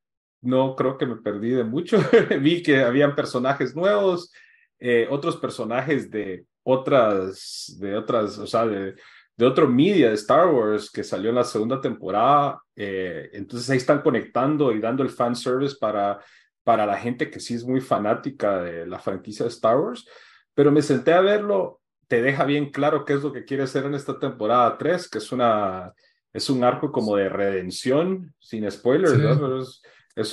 no 0.47 0.75
creo 0.77 0.97
que 0.97 1.07
me 1.07 1.17
perdí 1.17 1.51
de 1.51 1.65
mucho. 1.65 1.99
vi 2.41 2.63
que 2.63 2.83
habían 2.83 3.15
personajes 3.15 3.75
nuevos, 3.75 4.33
eh, 4.79 5.07
otros 5.11 5.37
personajes 5.37 6.11
de 6.11 6.47
otras, 6.63 7.77
de 7.79 7.97
otras, 7.97 8.39
o 8.39 8.47
sea, 8.47 8.67
de, 8.67 8.95
de 9.37 9.47
otro 9.47 9.69
media 9.69 10.09
de 10.09 10.15
Star 10.15 10.49
Wars 10.49 10.91
que 10.91 11.05
salió 11.05 11.31
en 11.31 11.37
la 11.37 11.45
segunda 11.45 11.81
temporada. 11.81 12.61
Eh, 12.75 13.31
entonces 13.33 13.69
ahí 13.71 13.79
están 13.79 14.03
conectando 14.03 14.73
y 14.73 14.81
dando 14.81 15.03
el 15.03 15.11
fan 15.11 15.37
service 15.37 15.77
para, 15.81 16.21
para 16.65 16.87
la 16.87 16.97
gente 16.97 17.31
que 17.31 17.41
sí 17.41 17.55
es 17.55 17.65
muy 17.65 17.81
fanática 17.81 18.63
de 18.63 18.87
la 18.87 18.99
franquicia 18.99 19.45
de 19.45 19.51
Star 19.51 19.79
Wars. 19.79 20.09
Pero 20.55 20.73
me 20.73 20.83
senté 20.83 21.13
a 21.13 21.21
verlo 21.21 21.81
te 22.09 22.23
deja 22.23 22.45
bien 22.45 22.71
claro 22.71 23.05
qué 23.05 23.15
es 23.15 23.23
lo 23.23 23.33
que 23.33 23.45
quiere 23.45 23.65
hacer 23.65 23.85
en 23.85 23.95
esta 23.95 24.19
temporada 24.19 24.79
3, 24.79 25.09
que 25.09 25.19
es 25.19 25.33
una 25.33 25.93
es 26.33 26.51
un 26.51 26.63
arco 26.65 26.93
como 26.93 27.17
de 27.17 27.31
redención, 27.31 28.35
sin 28.39 28.71
spoilers, 28.71 29.19
¿no? 29.19 29.59
es, 29.59 29.81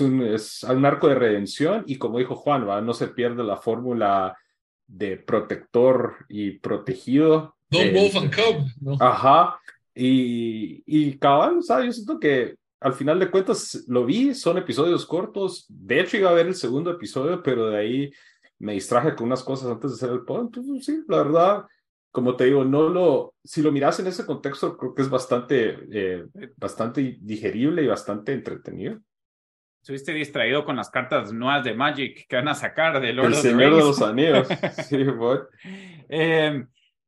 un, 0.01 0.21
es 0.21 0.63
un 0.63 0.85
arco 0.85 1.07
de 1.07 1.15
redención 1.15 1.83
y 1.87 1.97
como 1.97 2.19
dijo 2.19 2.35
Juan, 2.35 2.67
¿va? 2.67 2.81
no 2.81 2.93
se 2.93 3.09
pierde 3.09 3.43
la 3.43 3.57
fórmula 3.57 4.37
de 4.87 5.17
protector 5.17 6.25
y 6.29 6.51
protegido. 6.59 7.55
Don 7.69 7.93
Wolf 7.93 8.15
and 8.15 8.35
Cub. 8.35 8.65
¿no? 8.81 8.97
Ajá. 8.99 9.59
Y, 9.95 10.83
y 10.85 11.17
cabal, 11.17 11.61
¿sabes? 11.63 11.85
Yo 11.87 11.91
siento 11.93 12.19
que 12.19 12.55
al 12.79 12.93
final 12.93 13.19
de 13.19 13.31
cuentas 13.31 13.85
lo 13.87 14.05
vi, 14.05 14.33
son 14.33 14.57
episodios 14.57 15.05
cortos. 15.05 15.65
De 15.69 15.99
hecho, 16.01 16.17
iba 16.17 16.29
a 16.29 16.33
ver 16.33 16.47
el 16.47 16.55
segundo 16.55 16.91
episodio, 16.91 17.41
pero 17.41 17.69
de 17.69 17.77
ahí 17.77 18.11
me 18.59 18.73
distraje 18.73 19.15
con 19.15 19.27
unas 19.27 19.43
cosas 19.43 19.69
antes 19.69 19.91
de 19.91 19.95
hacer 19.95 20.09
el 20.11 20.25
pod. 20.25 20.41
Entonces, 20.41 20.85
sí, 20.85 21.03
la 21.07 21.17
verdad, 21.17 21.65
como 22.11 22.35
te 22.35 22.45
digo, 22.45 22.65
no 22.65 22.89
lo, 22.89 23.35
si 23.43 23.61
lo 23.61 23.71
miras 23.71 23.99
en 23.99 24.07
ese 24.07 24.25
contexto, 24.25 24.77
creo 24.77 24.93
que 24.93 25.01
es 25.01 25.09
bastante, 25.09 25.79
eh, 25.91 26.25
bastante 26.57 27.17
digerible 27.21 27.83
y 27.83 27.87
bastante 27.87 28.33
entretenido. 28.33 28.99
Estuviste 29.83 30.13
distraído 30.13 30.63
con 30.63 30.77
las 30.77 30.89
cartas 30.89 31.33
nuevas 31.33 31.65
de 31.65 31.73
Magic 31.73 32.25
que 32.29 32.37
van 32.37 32.47
a 32.47 32.55
sacar 32.55 33.01
de 33.01 33.11
Lord 33.11 33.33
El 33.33 33.35
Señor 33.35 33.75
de 33.75 33.81
los 33.81 34.01
Anillos. 34.01 34.47
sí, 34.87 34.95
eh, 36.07 36.63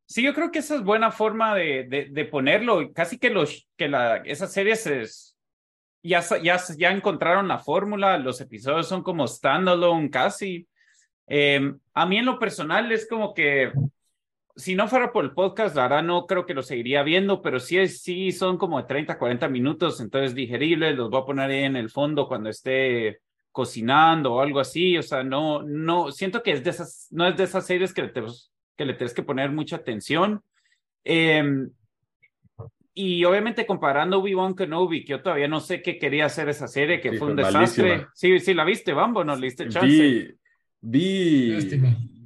sí, 0.05 0.21
yo 0.21 0.33
creo 0.33 0.51
que 0.51 0.59
esa 0.59 0.75
es 0.75 0.83
buena 0.83 1.09
forma 1.09 1.55
de, 1.55 1.85
de, 1.87 2.09
de 2.11 2.25
ponerlo. 2.25 2.91
Casi 2.91 3.17
que, 3.17 3.29
los, 3.29 3.65
que 3.77 3.87
la, 3.87 4.17
esas 4.17 4.51
series 4.51 4.85
es, 4.87 5.37
ya, 6.03 6.21
ya, 6.43 6.59
ya 6.77 6.91
encontraron 6.91 7.47
la 7.47 7.59
fórmula, 7.59 8.17
los 8.17 8.41
episodios 8.41 8.89
son 8.89 9.03
como 9.03 9.25
standalone 9.25 10.09
casi. 10.09 10.67
Em, 11.27 11.79
a 11.93 12.05
mí 12.05 12.17
en 12.17 12.25
lo 12.25 12.37
personal 12.37 12.91
es 12.91 13.07
como 13.07 13.33
que 13.33 13.71
si 14.55 14.75
no 14.75 14.87
fuera 14.87 15.11
por 15.11 15.25
el 15.25 15.31
podcast, 15.31 15.75
la 15.75 15.83
verdad 15.83 16.03
no 16.03 16.25
creo 16.25 16.45
que 16.45 16.53
lo 16.53 16.63
seguiría 16.63 17.03
viendo, 17.03 17.41
pero 17.41 17.59
sí, 17.59 17.87
sí 17.87 18.31
son 18.31 18.57
como 18.57 18.79
de 18.79 18.87
30, 18.87 19.17
40 19.17 19.49
minutos, 19.49 19.99
entonces 19.99 20.33
digeribles, 20.33 20.95
los 20.95 21.09
voy 21.09 21.21
a 21.21 21.25
poner 21.25 21.49
ahí 21.49 21.63
en 21.63 21.75
el 21.75 21.89
fondo 21.89 22.27
cuando 22.27 22.49
esté 22.49 23.19
cocinando 23.51 24.33
o 24.33 24.41
algo 24.41 24.59
así, 24.59 24.97
o 24.97 25.03
sea, 25.03 25.23
no, 25.23 25.61
no, 25.63 26.11
siento 26.11 26.41
que 26.41 26.51
es 26.51 26.63
de 26.63 26.69
esas, 26.69 27.07
no 27.11 27.27
es 27.27 27.35
de 27.35 27.43
esas 27.43 27.65
series 27.65 27.93
que 27.93 28.03
le, 28.03 28.13
que 28.75 28.85
le 28.85 28.93
tienes 28.93 29.13
que 29.13 29.23
poner 29.23 29.51
mucha 29.51 29.77
atención. 29.77 30.41
Em, 31.03 31.69
y 32.93 33.25
obviamente 33.25 33.65
comparando 33.65 34.19
Obi-Wan 34.19 34.55
Kenobi, 34.55 35.03
que 35.03 35.11
yo 35.11 35.21
todavía 35.21 35.49
no 35.49 35.59
sé 35.59 35.81
qué 35.81 35.97
quería 35.97 36.25
hacer 36.25 36.47
esa 36.47 36.67
serie, 36.67 37.01
que 37.01 37.13
fue 37.13 37.27
un 37.27 37.35
desastre. 37.35 38.07
Sí, 38.13 38.39
sí, 38.39 38.53
la 38.53 38.63
viste, 38.63 38.93
Bambo, 38.93 39.23
no 39.23 39.35
le 39.35 39.47
diste 39.47 39.67
chance. 39.67 40.37
Vi 40.79 41.53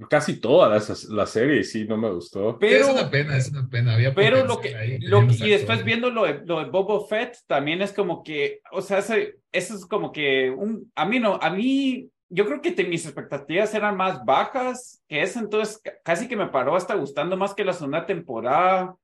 casi 0.07 0.39
toda 0.39 0.69
la, 0.69 1.25
serie 1.25 1.63
sí, 1.63 1.85
no 1.85 1.97
me 1.97 2.12
gustó. 2.12 2.57
Pero, 2.59 2.85
es 2.85 2.91
una 2.91 3.09
pena, 3.09 3.38
es 3.38 3.49
una 3.49 3.67
pena. 3.67 3.95
Había 3.95 4.13
pero 4.13 4.45
lo 4.45 4.62
que, 4.62 4.99
lo, 5.01 5.23
y 5.23 5.49
después 5.49 5.83
viendo 5.83 6.09
lo 6.09 6.23
de, 6.23 6.41
lo 6.45 6.59
de 6.59 6.69
Boba 6.69 7.05
Fett, 7.07 7.38
también 7.47 7.81
es 7.81 7.91
como 7.91 8.23
que, 8.23 8.62
o 8.71 8.81
sea, 8.81 8.99
eso, 8.99 9.15
es 9.51 9.85
como 9.88 10.12
que, 10.12 10.49
un, 10.49 10.91
a 10.95 11.05
mí 11.05 11.19
no, 11.19 11.39
a 11.41 11.49
mí, 11.49 12.09
yo 12.29 12.45
creo 12.45 12.62
que 12.62 12.71
mis 12.85 13.05
expectativas 13.05 13.73
eran 13.73 13.97
más 13.97 14.23
bajas 14.23 15.03
que 15.07 15.21
eso, 15.21 15.39
entonces 15.39 15.81
casi 16.03 16.27
que 16.27 16.38
me 16.38 16.47
paró 16.47 16.75
hasta 16.75 16.95
gustando 16.95 17.35
más 17.35 17.53
que 17.53 17.65
la 17.65 17.73
segunda 17.73 18.05
temporada 18.05 18.95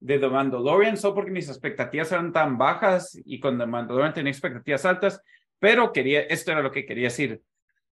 de 0.00 0.18
The 0.18 0.28
Mandalorian, 0.28 0.96
solo 0.96 1.14
porque 1.14 1.30
mis 1.30 1.48
expectativas 1.48 2.10
eran 2.10 2.32
tan 2.32 2.56
bajas 2.56 3.20
y 3.24 3.38
con 3.38 3.58
The 3.58 3.66
Mandalorian 3.66 4.14
tenía 4.14 4.32
expectativas 4.32 4.84
altas, 4.84 5.22
pero 5.58 5.92
quería, 5.92 6.22
esto 6.22 6.50
era 6.50 6.62
lo 6.62 6.72
que 6.72 6.86
quería 6.86 7.04
decir 7.04 7.42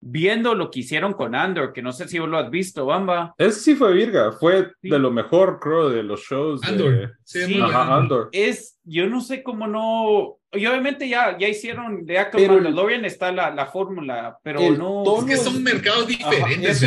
viendo 0.02 0.56
lo 0.56 0.72
que 0.72 0.80
hicieron 0.80 1.14
con 1.14 1.36
Andor, 1.36 1.72
que 1.72 1.82
no 1.82 1.94
sé 1.94 2.08
si 2.08 2.20
vos 2.20 2.28
lo 2.28 2.40
has 2.40 2.50
visto, 2.50 2.86
Bamba. 2.86 3.36
Ese 3.38 3.60
sí 3.60 3.76
fue 3.76 3.94
virga, 3.94 4.32
fue 4.32 4.72
de 4.82 5.00
lo 5.00 5.12
mejor, 5.12 5.60
creo, 5.62 5.90
de 5.90 6.04
los 6.04 6.22
shows. 6.22 6.64
Andor. 6.64 7.18
Sí, 7.24 7.60
Andor. 7.62 8.30
Es, 8.32 8.80
yo 8.84 9.08
no 9.08 9.22
sé 9.22 9.44
cómo 9.44 9.68
no. 9.68 10.40
Y 10.54 10.66
obviamente 10.66 11.08
ya, 11.08 11.38
ya 11.38 11.48
hicieron, 11.48 12.06
de 12.06 12.28
con 12.30 12.46
Mandalorian 12.46 13.06
está 13.06 13.32
la, 13.32 13.52
la 13.52 13.68
fórmula, 13.68 14.38
pero 14.44 14.60
no. 14.72 15.20
Es 15.20 15.26
que 15.26 15.38
son 15.38 15.64
mercados 15.64 16.08
diferentes. 16.08 16.80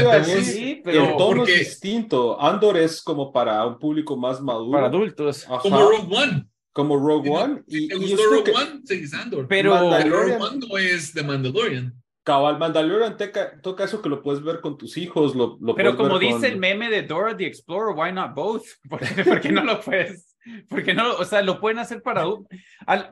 sí, 0.44 0.82
pero 0.84 1.10
el 1.10 1.16
tono 1.16 1.44
es 1.44 1.58
distinto. 1.60 2.38
Andor 2.40 2.76
es 2.76 3.00
como 3.00 3.32
para 3.32 3.64
un 3.64 3.78
público 3.78 4.16
más 4.16 4.40
maduro. 4.40 4.72
Para 4.72 4.88
adultos. 4.88 5.46
Como 5.62 5.78
Rogue 5.78 6.14
One. 6.14 6.46
Como 6.72 6.98
Rogue 6.98 7.30
One. 7.30 7.62
Y, 7.68 7.86
¿Te 7.86 7.94
gustó 7.94 8.22
Rogue 8.30 8.52
One? 8.52 8.80
Sí, 8.84 9.04
Andor. 9.14 9.46
Pero 9.48 9.72
Rogue 9.78 10.36
One 10.36 10.66
no 10.68 10.76
es 10.76 11.14
de 11.14 11.22
Mandalorian. 11.22 12.03
Cabal 12.24 12.58
Mandalorian 12.58 13.18
toca, 13.62 13.84
eso 13.84 14.00
que 14.00 14.08
lo 14.08 14.22
puedes 14.22 14.42
ver 14.42 14.62
con 14.62 14.78
tus 14.78 14.96
hijos. 14.96 15.36
Lo, 15.36 15.58
lo 15.60 15.74
Pero 15.74 15.94
como 15.94 16.18
dice 16.18 16.48
el 16.48 16.58
meme 16.58 16.88
de 16.88 17.02
Dora 17.02 17.36
the 17.36 17.46
Explorer, 17.46 17.94
why 17.94 18.12
not 18.12 18.34
both? 18.34 18.64
¿Por 18.88 19.40
qué, 19.42 19.52
no 19.52 19.62
lo 19.62 19.78
puedes? 19.82 20.34
Porque 20.68 20.94
no, 20.94 21.16
o 21.16 21.24
sea, 21.26 21.42
lo 21.42 21.60
pueden 21.60 21.78
hacer 21.78 22.02
para. 22.02 22.24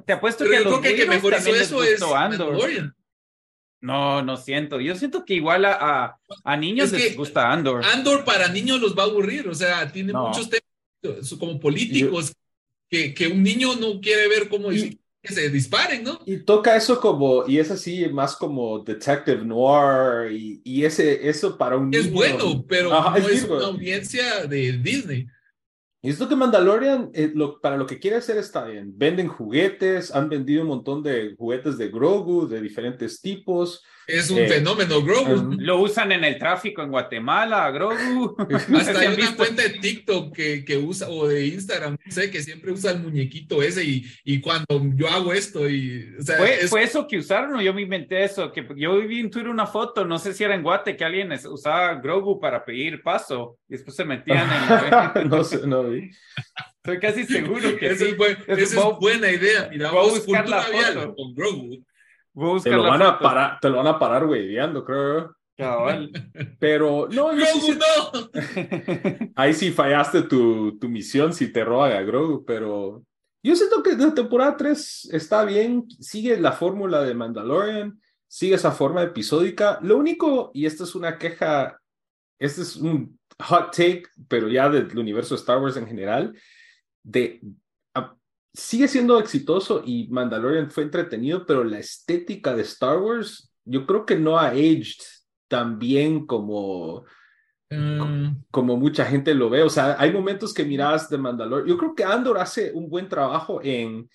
Te 0.06 0.14
apuesto 0.14 0.46
que 0.48 0.56
a 0.56 0.60
los 0.60 0.80
que, 0.80 0.96
que 0.96 1.06
mejor 1.06 1.34
eso 1.34 1.82
es 1.82 2.02
Andor. 2.02 2.56
No, 3.82 4.22
no 4.22 4.36
siento. 4.38 4.80
Yo 4.80 4.94
siento 4.96 5.24
que 5.26 5.34
igual 5.34 5.66
a, 5.66 6.18
a, 6.44 6.56
niños 6.56 6.90
les 6.92 7.14
gusta 7.14 7.52
Andor. 7.52 7.84
Andor 7.84 8.24
para 8.24 8.48
niños 8.48 8.80
los 8.80 8.96
va 8.96 9.02
a 9.02 9.06
aburrir. 9.06 9.46
O 9.46 9.54
sea, 9.54 9.92
tiene 9.92 10.14
muchos 10.14 10.48
temas 10.48 11.34
como 11.38 11.60
políticos 11.60 12.32
que, 12.88 13.12
que 13.12 13.26
un 13.26 13.42
niño 13.42 13.74
no 13.74 14.00
quiere 14.00 14.28
ver 14.28 14.48
cómo 14.48 14.70
que 15.22 15.32
se 15.32 15.48
disparen, 15.50 16.02
¿no? 16.02 16.18
Y 16.26 16.38
toca 16.38 16.76
eso 16.76 17.00
como, 17.00 17.46
y 17.46 17.58
es 17.58 17.70
así 17.70 18.08
más 18.08 18.34
como 18.34 18.80
Detective 18.80 19.44
Noir, 19.44 20.32
y, 20.32 20.60
y 20.64 20.84
ese, 20.84 21.28
eso 21.28 21.56
para 21.56 21.76
un 21.76 21.94
Es 21.94 22.10
bueno, 22.10 22.64
pero 22.68 22.90
no 22.90 23.16
es, 23.16 23.44
una 23.44 23.66
audiencia 23.66 24.46
de 24.46 24.72
Disney. 24.72 25.26
Y 26.04 26.10
esto 26.10 26.28
que 26.28 26.34
Mandalorian, 26.34 27.10
eh, 27.14 27.30
lo, 27.32 27.60
para 27.60 27.76
lo 27.76 27.86
que 27.86 28.00
quiere 28.00 28.16
hacer 28.16 28.36
está 28.36 28.64
bien. 28.64 28.92
Venden 28.96 29.28
juguetes, 29.28 30.12
han 30.12 30.28
vendido 30.28 30.62
un 30.62 30.68
montón 30.68 31.00
de 31.00 31.36
juguetes 31.38 31.78
de 31.78 31.88
Grogu, 31.90 32.48
de 32.48 32.60
diferentes 32.60 33.20
tipos. 33.20 33.84
Es 34.06 34.30
un 34.30 34.38
eh, 34.38 34.48
fenómeno, 34.48 35.02
Grogu. 35.02 35.56
Lo 35.58 35.80
usan 35.80 36.12
en 36.12 36.24
el 36.24 36.38
tráfico 36.38 36.82
en 36.82 36.90
Guatemala, 36.90 37.70
Grogu. 37.70 38.36
Hasta 38.76 38.98
hay 38.98 39.14
una 39.14 39.36
cuenta 39.36 39.62
de 39.62 39.70
TikTok 39.70 40.34
que, 40.34 40.64
que 40.64 40.76
usa, 40.76 41.08
o 41.08 41.28
de 41.28 41.46
Instagram, 41.46 41.96
no 42.04 42.12
sé, 42.12 42.30
que 42.30 42.42
siempre 42.42 42.72
usa 42.72 42.92
el 42.92 43.00
muñequito 43.00 43.62
ese 43.62 43.84
y, 43.84 44.04
y 44.24 44.40
cuando 44.40 44.82
yo 44.94 45.08
hago 45.08 45.32
esto 45.32 45.68
y... 45.68 46.14
O 46.18 46.22
sea, 46.22 46.36
¿Fue, 46.36 46.48
¿Fue, 46.68 46.82
eso 46.82 47.06
que 47.06 47.18
usaron 47.18 47.54
o 47.54 47.62
yo 47.62 47.72
me 47.72 47.82
inventé 47.82 48.24
eso? 48.24 48.52
Que 48.52 48.66
yo 48.76 48.98
vi 49.06 49.20
en 49.20 49.30
Twitter 49.30 49.50
una 49.50 49.66
foto, 49.66 50.04
no 50.04 50.18
sé 50.18 50.34
si 50.34 50.42
era 50.42 50.54
en 50.54 50.62
Guate, 50.62 50.96
que 50.96 51.04
alguien 51.04 51.32
usaba 51.32 51.94
Grogu 51.94 52.40
para 52.40 52.64
pedir 52.64 53.02
paso 53.02 53.58
y 53.68 53.74
después 53.74 53.96
se 53.96 54.04
metían 54.04 54.48
en... 55.14 55.28
no 55.28 55.44
sé, 55.44 55.66
no 55.66 55.84
vi. 55.84 56.10
Estoy 56.76 56.98
casi 56.98 57.24
seguro 57.24 57.76
que 57.76 57.86
eso 57.86 58.04
sí. 58.04 58.10
es, 58.10 58.16
buen, 58.16 58.36
es 58.48 58.74
buena 59.00 59.30
idea. 59.30 59.68
Mira, 59.70 59.92
vamos 59.92 60.16
a 60.16 60.18
buscar 60.18 60.48
la 60.48 60.62
foto. 60.62 61.14
con 61.14 61.34
Grogu 61.34 61.84
te 62.62 62.70
lo, 62.70 62.82
van 62.82 63.02
a 63.02 63.18
parar, 63.18 63.58
te 63.60 63.68
lo 63.68 63.76
van 63.78 63.86
a 63.86 63.98
parar 63.98 64.26
hueveando, 64.26 64.84
creo. 64.84 65.34
Pero 66.58 67.08
no, 67.10 67.36
yo 67.36 67.44
sí 67.46 67.78
no. 67.78 68.30
Ahí 69.36 69.54
sí 69.54 69.70
fallaste 69.70 70.22
tu, 70.22 70.78
tu 70.78 70.88
misión 70.88 71.32
si 71.32 71.52
te 71.52 71.64
roban 71.64 71.92
a 71.92 72.02
Grogu, 72.02 72.44
pero 72.44 73.04
yo 73.44 73.56
siento 73.56 73.82
que 73.82 73.96
la 73.96 74.14
temporada 74.14 74.56
3 74.56 75.10
está 75.12 75.44
bien, 75.44 75.86
sigue 76.00 76.38
la 76.38 76.52
fórmula 76.52 77.02
de 77.02 77.14
Mandalorian, 77.14 78.00
sigue 78.28 78.54
esa 78.54 78.72
forma 78.72 79.02
episódica. 79.02 79.78
Lo 79.82 79.98
único, 79.98 80.50
y 80.54 80.66
esta 80.66 80.84
es 80.84 80.94
una 80.94 81.18
queja, 81.18 81.78
este 82.38 82.62
es 82.62 82.76
un 82.76 83.18
hot 83.40 83.74
take, 83.76 84.04
pero 84.28 84.48
ya 84.48 84.68
del 84.68 84.96
universo 84.96 85.34
de 85.34 85.40
Star 85.40 85.60
Wars 85.60 85.76
en 85.76 85.86
general, 85.86 86.36
de 87.02 87.40
sigue 88.54 88.88
siendo 88.88 89.18
exitoso 89.18 89.82
y 89.84 90.08
Mandalorian 90.08 90.70
fue 90.70 90.84
entretenido, 90.84 91.46
pero 91.46 91.64
la 91.64 91.78
estética 91.78 92.54
de 92.54 92.62
Star 92.62 92.98
Wars 92.98 93.52
yo 93.64 93.86
creo 93.86 94.04
que 94.04 94.16
no 94.16 94.38
ha 94.38 94.48
aged 94.48 95.02
tan 95.48 95.78
bien 95.78 96.26
como, 96.26 97.04
mm. 97.70 98.44
como 98.50 98.76
mucha 98.76 99.04
gente 99.04 99.34
lo 99.34 99.50
ve. 99.50 99.62
O 99.62 99.70
sea, 99.70 99.96
hay 99.98 100.12
momentos 100.12 100.52
que 100.52 100.64
miras 100.64 101.08
de 101.08 101.18
Mandalorian. 101.18 101.68
Yo 101.68 101.78
creo 101.78 101.94
que 101.94 102.04
Andor 102.04 102.38
hace 102.38 102.72
un 102.72 102.88
buen 102.88 103.08
trabajo 103.08 103.60
en, 103.62 104.08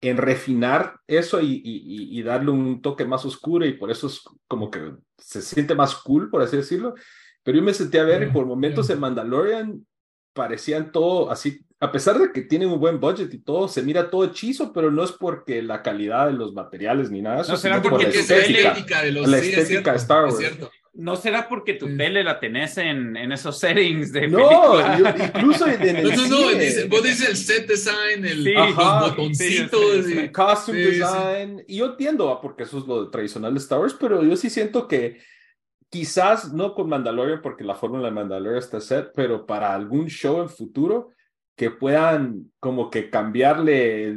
en 0.00 0.16
refinar 0.16 0.98
eso 1.06 1.40
y, 1.40 1.60
y, 1.62 2.22
darle 2.22 2.50
un 2.50 2.80
toque 2.80 3.04
más 3.04 3.24
oscuro 3.24 3.66
y 3.66 3.74
por 3.74 3.90
eso 3.90 4.06
es 4.06 4.22
como 4.48 4.70
que 4.70 4.94
se 5.18 5.42
siente 5.42 5.74
más 5.74 5.94
cool, 5.94 6.30
por 6.30 6.42
así 6.42 6.56
decirlo. 6.56 6.94
Pero 7.42 7.58
yo 7.58 7.64
me 7.64 7.74
senté 7.74 8.00
a 8.00 8.04
ver 8.04 8.22
y 8.22 8.30
por 8.30 8.46
momentos 8.46 8.90
en 8.90 9.00
Mandalorian 9.00 9.86
parecían 10.32 10.92
todo 10.92 11.30
así 11.30 11.64
a 11.82 11.90
pesar 11.90 12.18
de 12.18 12.30
que 12.30 12.42
tienen 12.42 12.68
un 12.68 12.78
buen 12.78 13.00
budget 13.00 13.32
y 13.32 13.38
todo, 13.38 13.66
se 13.66 13.82
mira 13.82 14.10
todo 14.10 14.26
hechizo, 14.26 14.70
pero 14.70 14.90
no 14.90 15.02
es 15.02 15.12
porque 15.12 15.62
la 15.62 15.82
calidad 15.82 16.26
de 16.26 16.34
los 16.34 16.52
materiales 16.52 17.10
ni 17.10 17.22
nada. 17.22 17.42
no 17.48 17.56
será 17.56 17.80
porque 17.80 18.04
la 18.04 18.10
estética, 18.10 19.02
de 19.02 19.12
los, 19.12 19.26
la 19.26 19.38
estética 19.38 19.92
de 19.92 19.96
Star 19.96 20.24
Wars. 20.24 20.38
No 20.92 21.16
será 21.16 21.48
porque 21.48 21.74
tu 21.74 21.96
tele 21.96 22.22
la 22.22 22.38
tenés 22.38 22.76
en, 22.76 23.16
en 23.16 23.32
esos 23.32 23.58
settings 23.58 24.12
de 24.12 24.28
No, 24.28 24.80
incluso 25.16 25.66
en, 25.68 25.96
el 25.96 26.02
No, 26.02 26.16
no, 26.16 26.28
no, 26.28 26.88
vos 26.88 27.02
dices 27.02 27.28
el 27.30 27.36
set 27.36 27.66
design, 27.66 28.26
el, 28.26 28.44
los 28.44 28.76
botoncitos. 28.76 30.06
el 30.06 30.32
costume 30.32 30.78
design. 30.78 31.64
Y 31.66 31.76
yo 31.76 31.86
entiendo, 31.86 32.38
porque 32.42 32.64
eso 32.64 32.78
es 32.78 32.86
lo 32.86 33.08
tradicional 33.08 33.54
de 33.54 33.60
Star 33.60 33.78
Wars, 33.78 33.96
pero 33.98 34.22
yo 34.22 34.36
sí 34.36 34.50
siento 34.50 34.86
que 34.86 35.18
quizás 35.88 36.52
no 36.52 36.74
con 36.74 36.90
Mandalorian, 36.90 37.40
porque 37.40 37.64
la 37.64 37.74
fórmula 37.74 38.08
de 38.08 38.14
Mandalorian 38.14 38.58
está 38.58 38.80
set, 38.80 39.12
pero 39.14 39.46
para 39.46 39.72
algún 39.72 40.08
show 40.08 40.42
en 40.42 40.50
futuro 40.50 41.12
que 41.60 41.70
puedan 41.70 42.50
como 42.58 42.88
que 42.88 43.10
cambiarle 43.10 44.16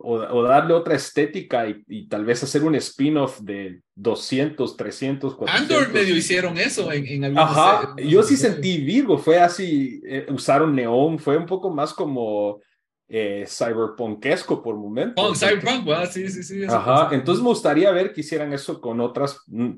o, 0.00 0.42
darle 0.42 0.74
otra 0.74 0.96
estética 0.96 1.68
y, 1.68 2.08
tal 2.08 2.24
vez 2.24 2.42
hacer 2.42 2.64
un 2.64 2.74
spin-off 2.74 3.38
de 3.38 3.82
200, 3.94 4.76
300, 4.76 5.36
400. 5.36 5.76
Andor 5.78 5.94
medio 5.94 6.16
hicieron 6.16 6.58
eso 6.58 6.90
en, 6.90 7.06
en 7.24 7.38
Ajá, 7.38 7.94
yo 8.04 8.24
sí 8.24 8.36
sentí 8.36 8.78
Virgo, 8.78 9.16
fue 9.16 9.38
así, 9.38 10.02
eh, 10.04 10.26
usaron 10.28 10.74
neón, 10.74 11.20
fue 11.20 11.36
un 11.36 11.46
poco 11.46 11.70
más 11.70 11.94
como 11.94 12.60
eh, 13.08 13.44
cyberpunkesco 13.46 14.60
por 14.60 14.74
momentos. 14.74 15.24
Oh, 15.24 15.32
cyberpunk, 15.36 15.88
sí, 16.10 16.28
sí, 16.30 16.42
sí. 16.42 16.64
Ajá, 16.64 17.10
entonces 17.12 17.44
me 17.44 17.50
gustaría 17.50 17.92
ver 17.92 18.12
que 18.12 18.22
hicieran 18.22 18.52
eso 18.52 18.80
con 18.80 19.00
otras 19.00 19.38
mm, 19.46 19.70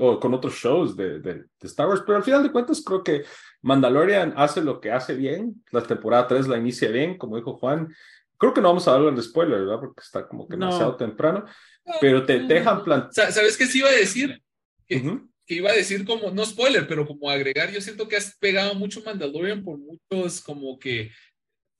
o 0.00 0.20
con 0.20 0.34
otros 0.34 0.54
shows 0.54 0.96
de, 0.96 1.18
de, 1.18 1.34
de 1.34 1.46
Star 1.62 1.88
Wars, 1.88 2.04
pero 2.06 2.18
al 2.18 2.24
final 2.24 2.44
de 2.44 2.52
cuentas 2.52 2.80
creo 2.86 3.02
que 3.02 3.24
Mandalorian 3.62 4.34
hace 4.36 4.62
lo 4.62 4.80
que 4.80 4.90
hace 4.90 5.14
bien, 5.14 5.64
la 5.70 5.82
temporada 5.82 6.28
3 6.28 6.48
la 6.48 6.58
inicia 6.58 6.88
bien, 6.90 7.18
como 7.18 7.36
dijo 7.36 7.56
Juan. 7.56 7.94
Creo 8.38 8.52
que 8.52 8.60
no 8.60 8.68
vamos 8.68 8.86
a 8.86 8.94
hablar 8.94 9.14
de 9.14 9.22
spoiler, 9.22 9.60
¿verdad? 9.60 9.80
Porque 9.80 10.02
está 10.02 10.28
como 10.28 10.46
que 10.46 10.56
demasiado 10.56 10.96
temprano, 10.96 11.44
pero 12.00 12.24
te, 12.24 12.40
dejan 12.40 12.84
plantear. 12.84 13.32
¿Sabes 13.32 13.56
qué 13.56 13.66
sí 13.66 13.78
iba 13.78 13.88
a 13.88 13.92
decir? 13.92 14.42
Que, 14.86 15.20
iba 15.48 15.70
a 15.70 15.74
decir 15.74 16.04
como, 16.04 16.30
no 16.30 16.44
spoiler, 16.44 16.86
pero 16.86 17.06
como 17.06 17.30
agregar, 17.30 17.70
yo 17.70 17.80
siento 17.80 18.08
que 18.08 18.16
has 18.16 18.36
pegado 18.36 18.74
mucho 18.74 19.02
Mandalorian 19.02 19.64
por 19.64 19.78
muchos 19.78 20.40
como 20.42 20.78
que 20.78 21.10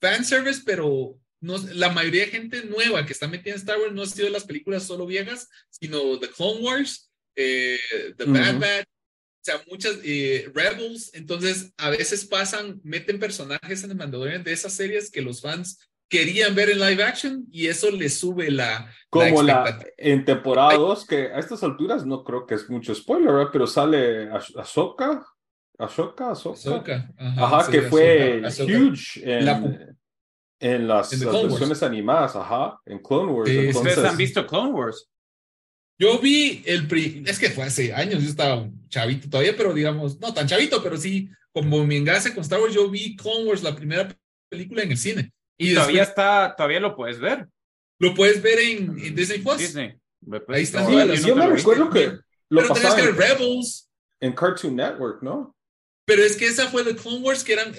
fanservice, 0.00 0.62
pero 0.64 1.18
no, 1.40 1.58
la 1.74 1.90
mayoría 1.90 2.22
de 2.22 2.30
gente 2.30 2.64
nueva 2.64 3.04
que 3.04 3.12
está 3.12 3.28
metida 3.28 3.52
en 3.52 3.60
Star 3.60 3.78
Wars 3.78 3.92
no 3.92 4.02
ha 4.02 4.06
sido 4.06 4.30
las 4.30 4.44
películas 4.44 4.84
solo 4.84 5.06
viejas, 5.06 5.48
sino 5.68 6.18
The 6.18 6.30
Clone 6.30 6.60
Wars, 6.60 7.10
eh, 7.34 7.78
The 8.16 8.24
Bad 8.24 8.58
Batch, 8.58 8.88
sea, 9.46 9.62
muchas 9.70 9.98
eh, 10.04 10.50
Rebels, 10.54 11.10
entonces 11.14 11.72
a 11.76 11.90
veces 11.90 12.24
pasan, 12.24 12.80
meten 12.82 13.18
personajes 13.18 13.84
en 13.84 13.90
el 13.90 13.96
Mandalorian 13.96 14.44
de 14.44 14.52
esas 14.52 14.72
series 14.72 15.10
que 15.10 15.22
los 15.22 15.40
fans 15.40 15.78
querían 16.08 16.54
ver 16.54 16.70
en 16.70 16.80
live 16.80 17.02
action 17.02 17.46
y 17.50 17.66
eso 17.66 17.90
le 17.90 18.08
sube 18.08 18.50
la. 18.50 18.90
Como 19.10 19.42
la, 19.42 19.78
en 19.96 20.24
temporada 20.24 20.74
2, 20.74 21.06
que 21.06 21.32
a 21.32 21.38
estas 21.38 21.62
alturas 21.62 22.04
no 22.04 22.24
creo 22.24 22.46
que 22.46 22.54
es 22.54 22.68
mucho 22.68 22.94
spoiler, 22.94 23.48
pero 23.52 23.66
sale 23.66 24.30
Ahsoka. 24.30 25.24
Ahsoka, 25.78 26.30
Ahsoka. 26.30 27.12
Ajá, 27.18 27.70
que 27.70 27.82
fue 27.82 28.42
huge 28.60 29.20
en, 29.22 29.96
en 30.58 30.88
las, 30.88 31.10
versiones 31.18 31.82
animadas, 31.82 32.34
ajá, 32.34 32.80
en 32.86 32.98
Clone 32.98 33.32
Wars. 33.32 33.76
¿Ustedes 33.76 33.98
han 33.98 34.16
visto 34.16 34.46
Clone 34.46 34.72
Wars? 34.72 35.08
Yo 35.98 36.18
vi 36.18 36.62
el, 36.66 36.88
es 37.26 37.38
que 37.38 37.50
fue 37.50 37.64
hace 37.64 37.94
años, 37.94 38.22
yo 38.22 38.28
estaba 38.28 38.68
chavito 38.88 39.30
todavía, 39.30 39.56
pero 39.56 39.72
digamos, 39.72 40.20
no 40.20 40.34
tan 40.34 40.46
chavito, 40.46 40.82
pero 40.82 40.96
sí, 40.96 41.30
como 41.52 41.86
mi 41.86 41.96
enlace 41.96 42.34
con 42.34 42.42
Star 42.42 42.60
Wars, 42.60 42.74
yo 42.74 42.90
vi 42.90 43.16
Clone 43.16 43.46
Wars, 43.46 43.62
la 43.62 43.74
primera 43.74 44.14
película 44.50 44.82
en 44.82 44.90
el 44.90 44.98
cine. 44.98 45.32
Y 45.58 45.74
todavía 45.74 46.02
está, 46.02 46.54
todavía 46.54 46.80
lo 46.80 46.94
puedes 46.94 47.18
ver. 47.18 47.48
Lo 47.98 48.14
puedes 48.14 48.42
ver 48.42 48.58
en, 48.58 49.14
Disney 49.14 49.38
Plus. 49.38 49.58
Disney. 49.58 49.94
Ahí 50.48 50.62
está. 50.62 50.86
yo 51.14 51.34
me 51.34 51.46
recuerdo 51.46 51.88
que 51.88 52.18
lo 52.50 52.60
pero 52.60 52.68
pasaba 52.68 52.96
que 52.96 53.10
Rebels. 53.10 53.90
En 54.20 54.32
Cartoon 54.32 54.76
Network, 54.76 55.22
¿no? 55.22 55.56
Pero 56.06 56.22
es 56.22 56.36
que 56.36 56.46
esa 56.46 56.68
fue 56.68 56.84
de 56.84 56.94
Clone 56.94 57.18
Wars, 57.18 57.42
que 57.42 57.54
eran 57.54 57.74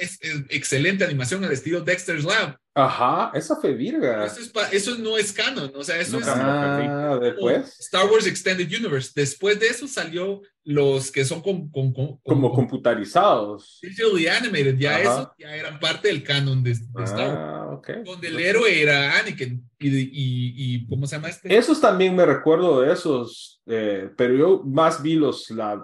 excelente 0.50 1.04
animación 1.04 1.44
al 1.44 1.52
estilo 1.52 1.82
Dexter's 1.82 2.26
Lab. 2.26 2.58
Ajá, 2.78 3.32
esa 3.34 3.56
fue 3.56 3.74
virga. 3.74 4.24
Eso, 4.24 4.40
es 4.40 4.52
eso 4.72 4.96
no 5.00 5.18
es 5.18 5.34
canon, 5.34 5.72
o 5.74 5.84
sea, 5.84 6.00
eso 6.00 6.20
es 6.20 6.28
ah, 6.28 7.18
después. 7.20 7.80
Star 7.80 8.06
Wars 8.06 8.28
Extended 8.28 8.68
Universe. 8.68 9.14
Después 9.16 9.60
de 9.60 9.66
eso 9.66 9.88
salió 9.88 10.44
los 10.64 11.12
que 11.12 11.26
son 11.26 11.42
con, 11.42 11.72
con, 11.72 11.92
como 11.92 12.52
computarizados. 12.54 13.80
Digitally 13.82 14.28
animated, 14.28 14.78
ya 14.78 15.00
eso 15.00 15.34
ya 15.40 15.56
eran 15.56 15.80
parte 15.80 16.10
del 16.10 16.22
canon 16.24 16.64
de, 16.64 16.72
Star 16.72 16.92
Wars. 16.94 17.14
Ah, 17.16 17.68
okay. 17.72 18.04
Donde 18.04 18.28
el 18.28 18.40
héroe 18.40 18.80
era 18.80 19.18
Anakin 19.18 19.68
y, 19.80 19.98
y, 19.98 20.76
y, 20.76 20.88
¿cómo 20.88 21.08
se 21.08 21.16
llama 21.16 21.30
este? 21.30 21.58
Esos 21.58 21.82
también 21.82 22.16
me 22.16 22.28
recuerdo 22.28 22.82
de 22.82 22.94
esos, 22.94 23.60
eh, 23.66 24.12
pero 24.16 24.36
yo 24.36 24.64
más 24.64 25.02
vi 25.02 25.16
los, 25.16 25.50
la, 25.50 25.84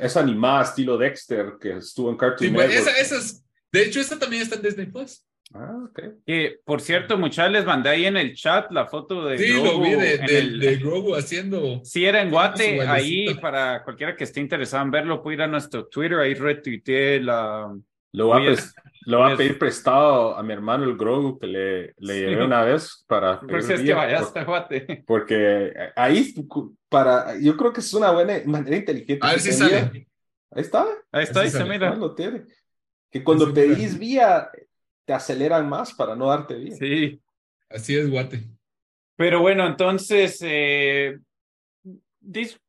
esa 0.00 0.20
animada 0.20 0.62
estilo 0.62 0.96
Dexter 0.96 1.54
que 1.60 1.78
estuvo 1.78 2.08
en 2.08 2.16
Cartoon 2.16 2.50
sí, 2.50 2.56
Network. 2.56 2.72
Esa, 2.72 2.98
esas, 2.98 3.44
de 3.72 3.82
hecho, 3.82 4.00
esta 4.00 4.16
también 4.16 4.42
está 4.42 4.54
en 4.54 4.62
Disney 4.62 4.86
Plus. 4.86 5.24
Ah, 5.56 5.84
okay. 5.88 6.10
Que, 6.26 6.58
por 6.64 6.80
cierto, 6.80 7.16
muchachos, 7.16 7.52
les 7.52 7.64
mandé 7.64 7.88
ahí 7.88 8.06
en 8.06 8.16
el 8.16 8.34
chat 8.34 8.72
la 8.72 8.86
foto 8.86 9.24
de 9.24 9.38
sí, 9.38 9.52
lo 9.52 9.80
vi 9.80 9.92
de, 9.92 10.18
de, 10.18 10.76
Grogu 10.76 11.14
haciendo. 11.14 11.80
Sí, 11.84 12.04
era 12.04 12.22
en 12.22 12.30
Guate, 12.32 12.80
ahí 12.82 13.32
para 13.34 13.84
cualquiera 13.84 14.16
que 14.16 14.24
esté 14.24 14.40
interesado 14.40 14.82
en 14.82 14.90
verlo, 14.90 15.22
puede 15.22 15.36
ir 15.36 15.42
a 15.42 15.46
nuestro 15.46 15.86
Twitter, 15.86 16.18
ahí 16.18 16.34
retuiteé 16.34 17.20
la. 17.20 17.72
Lo 18.10 18.26
voy, 18.26 18.48
a, 18.48 18.56
lo 19.06 19.18
voy 19.18 19.32
a 19.32 19.36
pedir 19.36 19.58
prestado 19.58 20.36
a 20.36 20.42
mi 20.42 20.52
hermano 20.52 20.84
el 20.84 20.96
Grogu 20.96 21.38
que 21.38 21.46
le, 21.46 21.94
le 21.98 22.20
llevé 22.20 22.44
una 22.44 22.64
vez 22.64 23.04
para. 23.06 23.40
Por 23.40 23.62
si 23.62 23.74
es 23.74 23.82
que 23.82 23.94
vayas 23.94 24.34
a 24.34 24.44
Guate. 24.44 25.02
Porque 25.06 25.72
ahí, 25.94 26.34
para, 26.88 27.38
yo 27.40 27.56
creo 27.56 27.72
que 27.72 27.80
es 27.80 27.94
una 27.94 28.10
buena 28.10 28.40
manera 28.44 28.76
inteligente. 28.76 29.24
A 29.24 29.30
ver 29.30 29.40
si 29.40 29.52
sale. 29.52 30.08
Ahí 30.50 30.62
está. 30.62 30.84
Ahí 31.12 31.22
está, 31.22 31.42
ahí 31.42 31.50
se 31.50 31.64
mira. 31.64 31.94
Lo 31.94 32.12
tiene. 32.12 32.44
Que 33.10 33.22
cuando 33.22 33.54
pedís 33.54 33.96
vía, 33.96 34.50
te 35.04 35.12
aceleran 35.12 35.68
más 35.68 35.94
para 35.94 36.16
no 36.16 36.28
darte 36.28 36.54
bien. 36.54 36.76
Sí. 36.76 37.20
Así 37.68 37.96
es, 37.96 38.10
Guate. 38.10 38.44
Pero 39.16 39.40
bueno, 39.40 39.66
entonces, 39.66 40.38
eh, 40.42 41.18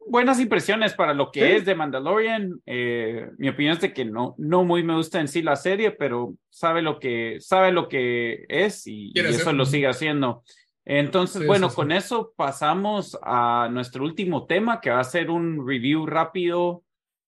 buenas 0.07 0.39
impresiones 0.39 0.93
para 0.93 1.13
lo 1.13 1.31
que 1.31 1.55
es 1.55 1.65
de 1.65 1.75
Mandalorian. 1.75 2.61
Eh, 2.65 3.29
mi 3.37 3.49
opinión 3.49 3.73
es 3.73 3.81
de 3.81 3.93
que 3.93 4.05
no, 4.05 4.35
no 4.37 4.63
muy 4.63 4.83
me 4.83 4.95
gusta 4.95 5.19
en 5.19 5.27
sí 5.27 5.41
la 5.41 5.55
serie, 5.55 5.91
pero 5.91 6.35
sabe 6.49 6.81
lo 6.81 6.99
que, 6.99 7.37
sabe 7.39 7.71
lo 7.71 7.87
que 7.87 8.45
es 8.47 8.85
y, 8.85 9.11
eso 9.15 9.53
lo 9.53 9.65
sigue 9.65 9.87
haciendo. 9.87 10.43
Entonces, 10.85 11.47
bueno, 11.47 11.73
con 11.73 11.91
eso 11.91 12.33
pasamos 12.35 13.17
a 13.23 13.69
nuestro 13.71 14.03
último 14.03 14.45
tema, 14.45 14.81
que 14.81 14.91
va 14.91 14.99
a 14.99 15.03
ser 15.03 15.31
un 15.31 15.67
review 15.67 16.05
rápido. 16.05 16.83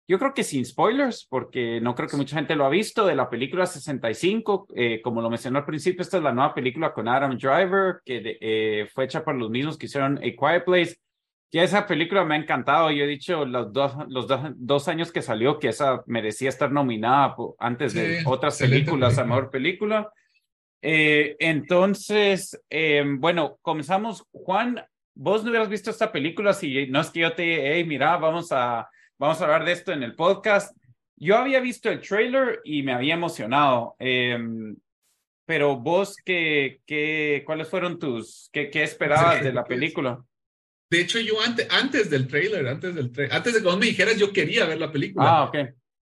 Yo 0.09 0.19
creo 0.19 0.35
que 0.35 0.43
sin 0.43 0.65
spoilers, 0.65 1.27
porque 1.29 1.81
no 1.81 1.95
creo 1.95 2.09
que 2.09 2.17
mucha 2.17 2.35
gente 2.35 2.57
lo 2.57 2.65
ha 2.65 2.71
visto, 2.71 3.07
de 3.07 3.15
la 3.15 3.31
película 3.31 3.67
65. 3.67 4.67
Eh, 4.75 5.01
como 5.03 5.21
lo 5.21 5.31
mencionó 5.31 5.59
al 5.59 5.67
principio, 5.67 6.03
esta 6.03 6.17
es 6.17 6.23
la 6.23 6.33
nueva 6.33 6.55
película 6.55 6.93
con 6.93 7.07
Adam 7.07 7.37
Driver, 7.37 8.01
que 8.05 8.39
eh, 8.41 8.89
fue 8.93 9.05
hecha 9.05 9.23
por 9.23 9.35
los 9.35 9.51
mismos 9.51 9.79
que 9.79 9.87
hicieron 9.87 10.19
A 10.19 10.23
Quiet 10.23 10.65
Place 10.65 10.97
ya 11.51 11.63
esa 11.63 11.87
película 11.87 12.25
me 12.25 12.35
ha 12.35 12.39
encantado. 12.39 12.91
Yo 12.91 13.05
he 13.05 13.09
dicho 13.09 13.45
los 13.47 13.73
dos, 13.73 13.95
los 14.09 14.27
dos, 14.57 14.89
años 14.89 15.11
que 15.11 15.23
salió 15.23 15.59
que 15.59 15.69
esa 15.69 16.03
merecía 16.07 16.51
estar 16.51 16.71
nominada 16.71 17.35
antes 17.59 17.95
de 17.95 18.23
otras 18.27 18.59
películas 18.59 19.19
a 19.19 19.25
mejor 19.25 19.51
película. 19.51 20.13
Eh, 20.83 21.37
entonces, 21.39 22.61
eh, 22.69 23.03
bueno, 23.19 23.59
comenzamos. 23.63 24.25
Juan, 24.31 24.85
vos 25.15 25.43
no 25.43 25.51
hubieras 25.51 25.71
visto 25.71 25.91
esta 25.91 26.13
película 26.13 26.53
si 26.53 26.87
no 26.89 27.01
es 27.01 27.11
que 27.11 27.21
yo 27.21 27.33
te, 27.33 27.73
hey, 27.73 27.85
mira, 27.85 28.17
vamos 28.19 28.53
a, 28.53 28.89
vamos 29.19 29.41
a 29.41 29.45
hablar 29.45 29.65
de 29.65 29.73
esto 29.73 29.93
en 29.93 30.03
el 30.03 30.15
podcast. 30.15 30.77
Yo 31.17 31.37
había 31.37 31.61
visto 31.61 31.91
el 31.91 32.01
trailer 32.01 32.61
y 32.65 32.83
me 32.83 32.93
había 32.93 33.15
emocionado. 33.15 33.97
Em, 33.99 34.77
pero 35.45 35.77
vos, 35.77 36.17
¿qué, 36.25 36.81
qué, 36.87 37.43
¿cuáles 37.45 37.69
fueron 37.69 37.99
tus, 37.99 38.49
qué, 38.53 38.71
qué 38.71 38.83
esperabas 38.83 39.43
de 39.43 39.53
la 39.53 39.65
película? 39.65 40.23
De 40.91 41.01
hecho, 41.01 41.19
yo 41.21 41.41
antes, 41.43 41.67
antes 41.71 42.09
del 42.09 42.29
trailer, 42.29 42.67
antes 42.67 42.95
del 42.95 43.13
antes 43.31 43.55
de 43.55 43.63
cuando 43.63 43.81
me 43.81 43.87
dijeras, 43.87 44.17
yo 44.17 44.33
quería 44.33 44.65
ver 44.65 44.79
la 44.79 44.93
película. 44.93 45.27
Ah, 45.29 45.45
ok. 45.45 45.57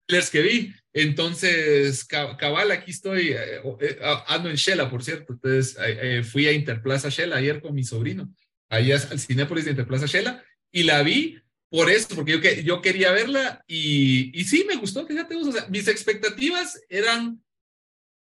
Les 0.08 0.30
que 0.30 0.42
vi. 0.42 0.72
Entonces, 0.92 2.04
cabal, 2.04 2.70
aquí 2.70 2.90
estoy, 2.90 3.30
eh, 3.30 3.60
eh, 3.80 3.98
ando 4.26 4.48
en 4.48 4.56
Shela, 4.56 4.90
por 4.90 5.04
cierto. 5.04 5.34
Entonces, 5.34 5.76
eh, 5.84 6.22
fui 6.24 6.46
a 6.46 6.52
Interplaza 6.52 7.10
Shela 7.10 7.36
ayer 7.36 7.60
con 7.60 7.74
mi 7.74 7.84
sobrino, 7.84 8.32
allá 8.68 8.96
al 9.10 9.20
Cinépolis 9.20 9.66
de 9.66 9.72
Interplaza 9.72 10.06
Shela, 10.06 10.42
y 10.72 10.82
la 10.82 11.02
vi 11.02 11.40
por 11.70 11.88
eso, 11.88 12.08
porque 12.14 12.32
yo, 12.32 12.62
yo 12.62 12.82
quería 12.82 13.12
verla 13.12 13.64
y, 13.66 14.38
y 14.38 14.44
sí, 14.44 14.64
me 14.66 14.76
gustó, 14.76 15.06
fíjate, 15.06 15.36
o 15.36 15.52
sea, 15.52 15.66
mis 15.68 15.86
expectativas 15.86 16.80
eran 16.88 17.42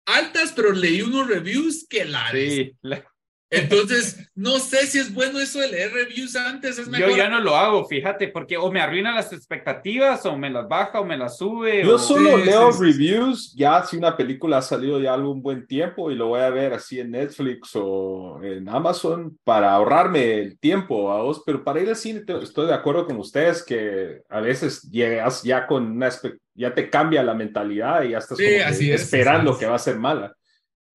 altas, 0.06 0.52
pero 0.54 0.72
leí 0.72 1.00
unos 1.02 1.28
reviews 1.28 1.86
que 1.88 2.04
la... 2.04 2.30
Sí, 2.30 2.76
la, 2.82 3.11
entonces, 3.52 4.30
no 4.34 4.58
sé 4.58 4.86
si 4.86 4.98
es 4.98 5.12
bueno 5.12 5.38
eso 5.38 5.60
de 5.60 5.68
leer 5.68 5.92
reviews 5.92 6.34
antes. 6.36 6.78
Es 6.78 6.88
mejor. 6.88 7.10
Yo 7.10 7.16
ya 7.16 7.28
no 7.28 7.40
lo 7.40 7.54
hago, 7.54 7.84
fíjate, 7.84 8.28
porque 8.28 8.56
o 8.56 8.72
me 8.72 8.80
arruina 8.80 9.14
las 9.14 9.32
expectativas, 9.32 10.24
o 10.24 10.36
me 10.36 10.48
las 10.48 10.66
baja, 10.66 11.00
o 11.00 11.04
me 11.04 11.18
las 11.18 11.36
sube. 11.36 11.84
Yo 11.84 11.98
solo 11.98 12.38
leo 12.38 12.72
reviews 12.72 13.54
ya 13.54 13.84
si 13.84 13.98
una 13.98 14.16
película 14.16 14.58
ha 14.58 14.62
salido 14.62 14.98
ya 14.98 15.12
algún 15.12 15.42
buen 15.42 15.66
tiempo 15.66 16.10
y 16.10 16.14
lo 16.14 16.28
voy 16.28 16.40
a 16.40 16.50
ver 16.50 16.72
así 16.72 16.98
en 16.98 17.10
Netflix 17.10 17.70
o 17.74 18.40
en 18.42 18.68
Amazon 18.68 19.38
para 19.44 19.74
ahorrarme 19.74 20.40
el 20.40 20.58
tiempo 20.58 21.12
a 21.12 21.22
vos. 21.22 21.42
Pero 21.44 21.62
para 21.62 21.80
ir 21.80 21.88
al 21.90 21.96
cine 21.96 22.24
estoy 22.42 22.66
de 22.66 22.74
acuerdo 22.74 23.06
con 23.06 23.18
ustedes 23.18 23.62
que 23.62 24.22
a 24.30 24.40
veces 24.40 24.82
llegas 24.90 25.42
ya 25.42 25.66
con 25.66 25.84
una 25.92 26.10
ya 26.54 26.74
te 26.74 26.90
cambia 26.90 27.22
la 27.22 27.34
mentalidad 27.34 28.02
y 28.02 28.10
ya 28.10 28.18
estás 28.18 28.38
esperando 28.38 29.58
que 29.58 29.66
va 29.66 29.76
a 29.76 29.78
ser 29.78 29.98
mala. 29.98 30.34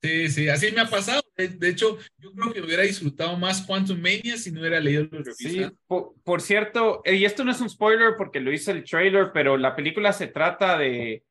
Sí, 0.02 0.30
sí, 0.30 0.50
así 0.50 0.72
me 0.72 0.82
ha 0.82 0.89
pasado. 0.89 1.22
De, 1.36 1.70
hecho, 1.70 1.98
yo 2.18 2.32
creo 2.34 2.54
que 2.54 2.62
hubiera 2.62 2.84
disfrutado 2.84 3.38
más 3.38 3.64
Quantum 3.64 4.00
Mania 4.00 4.38
si 4.38 4.52
no 4.52 4.60
hubiera 4.60 4.80
leído 4.80 5.04
los 5.04 5.26
reviews. 5.26 5.36
Sí, 5.38 5.66
por, 5.88 6.41
cierto, 6.41 7.02
y 7.04 7.26
esto 7.26 7.43
no 7.43 7.52
es 7.52 7.62
un 7.62 7.70
spoiler 7.70 8.14
porque 8.16 8.39
lo 8.39 8.52
hice 8.52 8.72
el 8.72 8.84
trailer, 8.84 9.32
pero 9.34 9.58
la 9.58 9.76
película 9.76 10.14
se 10.14 10.28
trata 10.28 10.78
de, 10.78 11.24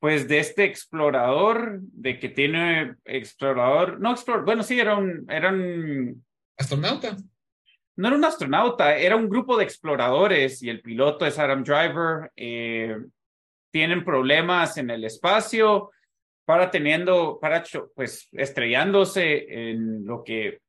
pues, 0.00 0.26
de 0.26 0.40
este 0.40 0.64
explorador, 0.64 1.78
de 1.80 2.18
que 2.18 2.28
tiene 2.28 2.96
explorador, 3.04 4.00
no 4.00 4.10
explorador, 4.10 4.46
bueno, 4.46 4.62
sí, 4.64 4.80
era 4.80 4.96
un, 4.96 5.24
era 5.30 5.50
un... 5.50 6.24
Astronauta. 6.56 7.16
No 7.94 8.08
era 8.08 8.16
un 8.16 8.24
astronauta, 8.24 8.96
era 8.96 9.14
un 9.16 9.28
grupo 9.28 9.56
de 9.56 9.64
exploradores 9.64 10.62
y 10.62 10.70
el 10.70 10.80
piloto 10.80 11.24
es 11.24 11.38
Adam 11.38 11.62
Driver. 11.62 12.32
Eh, 12.34 12.96
tienen 13.70 14.04
problemas 14.04 14.76
en 14.76 14.90
el 14.90 15.04
espacio 15.04 15.90
para 16.44 16.70
teniendo, 16.70 17.38
para 17.40 17.62
pues 17.94 18.28
estrellándose 18.32 19.70
en 19.70 20.04
lo 20.04 20.24
que 20.24 20.60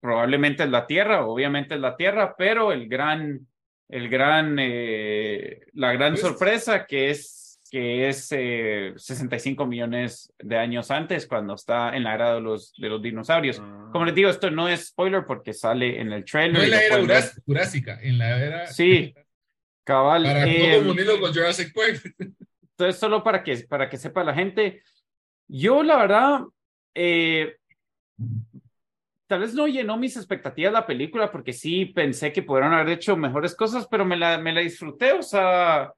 probablemente 0.00 0.64
es 0.64 0.70
la 0.70 0.86
Tierra, 0.86 1.26
obviamente 1.26 1.74
es 1.74 1.80
la 1.80 1.96
Tierra, 1.96 2.34
pero 2.36 2.72
el 2.72 2.88
gran, 2.88 3.46
el 3.88 4.08
gran, 4.08 4.56
eh, 4.58 5.60
la 5.74 5.92
gran 5.92 6.12
pues 6.12 6.22
sorpresa 6.22 6.86
que 6.86 7.10
es 7.10 7.40
que 7.70 8.08
es 8.08 8.26
65 8.26 9.62
eh, 9.62 9.66
millones 9.66 10.32
de 10.40 10.58
años 10.58 10.90
antes, 10.90 11.26
cuando 11.26 11.54
está 11.54 11.94
en 11.94 12.02
la 12.02 12.14
era 12.14 12.34
de 12.34 12.40
los, 12.40 12.74
de 12.76 12.88
los 12.88 13.00
dinosaurios. 13.00 13.60
Ah. 13.60 13.88
Como 13.92 14.04
les 14.04 14.14
digo, 14.14 14.28
esto 14.28 14.50
no 14.50 14.68
es 14.68 14.88
spoiler 14.88 15.24
porque 15.24 15.54
sale 15.54 16.00
en 16.00 16.12
el 16.12 16.24
trailer. 16.24 16.58
No 16.58 16.64
en 16.64 16.70
la 16.70 16.82
era 16.82 17.22
jurásica, 17.46 18.00
en 18.02 18.18
la 18.18 18.44
era... 18.44 18.66
Sí, 18.66 19.14
cabal. 19.84 20.24
Para 20.24 20.46
eh, 20.48 20.82
con 21.20 21.32
Jurassic 21.32 21.72
Park. 21.72 22.14
Entonces, 22.80 22.98
solo 22.98 23.22
para 23.22 23.42
que, 23.44 23.56
para 23.68 23.88
que 23.88 23.98
sepa 23.98 24.24
la 24.24 24.34
gente, 24.34 24.82
yo, 25.50 25.82
la 25.82 25.96
verdad, 25.96 26.40
eh, 26.94 27.56
tal 29.26 29.40
vez 29.40 29.54
no 29.54 29.66
llenó 29.66 29.96
mis 29.96 30.16
expectativas 30.16 30.72
la 30.72 30.86
película 30.86 31.30
porque 31.30 31.52
sí 31.52 31.86
pensé 31.86 32.32
que 32.32 32.42
pudieron 32.42 32.72
haber 32.72 32.90
hecho 32.90 33.16
mejores 33.16 33.56
cosas, 33.56 33.88
pero 33.90 34.04
me 34.04 34.16
la, 34.16 34.38
me 34.38 34.52
la 34.52 34.60
disfruté. 34.60 35.12
O 35.12 35.22
sea, 35.22 35.92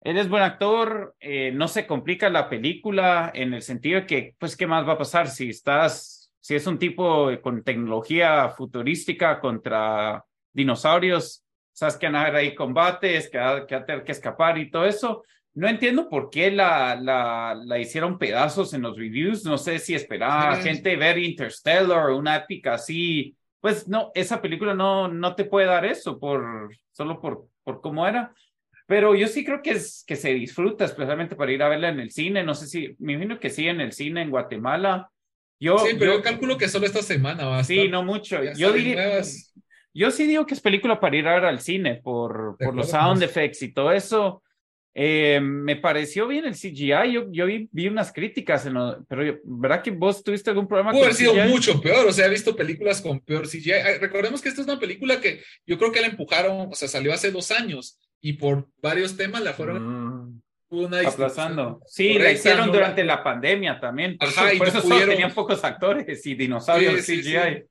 él 0.00 0.16
es 0.16 0.28
buen 0.28 0.42
actor, 0.42 1.14
eh, 1.20 1.52
no 1.52 1.68
se 1.68 1.86
complica 1.86 2.30
la 2.30 2.48
película 2.48 3.30
en 3.34 3.52
el 3.52 3.62
sentido 3.62 4.00
de 4.00 4.06
que, 4.06 4.34
pues, 4.38 4.56
¿qué 4.56 4.66
más 4.66 4.88
va 4.88 4.92
a 4.94 4.98
pasar 4.98 5.28
si 5.28 5.50
estás, 5.50 6.32
si 6.40 6.54
es 6.54 6.66
un 6.66 6.78
tipo 6.78 7.28
con 7.42 7.62
tecnología 7.62 8.48
futurística 8.48 9.40
contra 9.40 10.24
dinosaurios? 10.52 11.44
Sabes 11.72 11.96
que 11.96 12.06
van 12.06 12.16
a 12.16 12.22
haber 12.22 12.36
ahí 12.36 12.54
combates, 12.54 13.28
que 13.28 13.36
va, 13.36 13.66
que 13.66 13.74
a 13.74 13.84
tener 13.84 14.04
que 14.04 14.12
escapar 14.12 14.56
y 14.56 14.70
todo 14.70 14.86
eso. 14.86 15.22
No 15.56 15.66
entiendo 15.68 16.10
por 16.10 16.28
qué 16.28 16.50
la, 16.50 16.96
la, 16.96 17.58
la, 17.64 17.78
hicieron 17.78 18.18
pedazos 18.18 18.74
en 18.74 18.82
los 18.82 18.94
reviews. 18.94 19.42
No 19.42 19.56
sé 19.56 19.78
si 19.78 19.94
esperaba 19.94 20.56
gente 20.56 20.96
ver 20.96 21.16
Interstellar 21.16 22.10
o 22.10 22.18
una 22.18 22.36
épica 22.36 22.74
así. 22.74 23.34
Pues 23.58 23.88
no, 23.88 24.12
esa 24.14 24.42
película 24.42 24.74
no, 24.74 25.08
no 25.08 25.34
te 25.34 25.46
puede 25.46 25.66
dar 25.66 25.86
eso 25.86 26.18
por, 26.18 26.68
solo 26.92 27.18
por, 27.22 27.48
por 27.64 27.80
cómo 27.80 28.06
era. 28.06 28.34
Pero 28.86 29.14
yo 29.14 29.26
sí 29.28 29.46
creo 29.46 29.62
que, 29.62 29.70
es, 29.70 30.04
que 30.06 30.14
se 30.14 30.34
disfruta, 30.34 30.84
especialmente 30.84 31.36
para 31.36 31.50
ir 31.50 31.62
a 31.62 31.70
verla 31.70 31.88
en 31.88 32.00
el 32.00 32.10
cine. 32.10 32.44
No 32.44 32.54
sé 32.54 32.66
si, 32.66 32.94
me 32.98 33.14
imagino 33.14 33.40
que 33.40 33.48
sí 33.48 33.66
en 33.66 33.80
el 33.80 33.92
cine 33.92 34.20
en 34.20 34.30
Guatemala. 34.30 35.10
Yo, 35.58 35.78
sí, 35.78 35.96
pero 35.98 36.16
yo, 36.16 36.22
calculo 36.22 36.58
que 36.58 36.68
solo 36.68 36.84
esta 36.84 37.00
semana 37.00 37.46
va 37.46 37.60
a 37.60 37.64
Sí, 37.64 37.88
no 37.88 38.02
mucho. 38.02 38.38
Yo 38.58 38.74
diría, 38.74 39.22
yo 39.94 40.10
sí 40.10 40.26
digo 40.26 40.44
que 40.44 40.52
es 40.52 40.60
película 40.60 41.00
para 41.00 41.16
ir 41.16 41.26
a 41.26 41.34
ver 41.36 41.46
al 41.46 41.60
cine 41.60 41.94
por, 41.94 42.58
por 42.58 42.74
los 42.74 42.90
sound 42.90 43.22
effects 43.22 43.62
y 43.62 43.72
todo 43.72 43.90
eso. 43.90 44.42
Eh, 44.98 45.40
me 45.42 45.76
pareció 45.76 46.26
bien 46.26 46.46
el 46.46 46.54
CGI, 46.54 47.12
yo, 47.12 47.30
yo 47.30 47.44
vi, 47.44 47.68
vi 47.70 47.86
unas 47.86 48.14
críticas, 48.14 48.64
en 48.64 48.76
pero 49.06 49.38
¿verdad 49.44 49.82
que 49.82 49.90
vos 49.90 50.24
tuviste 50.24 50.48
algún 50.48 50.66
problema? 50.66 50.90
Pudo 50.90 51.02
haber 51.02 51.14
sido 51.14 51.34
mucho 51.34 51.78
peor, 51.82 52.06
o 52.06 52.12
sea, 52.14 52.24
he 52.24 52.30
visto 52.30 52.56
películas 52.56 53.02
con 53.02 53.20
peor 53.20 53.46
CGI. 53.46 53.98
Recordemos 54.00 54.40
que 54.40 54.48
esta 54.48 54.62
es 54.62 54.66
una 54.66 54.80
película 54.80 55.20
que 55.20 55.42
yo 55.66 55.76
creo 55.76 55.92
que 55.92 56.00
la 56.00 56.06
empujaron, 56.06 56.68
o 56.72 56.74
sea, 56.74 56.88
salió 56.88 57.12
hace 57.12 57.30
dos 57.30 57.50
años 57.50 58.00
y 58.22 58.32
por 58.32 58.70
varios 58.80 59.18
temas 59.18 59.42
la 59.42 59.52
fueron 59.52 60.28
mm. 60.28 60.42
una 60.70 61.06
aplazando. 61.06 61.82
Sí, 61.86 62.14
la 62.14 62.32
hicieron 62.32 62.72
durante 62.72 63.04
la 63.04 63.22
pandemia 63.22 63.78
también, 63.78 64.16
por 64.16 64.30
eso, 64.30 64.40
por 64.56 64.68
eso 64.68 64.80
solo 64.80 65.06
tenían 65.06 65.34
pocos 65.34 65.62
actores 65.62 66.24
y 66.24 66.34
dinosaurios 66.34 67.04
CGI. 67.04 67.36
Eh, 67.36 67.68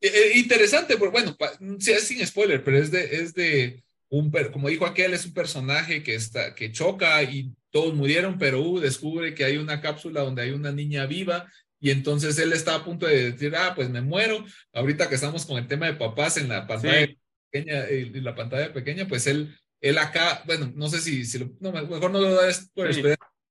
eh, 0.00 0.32
interesante, 0.36 0.96
pues 0.96 1.12
bueno, 1.12 1.36
es 1.78 2.08
sin 2.08 2.26
spoiler, 2.26 2.64
pero 2.64 2.78
es 2.78 2.90
de, 2.90 3.04
es 3.04 3.34
de 3.34 3.84
como 4.52 4.68
dijo 4.68 4.86
aquel, 4.86 5.14
es 5.14 5.26
un 5.26 5.34
personaje 5.34 6.02
que, 6.02 6.14
está, 6.14 6.54
que 6.54 6.72
choca 6.72 7.22
y 7.22 7.52
todos 7.70 7.94
murieron, 7.94 8.38
pero 8.38 8.60
uh, 8.60 8.78
descubre 8.78 9.34
que 9.34 9.44
hay 9.44 9.56
una 9.56 9.80
cápsula 9.80 10.20
donde 10.20 10.42
hay 10.42 10.50
una 10.50 10.70
niña 10.70 11.06
viva 11.06 11.50
y 11.84 11.90
entonces 11.90 12.38
él 12.38 12.52
está 12.52 12.76
a 12.76 12.84
punto 12.84 13.06
de 13.06 13.32
decir, 13.32 13.54
ah, 13.56 13.74
pues 13.74 13.90
me 13.90 14.00
muero. 14.00 14.42
Ahorita 14.72 15.06
que 15.06 15.16
estamos 15.16 15.44
con 15.44 15.58
el 15.58 15.66
tema 15.66 15.84
de 15.84 15.92
papás 15.92 16.38
en 16.38 16.48
la 16.48 16.66
pantalla 16.66 17.08
pequeña, 17.50 17.84
eh, 17.88 18.10
en 18.14 18.24
la 18.24 18.34
pantalla 18.34 18.72
pequeña, 18.72 19.06
pues 19.06 19.26
él, 19.26 19.54
él 19.82 19.98
acá, 19.98 20.42
bueno, 20.46 20.72
no 20.74 20.88
sé 20.88 21.00
si, 21.00 21.26
si 21.26 21.40
lo, 21.40 21.50
no, 21.60 21.72
mejor 21.72 22.10
no 22.10 22.20
lo 22.20 22.32
da 22.32 22.48
por 22.72 22.94
sí. 22.94 23.02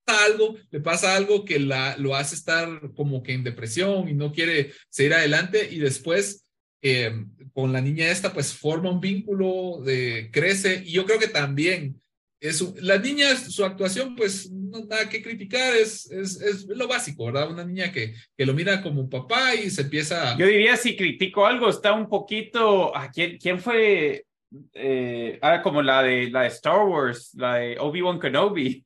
algo, 0.08 0.58
le 0.72 0.80
pasa 0.80 1.16
algo 1.16 1.46
que 1.46 1.60
la, 1.60 1.96
lo 1.98 2.16
hace 2.16 2.34
estar 2.34 2.82
como 2.96 3.22
que 3.22 3.34
en 3.34 3.44
depresión 3.44 4.10
y 4.10 4.14
no 4.14 4.32
quiere 4.32 4.74
seguir 4.90 5.14
adelante 5.14 5.70
y 5.70 5.78
después 5.78 6.43
eh, 6.84 7.26
con 7.54 7.74
la 7.74 7.82
niña 7.82 8.10
esta, 8.10 8.32
pues 8.32 8.54
forma 8.54 8.92
un 8.92 9.00
vínculo, 9.00 9.82
de, 9.84 10.30
crece, 10.32 10.84
y 10.86 10.92
yo 10.92 11.06
creo 11.06 11.18
que 11.18 11.28
también 11.28 12.00
es, 12.40 12.62
la 12.84 13.00
niña, 13.00 13.36
su 13.36 13.66
actuación, 13.66 14.16
pues 14.16 14.52
no 14.52 14.86
nada 14.86 15.10
que 15.10 15.24
criticar, 15.24 15.76
es, 15.76 16.12
es, 16.12 16.40
es, 16.40 16.66
lo 16.68 16.88
básico, 16.88 17.26
¿verdad? 17.26 17.50
Una 17.50 17.66
niña 17.66 17.92
que, 17.92 18.14
que 18.38 18.46
lo 18.46 18.54
mira 18.54 18.84
como 18.84 19.02
un 19.02 19.10
papá 19.10 19.56
y 19.56 19.72
se 19.72 19.82
empieza... 19.82 20.38
Yo 20.38 20.46
diría, 20.46 20.76
si 20.78 20.96
critico 20.96 21.46
algo, 21.48 21.70
está 21.70 21.94
un 21.94 22.08
poquito, 22.08 22.96
¿a 22.96 23.10
quién, 23.10 23.40
quién 23.40 23.60
fue? 23.60 24.26
eh, 24.74 25.40
ah, 25.42 25.62
como 25.62 25.82
la 25.82 26.04
de 26.04 26.30
la 26.30 26.42
de 26.42 26.48
Star 26.48 26.80
Wars, 26.80 27.32
la 27.36 27.56
de 27.56 27.78
Obi-Wan 27.80 28.20
Kenobi. 28.20 28.86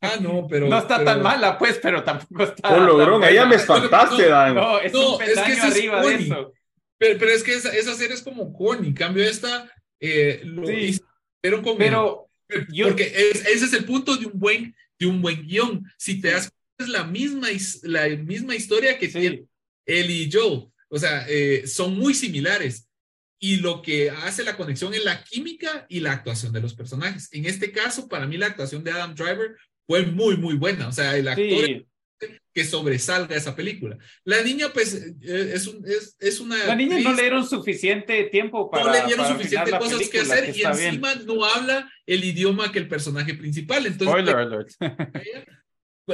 Ah, 0.00 0.16
no, 0.20 0.46
pero. 0.48 0.68
No 0.68 0.78
está 0.78 1.04
tan 1.04 1.22
mala, 1.22 1.58
pues, 1.58 1.78
pero 1.82 2.02
tampoco 2.02 2.44
está. 2.44 2.74
Oh, 2.74 2.80
logrón, 2.80 3.22
ella 3.24 3.44
me 3.46 3.56
espantaste, 3.56 4.28
Dan. 4.28 4.54
No, 4.54 4.78
es 4.78 4.94
un 4.94 5.18
peldaño 5.18 5.52
es 5.52 5.64
arriba 5.64 6.02
de 6.02 6.14
eso. 6.14 6.52
Pero, 7.00 7.18
pero, 7.18 7.30
es 7.32 7.42
que 7.42 7.54
esa, 7.54 7.74
esa, 7.74 7.94
serie 7.94 8.14
es 8.14 8.22
como 8.22 8.52
corny. 8.52 8.88
En 8.88 8.94
cambio, 8.94 9.24
esta 9.24 9.72
eh, 9.98 10.42
lo 10.44 10.66
sí. 10.66 11.00
hicieron 11.42 11.62
con. 11.62 11.78
Pero. 11.78 12.28
Yo... 12.70 12.88
Porque 12.88 13.04
es, 13.04 13.46
ese 13.46 13.64
es 13.64 13.72
el 13.72 13.84
punto 13.84 14.16
de 14.16 14.26
un 14.26 14.38
buen, 14.38 14.76
de 14.98 15.06
un 15.06 15.22
buen 15.22 15.46
guion. 15.46 15.82
Si 15.96 16.20
te 16.20 16.32
das 16.32 16.52
es 16.78 16.88
la 16.88 17.04
misma, 17.04 17.48
la 17.82 18.08
misma 18.08 18.54
historia 18.54 18.98
que 18.98 19.06
sí. 19.06 19.20
tiene 19.20 19.44
él 19.86 20.10
y 20.10 20.30
Joe. 20.30 20.68
O 20.88 20.98
sea, 20.98 21.24
eh, 21.28 21.66
son 21.66 21.96
muy 21.96 22.14
similares. 22.14 22.86
Y 23.38 23.56
lo 23.56 23.80
que 23.80 24.10
hace 24.10 24.44
la 24.44 24.56
conexión 24.56 24.92
es 24.92 25.04
la 25.04 25.24
química 25.24 25.86
y 25.88 26.00
la 26.00 26.12
actuación 26.12 26.52
de 26.52 26.60
los 26.60 26.74
personajes. 26.74 27.28
En 27.32 27.46
este 27.46 27.72
caso, 27.72 28.08
para 28.08 28.26
mí, 28.26 28.36
la 28.36 28.46
actuación 28.46 28.84
de 28.84 28.90
Adam 28.90 29.14
Driver 29.14 29.56
fue 29.86 30.04
muy, 30.04 30.36
muy 30.36 30.54
buena. 30.54 30.88
O 30.88 30.92
sea, 30.92 31.16
el 31.16 31.26
actor 31.26 31.64
sí. 31.64 31.86
Que 32.52 32.64
sobresalga 32.64 33.36
esa 33.36 33.54
película. 33.54 33.96
La 34.24 34.42
niña, 34.42 34.68
pues, 34.72 34.94
eh, 34.94 35.52
es, 35.54 35.66
un, 35.66 35.84
es, 35.86 36.16
es 36.18 36.40
una. 36.40 36.66
La 36.66 36.74
niña 36.74 36.98
no 37.00 37.12
le 37.12 37.22
dieron 37.22 37.46
suficiente 37.46 38.24
tiempo 38.24 38.70
para. 38.70 38.84
No 38.84 38.92
le 38.92 39.06
dieron 39.06 39.26
suficiente 39.26 39.70
cosas 39.70 40.08
que 40.08 40.20
hacer 40.20 40.52
que 40.52 40.58
y 40.58 40.62
encima 40.62 41.14
bien. 41.14 41.26
no 41.26 41.44
habla 41.44 41.90
el 42.06 42.24
idioma 42.24 42.72
que 42.72 42.78
el 42.78 42.88
personaje 42.88 43.34
principal. 43.34 43.86
Entonces, 43.86 44.08
Spoiler 44.08 44.36
alert. 44.36 44.70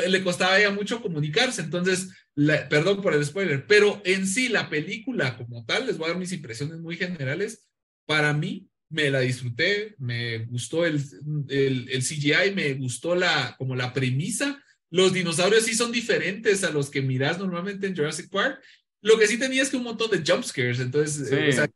le 0.08 0.22
costaba 0.22 0.54
a 0.54 0.58
ella 0.58 0.70
mucho 0.70 1.00
comunicarse, 1.00 1.62
entonces, 1.62 2.10
la, 2.34 2.68
perdón 2.68 3.00
por 3.00 3.14
el 3.14 3.24
spoiler, 3.24 3.66
pero 3.66 4.02
en 4.04 4.26
sí 4.26 4.48
la 4.48 4.68
película 4.68 5.36
como 5.36 5.64
tal, 5.64 5.86
les 5.86 5.96
voy 5.96 6.06
a 6.06 6.10
dar 6.10 6.18
mis 6.18 6.32
impresiones 6.32 6.78
muy 6.80 6.96
generales, 6.96 7.66
para 8.04 8.32
mí 8.32 8.68
me 8.88 9.10
la 9.10 9.20
disfruté, 9.20 9.94
me 9.98 10.38
gustó 10.46 10.84
el, 10.84 11.02
el, 11.48 11.88
el 11.90 12.02
CGI, 12.02 12.54
me 12.54 12.74
gustó 12.74 13.14
la, 13.14 13.54
como 13.58 13.74
la 13.74 13.92
premisa, 13.92 14.62
los 14.90 15.12
dinosaurios 15.12 15.64
sí 15.64 15.74
son 15.74 15.92
diferentes 15.92 16.64
a 16.64 16.70
los 16.70 16.90
que 16.90 17.02
miras 17.02 17.38
normalmente 17.38 17.86
en 17.86 17.96
Jurassic 17.96 18.30
Park, 18.30 18.62
lo 19.02 19.18
que 19.18 19.26
sí 19.26 19.38
tenía 19.38 19.62
es 19.62 19.70
que 19.70 19.76
un 19.76 19.84
montón 19.84 20.10
de 20.10 20.22
jumpscares, 20.24 20.80
entonces, 20.80 21.28
sí. 21.28 21.34
eh, 21.34 21.48
o 21.48 21.52
sea, 21.52 21.70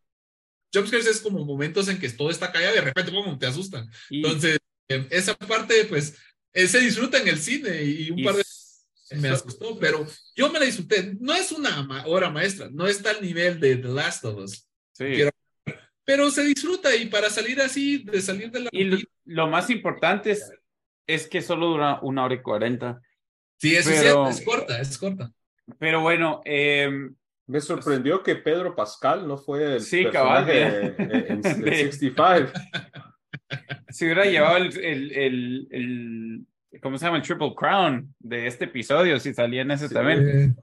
jumpscares 0.73 1.07
es 1.07 1.21
como 1.21 1.45
momentos 1.45 1.89
en 1.89 1.99
que 1.99 2.09
todo 2.11 2.31
está 2.31 2.51
callado 2.51 2.75
y 2.75 2.79
de 2.79 2.85
repente, 2.85 3.13
¡pum!, 3.13 3.39
te 3.39 3.47
asustan. 3.47 3.91
Y... 4.09 4.19
Entonces, 4.19 4.59
eh, 4.89 5.07
esa 5.11 5.35
parte, 5.37 5.85
pues, 5.85 6.17
eh, 6.53 6.67
se 6.67 6.81
disfruta 6.81 7.19
en 7.19 7.29
el 7.29 7.39
cine 7.39 7.83
y 7.85 8.11
un 8.11 8.19
y 8.19 8.25
par 8.25 8.37
de 8.37 8.43
me 9.17 9.29
asustó, 9.29 9.79
pero 9.79 10.07
yo 10.37 10.53
me 10.53 10.59
la 10.59 10.67
disfruté. 10.67 11.17
No 11.21 11.35
es 11.35 11.51
una 11.53 12.05
obra 12.07 12.31
maestra, 12.31 12.69
no 12.71 12.87
está 12.87 13.11
al 13.11 13.21
nivel 13.21 13.59
de 13.59 13.77
The 13.77 13.89
Last 13.89 14.25
of 14.25 14.39
Us. 14.39 14.69
Sí. 14.93 15.05
Quiero, 15.05 15.31
pero 16.05 16.31
se 16.31 16.45
disfruta 16.45 16.95
y 16.95 17.07
para 17.07 17.31
salir 17.31 17.61
así, 17.61 17.99
de 17.99 18.21
salir 18.21 18.51
de 18.51 18.61
la... 18.61 18.71
Y 18.73 18.85
lo, 18.85 18.99
lo 19.25 19.47
más 19.49 19.71
importante 19.71 20.33
es, 20.33 20.51
es, 21.15 21.29
que 21.29 21.43
solo 21.43 21.67
dura 21.67 21.99
una 22.03 22.25
hora 22.25 22.35
y 22.35 22.43
cuarenta. 22.43 23.01
Sí, 23.59 23.77
eso 23.77 23.91
pero, 23.91 24.29
es, 24.29 24.39
es 24.39 24.45
corta, 24.45 24.81
es 24.81 24.99
corta. 24.99 25.33
Pero 25.79 26.01
bueno, 26.01 26.41
eh, 26.45 26.91
me 27.47 27.61
sorprendió 27.61 28.23
que 28.23 28.37
Pedro 28.37 28.75
Pascal 28.75 29.27
no 29.27 29.37
fue 29.37 29.75
el 29.75 29.81
sí, 29.81 30.05
personaje 30.05 30.95
cabal, 30.97 30.97
en, 30.99 31.11
en, 31.11 31.27
en 31.27 31.43
65. 31.43 32.53
Si 33.89 34.05
hubiera 34.05 34.25
llevado 34.25 34.57
el, 34.59 34.79
el, 34.79 35.13
el, 35.13 35.69
el, 35.71 36.81
¿cómo 36.81 36.97
se 36.97 37.05
llama? 37.05 37.17
El 37.19 37.23
Triple 37.23 37.55
Crown 37.57 38.15
de 38.19 38.47
este 38.47 38.67
episodio, 38.67 39.19
si 39.19 39.35
salía 39.35 39.63
en 39.63 39.73
ese 39.73 39.89
sí. 39.89 39.95
también. 39.95 40.57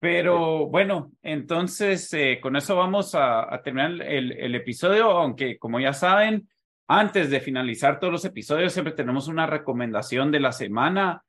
Pero 0.00 0.66
bueno, 0.66 1.12
entonces 1.22 2.12
eh, 2.12 2.38
con 2.42 2.56
eso 2.56 2.76
vamos 2.76 3.14
a, 3.14 3.52
a 3.52 3.62
terminar 3.62 4.02
el, 4.02 4.32
el, 4.32 4.54
episodio, 4.54 5.10
aunque 5.10 5.58
como 5.58 5.80
ya 5.80 5.92
saben, 5.92 6.48
antes 6.88 7.30
de 7.30 7.40
finalizar 7.40 7.98
todos 7.98 8.12
los 8.12 8.24
episodios 8.24 8.72
siempre 8.72 8.92
tenemos 8.94 9.28
una 9.28 9.46
recomendación 9.46 10.30
de 10.30 10.40
la 10.40 10.52
semana. 10.52 11.22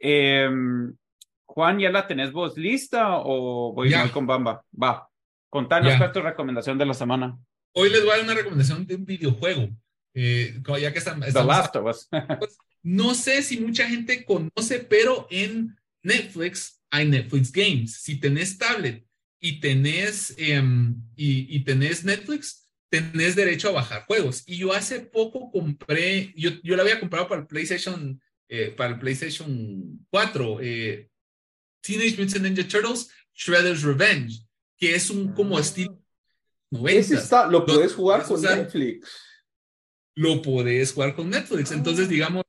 Eh, 0.00 0.48
Juan, 1.46 1.78
¿ya 1.78 1.90
la 1.90 2.06
tenés 2.06 2.30
vos 2.32 2.56
lista 2.58 3.16
o 3.18 3.72
voy 3.72 3.90
Ya. 3.90 4.00
mal 4.00 4.10
con 4.12 4.26
Bamba? 4.26 4.62
Va, 4.80 5.08
contanos 5.48 5.90
Ya. 5.92 5.98
cuál 5.98 6.10
es 6.10 6.14
tu 6.14 6.20
recomendación 6.20 6.76
de 6.78 6.86
la 6.86 6.94
semana. 6.94 7.38
Hoy 7.74 7.90
les 7.90 8.02
voy 8.04 8.12
a 8.12 8.16
dar 8.16 8.24
una 8.24 8.34
recomendación 8.34 8.86
de 8.86 8.96
un 8.96 9.04
videojuego. 9.04 9.68
Eh, 10.14 10.60
ya 10.80 10.92
que 10.92 10.98
están, 10.98 11.20
The 11.20 11.28
estamos- 11.28 11.56
Last 11.56 11.76
of 11.76 11.86
Us. 11.86 12.08
No 12.82 13.12
sé 13.14 13.42
si 13.42 13.58
mucha 13.60 13.88
gente 13.88 14.24
conoce, 14.24 14.78
pero 14.78 15.26
en 15.30 15.76
Netflix 16.02 16.80
hay 16.90 17.08
Netflix 17.08 17.50
Games. 17.50 18.00
Si 18.00 18.20
tenés 18.20 18.56
tablet 18.56 19.04
y 19.40 19.58
tenés, 19.60 20.32
em, 20.38 20.94
y, 21.16 21.54
y 21.56 21.64
tenés 21.64 22.04
Netflix, 22.04 22.67
tenés 22.90 23.36
derecho 23.36 23.68
a 23.68 23.72
bajar 23.72 24.04
juegos. 24.06 24.42
Y 24.46 24.56
yo 24.58 24.72
hace 24.72 25.00
poco 25.00 25.50
compré, 25.50 26.32
yo, 26.36 26.50
yo 26.62 26.76
la 26.76 26.82
había 26.82 27.00
comprado 27.00 27.28
para 27.28 27.42
el 27.42 27.46
PlayStation, 27.46 28.20
eh, 28.48 28.72
para 28.76 28.94
el 28.94 28.98
PlayStation 28.98 30.06
4, 30.10 30.58
eh, 30.62 31.08
Teenage 31.82 32.16
Mutant 32.22 32.44
Ninja 32.44 32.66
Turtles, 32.68 33.08
Shredder's 33.34 33.82
Revenge, 33.82 34.40
que 34.76 34.94
es 34.94 35.10
un 35.10 35.32
como 35.32 35.58
estilo 35.58 36.02
90. 36.70 37.00
Ese 37.00 37.14
está, 37.16 37.46
lo 37.46 37.64
puedes 37.64 37.94
jugar 37.94 38.24
con 38.24 38.40
Netflix. 38.56 39.08
lo 40.16 40.42
podés 40.42 40.92
jugar 40.92 41.14
con 41.14 41.30
Netflix. 41.30 41.70
Entonces, 41.72 42.08
digamos, 42.08 42.44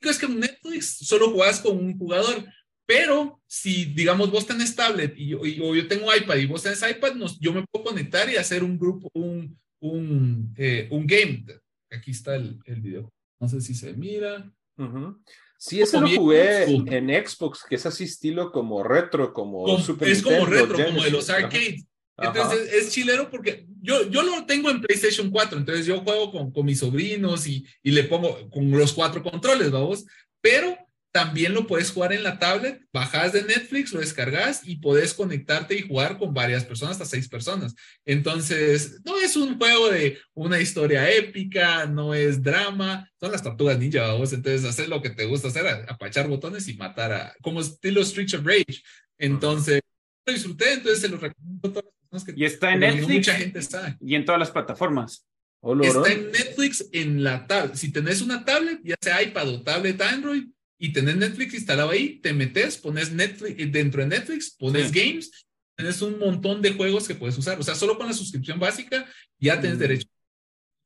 es 0.00 0.18
que 0.18 0.26
en 0.26 0.40
Netflix 0.40 0.98
solo 1.06 1.30
jugás 1.30 1.60
con 1.60 1.78
un 1.78 1.96
jugador, 1.96 2.44
pero 2.86 3.40
si, 3.46 3.86
digamos, 3.86 4.30
vos 4.30 4.46
tenés 4.46 4.74
tablet 4.74 5.14
y, 5.16 5.28
yo- 5.28 5.46
y- 5.46 5.60
o 5.60 5.74
yo 5.74 5.86
tengo 5.88 6.14
iPad 6.14 6.36
y 6.36 6.46
vos 6.46 6.62
tenés 6.62 6.82
iPad, 6.82 7.14
nos, 7.14 7.38
yo 7.38 7.52
me 7.52 7.64
puedo 7.70 7.84
conectar 7.86 8.28
y 8.28 8.36
hacer 8.36 8.62
un 8.64 8.78
grupo, 8.78 9.08
un, 9.14 9.58
un, 9.88 10.54
eh, 10.56 10.88
un 10.90 11.06
game. 11.06 11.44
Aquí 11.90 12.10
está 12.10 12.34
el, 12.36 12.58
el 12.64 12.80
video. 12.80 13.12
No 13.40 13.48
sé 13.48 13.60
si 13.60 13.74
se 13.74 13.92
mira. 13.92 14.50
Ujú. 14.78 15.20
Sí, 15.58 15.80
ese 15.80 16.00
lo 16.00 16.06
bien 16.06 16.18
jugué 16.20 16.64
en 16.96 17.08
Xbox, 17.26 17.64
que 17.68 17.76
es 17.76 17.86
así 17.86 18.04
estilo 18.04 18.50
como 18.50 18.82
retro, 18.82 19.32
como 19.32 19.64
Como- 19.64 19.78
Super 19.80 20.08
es 20.08 20.22
como 20.22 20.46
retro, 20.46 20.76
como 20.84 21.02
de 21.02 21.10
los 21.10 21.28
arcades. 21.30 21.84
Entonces 22.16 22.72
es 22.72 22.92
chilero 22.92 23.28
porque 23.30 23.66
yo, 23.80 24.08
yo 24.08 24.22
lo 24.22 24.46
tengo 24.46 24.70
en 24.70 24.80
PlayStation 24.80 25.30
4, 25.30 25.58
entonces 25.58 25.84
yo 25.84 26.00
juego 26.00 26.30
con, 26.30 26.52
con 26.52 26.64
mis 26.64 26.78
sobrinos 26.78 27.46
y, 27.46 27.66
y 27.82 27.90
le 27.90 28.04
pongo 28.04 28.48
con 28.50 28.70
los 28.70 28.92
cuatro 28.92 29.20
controles, 29.22 29.70
vamos, 29.72 30.04
pero 30.40 30.76
también 31.14 31.54
lo 31.54 31.68
puedes 31.68 31.92
jugar 31.92 32.12
en 32.12 32.24
la 32.24 32.40
tablet, 32.40 32.84
bajas 32.92 33.32
de 33.32 33.44
Netflix, 33.44 33.92
lo 33.92 34.00
descargas 34.00 34.66
y 34.66 34.78
puedes 34.78 35.14
conectarte 35.14 35.76
y 35.76 35.86
jugar 35.86 36.18
con 36.18 36.34
varias 36.34 36.64
personas, 36.64 36.94
hasta 37.00 37.04
seis 37.04 37.28
personas. 37.28 37.72
Entonces, 38.04 39.00
no 39.04 39.16
es 39.20 39.36
un 39.36 39.56
juego 39.56 39.90
de 39.90 40.18
una 40.34 40.60
historia 40.60 41.08
épica, 41.08 41.86
no 41.86 42.14
es 42.14 42.42
drama, 42.42 43.08
son 43.20 43.30
las 43.30 43.44
tortugas 43.44 43.78
ninja, 43.78 44.08
vamos, 44.08 44.32
entonces 44.32 44.64
hacer 44.68 44.88
lo 44.88 45.00
que 45.00 45.10
te 45.10 45.24
gusta 45.26 45.46
hacer, 45.46 45.64
apachar 45.88 46.26
botones 46.26 46.66
y 46.66 46.74
matar 46.74 47.12
a, 47.12 47.32
como 47.42 47.60
estilo 47.60 48.00
Street 48.00 48.34
of 48.34 48.44
Rage. 48.44 48.82
Entonces, 49.16 49.82
lo 50.26 50.32
disfruté, 50.32 50.72
entonces 50.72 51.00
se 51.00 51.08
lo 51.08 51.18
recomiendo 51.18 51.68
a 51.68 51.72
todas 51.74 51.84
las 51.84 51.94
personas 52.10 52.24
que 52.24 52.40
Y 52.40 52.44
está 52.44 52.72
en 52.72 52.80
no 52.80 52.86
Netflix 52.88 53.14
mucha 53.14 53.34
gente 53.34 53.62
sabe. 53.62 53.96
y 54.00 54.16
en 54.16 54.24
todas 54.24 54.40
las 54.40 54.50
plataformas. 54.50 55.24
Oh. 55.60 55.80
Está 55.80 56.12
en 56.12 56.32
Netflix 56.32 56.88
en 56.92 57.22
la 57.22 57.46
tablet. 57.46 57.76
Si 57.76 57.92
tenés 57.92 58.20
una 58.20 58.44
tablet, 58.44 58.80
ya 58.82 58.96
sea 59.00 59.22
iPad 59.22 59.48
o 59.48 59.62
tablet 59.62 60.02
Android, 60.02 60.44
y 60.78 60.92
tenés 60.92 61.16
Netflix 61.16 61.54
instalado 61.54 61.90
ahí, 61.90 62.20
te 62.20 62.32
metes, 62.32 62.76
pones 62.78 63.12
Netflix 63.12 63.58
eh, 63.60 63.66
dentro 63.66 64.02
de 64.02 64.08
Netflix, 64.08 64.54
pones 64.56 64.90
Sí. 64.90 65.00
games, 65.00 65.30
tenés 65.76 66.02
un 66.02 66.18
montón 66.18 66.60
de 66.62 66.72
juegos 66.74 67.06
que 67.08 67.14
puedes 67.14 67.36
usar. 67.38 67.58
O 67.58 67.62
sea, 67.62 67.74
solo 67.74 67.96
con 67.96 68.06
la 68.06 68.12
suscripción 68.12 68.58
básica 68.58 69.06
ya 69.38 69.60
tenés 69.60 69.76
Mm. 69.76 69.80
derecho. 69.80 70.08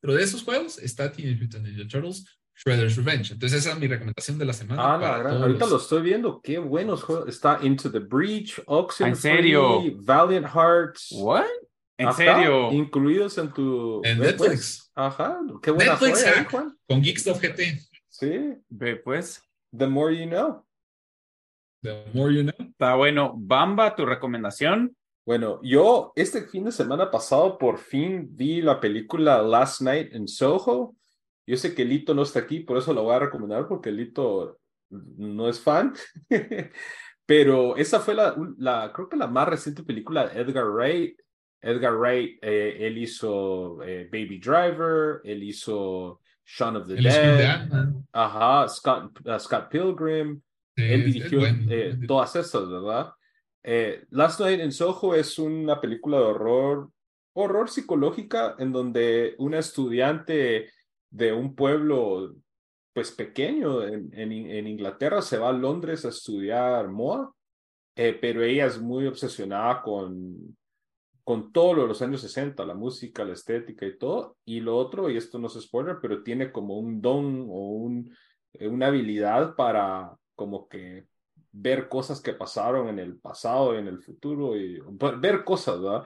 Pero 0.01 0.15
de 0.15 0.23
esos 0.23 0.43
juegos 0.45 0.79
está 0.79 1.11
Teenage 1.11 1.43
Mutant 1.43 1.67
Ninja 1.67 1.89
Turtles, 1.89 2.25
Shredder's 2.57 2.97
Revenge. 2.97 3.33
Entonces 3.33 3.61
esa 3.61 3.73
es 3.73 3.79
mi 3.79 3.87
recomendación 3.87 4.39
de 4.39 4.45
la 4.45 4.53
semana. 4.53 4.95
Ah, 4.95 4.99
la 4.99 5.19
gran- 5.19 5.43
Ahorita 5.43 5.61
los- 5.61 5.71
lo 5.71 5.77
estoy 5.79 6.03
viendo. 6.03 6.41
Qué 6.43 6.59
buenos 6.59 7.03
juegos. 7.03 7.29
Está 7.29 7.59
Into 7.63 7.91
the 7.91 7.99
Breach, 8.01 8.61
Oxenfree, 8.67 9.11
¿En 9.11 9.17
serio? 9.37 9.83
Valiant 10.03 10.47
Hearts. 10.47 11.09
¿What? 11.13 11.45
¿En 11.99 12.09
Ajá, 12.09 12.17
serio? 12.17 12.73
Incluidos 12.73 13.39
en 13.39 13.53
tu. 13.53 14.01
En 14.05 14.19
pues. 14.19 14.31
Netflix. 14.41 14.91
Ajá. 14.95 15.39
Qué 15.63 15.71
buena 15.73 15.93
Netflix 15.93 16.23
fue. 16.23 16.45
Juan. 16.45 16.79
Con 16.89 17.03
Geekstuff 17.03 17.41
GT. 17.41 17.81
Sí. 18.09 18.31
Ve, 18.69 18.97
pues. 18.97 19.43
The 19.77 19.87
more 19.87 20.13
you 20.13 20.27
know. 20.27 20.65
The 21.83 22.07
more 22.15 22.33
you 22.33 22.43
know. 22.43 22.55
Está 22.59 22.95
bueno. 22.95 23.35
Bamba, 23.37 23.95
tu 23.95 24.07
recomendación. 24.07 24.97
Bueno, 25.27 25.61
yo 25.63 26.13
este 26.17 26.43
fin 26.47 26.65
de 26.65 26.73
semana 26.73 27.11
pasado 27.11 27.59
por 27.59 27.77
fin 27.77 28.29
vi 28.31 28.63
la 28.63 28.81
película 28.81 29.43
Last 29.43 29.83
Night 29.83 30.15
in 30.15 30.27
Soho. 30.27 30.97
Yo 31.47 31.57
sé 31.57 31.75
que 31.75 31.85
Lito 31.85 32.15
no 32.15 32.23
está 32.23 32.41
aquí, 32.41 32.61
por 32.61 32.79
eso 32.79 32.95
la 32.95 33.03
voy 33.03 33.15
a 33.15 33.19
recomendar, 33.19 33.69
porque 33.69 33.91
Lito 33.91 34.59
no 34.89 35.49
es 35.49 35.61
fan. 35.61 35.93
Pero 37.27 37.77
esa 37.77 38.01
fue 38.01 38.15
la, 38.15 38.35
la, 38.57 38.91
creo 38.95 39.09
que 39.11 39.19
la 39.19 39.27
más 39.27 39.49
reciente 39.49 39.83
película 39.83 40.27
de 40.27 40.41
Edgar 40.41 40.65
Wright. 40.71 41.21
Edgar 41.61 41.99
Wright, 41.99 42.39
eh, 42.41 42.77
él 42.81 42.97
hizo 42.97 43.83
eh, 43.83 44.09
Baby 44.11 44.39
Driver, 44.39 45.21
él 45.25 45.43
hizo 45.43 46.21
Shaun 46.51 46.77
of 46.77 46.87
the 46.89 46.95
Dead, 46.95 47.69
ajá, 48.13 48.69
Scott, 48.69 49.21
uh, 49.27 49.39
Scott 49.39 49.69
Pilgrim, 49.71 50.41
Sí, 50.75 50.83
él 50.83 51.05
dirigió 51.13 51.41
bueno. 51.41 51.71
eh, 51.71 51.99
todas 52.07 52.35
estas, 52.37 52.69
¿verdad? 52.69 53.13
Eh, 53.63 54.07
Last 54.11 54.41
Night 54.41 54.61
in 54.61 54.73
Soho 54.73 55.15
es 55.15 55.39
una 55.39 55.79
película 55.81 56.19
de 56.19 56.25
horror 56.25 56.91
horror 57.35 57.69
psicológica 57.69 58.57
en 58.59 58.73
donde 58.73 59.35
una 59.39 59.59
estudiante 59.59 60.73
de 61.11 61.33
un 61.33 61.55
pueblo 61.55 62.35
pues 62.93 63.13
pequeño 63.13 63.85
en, 63.85 64.13
en, 64.13 64.67
Inglaterra 64.67 65.23
se 65.23 65.39
va 65.39 65.51
a 65.51 65.53
Londres 65.53 66.05
a 66.05 66.09
estudiar 66.09 66.89
moda, 66.89 67.31
eh, 67.95 68.19
pero 68.21 68.43
ella 68.43 68.67
es 68.67 68.81
muy 68.81 69.07
obsesionada 69.07 69.83
con, 69.83 70.57
con 71.29 71.53
todo 71.53 71.75
lo 71.75 71.83
de 71.83 71.89
los 71.89 72.01
años 72.01 72.23
60, 72.23 72.65
la 72.65 72.73
música, 72.73 73.23
la 73.23 73.35
estética 73.35 73.85
y 73.85 73.99
todo. 73.99 74.39
Y 74.47 74.61
lo 74.61 74.79
otro, 74.79 75.11
y 75.11 75.19
esto 75.19 75.39
no 75.39 75.49
es 75.49 75.61
spoiler, 75.61 75.99
pero 76.01 76.23
tiene 76.23 76.51
como 76.51 76.79
un 76.79 77.03
don 77.03 77.43
o 77.51 77.69
un, 77.73 78.17
eh, 78.55 78.67
una 78.67 78.87
habilidad 78.87 79.55
para 79.55 80.17
como 80.35 80.67
que 80.71 81.05
ver 81.53 81.87
cosas 81.91 82.23
que 82.23 82.33
pasaron 82.33 82.89
en 82.89 82.99
el 82.99 83.19
pasado 83.19 83.75
y 83.75 83.77
en 83.77 83.89
el 83.89 83.99
futuro 83.99 84.57
y 84.57 84.81
ver 85.19 85.45
cosas, 85.45 85.83
¿verdad? 85.83 86.05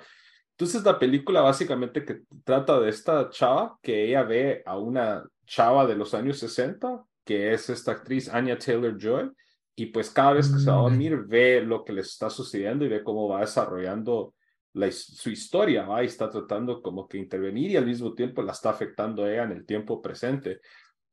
Entonces 0.57 0.83
la 0.83 0.99
película 0.99 1.41
básicamente 1.41 2.05
que 2.05 2.23
trata 2.43 2.81
de 2.81 2.89
esta 2.89 3.31
chava 3.31 3.79
que 3.81 4.09
ella 4.09 4.25
ve 4.25 4.65
a 4.67 4.77
una 4.77 5.25
chava 5.47 5.87
de 5.87 5.95
los 5.95 6.15
años 6.15 6.41
60, 6.41 7.01
que 7.25 7.53
es 7.53 7.71
esta 7.71 7.93
actriz 7.93 8.29
Anya 8.29 8.59
Taylor 8.59 8.99
Joy, 8.99 9.31
y 9.77 9.87
pues 9.87 10.11
cada 10.11 10.33
vez 10.33 10.49
que 10.49 10.59
se 10.59 10.69
va 10.69 10.79
a 10.79 10.81
mm. 10.81 10.83
dormir 10.83 11.17
ve 11.29 11.61
lo 11.61 11.85
que 11.85 11.93
le 11.93 12.01
está 12.01 12.29
sucediendo 12.29 12.85
y 12.85 12.89
ve 12.89 13.05
cómo 13.05 13.29
va 13.29 13.43
desarrollando 13.43 14.35
la, 14.75 14.91
su 14.91 15.31
historia, 15.31 15.85
¿va? 15.85 16.03
y 16.03 16.07
está 16.07 16.31
tratando 16.31 16.81
como 16.81 17.07
que 17.09 17.19
intervenir 17.19 17.71
y 17.71 17.77
al 17.77 17.87
mismo 17.87 18.15
tiempo 18.15 18.43
la 18.43 18.53
está 18.53 18.71
afectando 18.71 19.27
ella 19.29 19.45
en 19.45 19.53
el 19.53 19.67
tiempo 19.67 20.01
presente. 20.01 20.61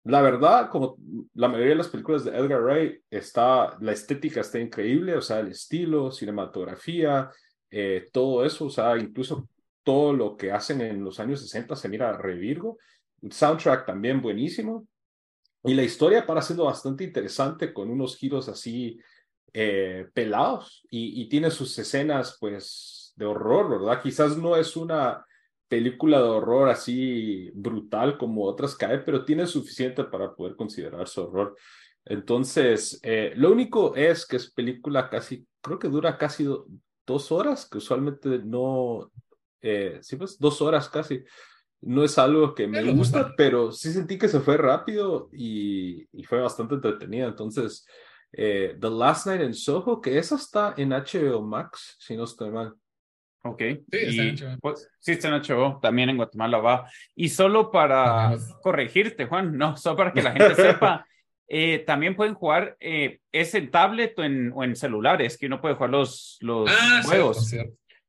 La 0.06 0.22
verdad, 0.22 0.70
como 0.70 0.98
la 1.34 1.50
mayoría 1.50 1.72
de 1.72 1.78
las 1.78 1.90
películas 1.90 2.24
de 2.24 2.32
Edgar 2.32 2.62
Wright, 2.62 3.02
está, 3.10 3.78
la 3.82 3.92
estética 3.92 4.42
está 4.42 4.60
increíble, 4.60 5.16
o 5.16 5.22
sea, 5.22 5.40
el 5.40 5.50
estilo, 5.50 6.12
cinematografía, 6.12 7.30
eh, 7.70 8.08
todo 8.12 8.46
eso, 8.46 8.66
o 8.66 8.70
sea, 8.70 8.98
incluso 8.98 9.50
todo 9.84 10.14
lo 10.14 10.38
que 10.38 10.52
hacen 10.52 10.82
en 10.82 11.04
los 11.04 11.20
años 11.20 11.42
60 11.42 11.76
se 11.76 11.90
mira 11.90 12.18
revirgo. 12.18 12.78
El 13.22 13.32
soundtrack 13.32 13.86
también 13.86 14.22
buenísimo. 14.22 14.88
Y 15.64 15.74
la 15.74 15.84
historia 15.84 16.26
para 16.26 16.42
siendo 16.42 16.66
bastante 16.66 17.04
interesante 17.04 17.74
con 17.74 17.90
unos 17.90 18.16
giros 18.16 18.48
así 18.48 19.00
eh, 19.52 20.08
pelados 20.14 20.86
y, 20.90 21.22
y, 21.22 21.28
tiene 21.28 21.52
sus 21.52 21.78
escenas 21.80 22.38
pues 22.40 23.09
de 23.20 23.26
horror, 23.26 23.70
¿verdad? 23.70 24.02
Quizás 24.02 24.38
no 24.38 24.56
es 24.56 24.76
una 24.78 25.26
película 25.68 26.18
de 26.18 26.30
horror 26.30 26.70
así 26.70 27.52
brutal 27.54 28.18
como 28.18 28.46
otras 28.46 28.76
cae, 28.76 29.00
pero 29.00 29.26
tiene 29.26 29.46
suficiente 29.46 30.06
para 30.06 30.34
poder 30.34 30.56
considerarse 30.56 31.20
horror. 31.20 31.56
Entonces, 32.06 33.00
eh, 33.04 33.34
lo 33.36 33.52
único 33.52 33.94
es 33.96 34.26
que 34.26 34.38
es 34.38 34.52
película 34.52 35.10
casi, 35.10 35.46
creo 35.62 35.78
que 35.78 35.90
dura 35.90 36.18
casi 36.18 36.48
dos 37.06 37.32
horas, 37.32 37.68
que 37.70 37.78
usualmente 37.78 38.40
no, 38.40 39.12
eh, 39.62 40.00
sí, 40.02 40.16
pues 40.16 40.40
dos 40.40 40.62
horas 40.62 40.90
casi. 40.90 41.24
No 41.82 42.04
es 42.04 42.18
algo 42.18 42.56
que 42.56 42.68
me 42.68 42.82
gusta, 42.92 43.34
pero 43.38 43.72
sí 43.72 43.92
sentí 43.92 44.18
que 44.18 44.28
se 44.28 44.40
fue 44.40 44.58
rápido 44.58 45.30
y, 45.32 46.08
y 46.12 46.24
fue 46.24 46.42
bastante 46.42 46.76
entretenida. 46.76 47.28
Entonces, 47.28 47.86
eh, 48.32 48.78
The 48.80 48.90
Last 48.90 49.28
Night 49.28 49.42
in 49.42 49.54
Soho, 49.54 50.02
que 50.02 50.18
esa 50.18 50.36
está 50.36 50.74
en 50.78 50.92
HBO 50.92 51.42
Max, 51.42 51.96
si 52.00 52.16
no 52.16 52.24
estoy 52.24 52.52
mal. 52.52 52.76
Ok. 53.44 53.60
Sí, 53.60 53.84
está 53.92 54.24
en 54.24 54.36
HBO. 54.36 54.60
Pues, 54.60 54.90
sí, 55.00 55.12
está 55.14 55.28
en 55.30 55.42
HBO. 55.42 55.80
También 55.82 56.10
en 56.10 56.18
Guatemala 56.18 56.58
va. 56.58 56.90
Y 57.16 57.30
solo 57.30 57.72
para 57.72 58.36
corregirte, 58.62 59.26
Juan, 59.26 59.58
no, 59.58 59.78
solo 59.78 59.96
para 59.96 60.14
que 60.14 60.22
la 60.22 60.32
gente 60.32 60.56
sepa. 60.56 61.06
Eh, 61.48 61.80
también 61.80 62.16
pueden 62.16 62.36
jugar, 62.36 62.78
eh, 62.80 63.22
es 63.32 63.56
en 63.56 63.72
tablet 63.72 64.18
o 64.20 64.24
en, 64.24 64.52
o 64.54 64.64
en 64.64 64.76
celulares, 64.76 65.36
que 65.36 65.48
uno 65.48 65.60
puede 65.60 65.74
jugar 65.74 65.90
los, 65.90 66.38
los 66.42 66.70
ah, 66.70 67.02
juegos. 67.04 67.56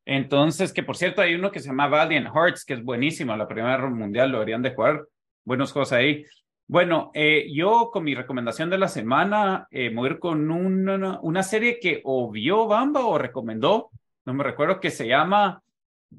Entonces, 0.05 0.73
que 0.73 0.83
por 0.83 0.97
cierto, 0.97 1.23
hay 1.23 1.35
uno 1.35 1.51
que 1.51 1.61
se 1.61 1.69
llama 1.69 1.89
Valiant 1.89 2.29
Hearts, 2.35 2.65
que 2.65 2.75
es 2.75 2.85
buenísimo, 2.85 3.35
la 3.37 3.49
primera 3.49 3.79
ronda 3.79 3.99
mundial, 3.99 4.31
lo 4.31 4.39
deberían 4.39 4.61
de 4.61 4.75
jugar. 4.75 5.05
Buenos 5.45 5.73
juegos 5.73 5.93
ahí. 5.93 6.27
Bueno, 6.67 7.11
eh, 7.15 7.49
yo 7.53 7.91
con 7.93 8.05
mi 8.05 8.15
recomendación 8.15 8.71
de 8.71 8.79
la 8.79 8.89
semana, 8.89 9.67
eh, 9.71 9.91
voy 9.93 10.09
a 10.09 10.13
ir 10.13 10.19
con 10.19 10.51
una, 10.51 11.19
una 11.21 11.43
serie 11.43 11.81
que 11.81 12.01
o 12.05 12.31
vio 12.31 12.67
Bamba 12.67 13.07
o 13.07 13.19
recomendó, 13.19 13.91
no 14.31 14.35
me 14.35 14.45
recuerdo, 14.45 14.79
que 14.79 14.91
se 14.91 15.09
llama 15.09 15.63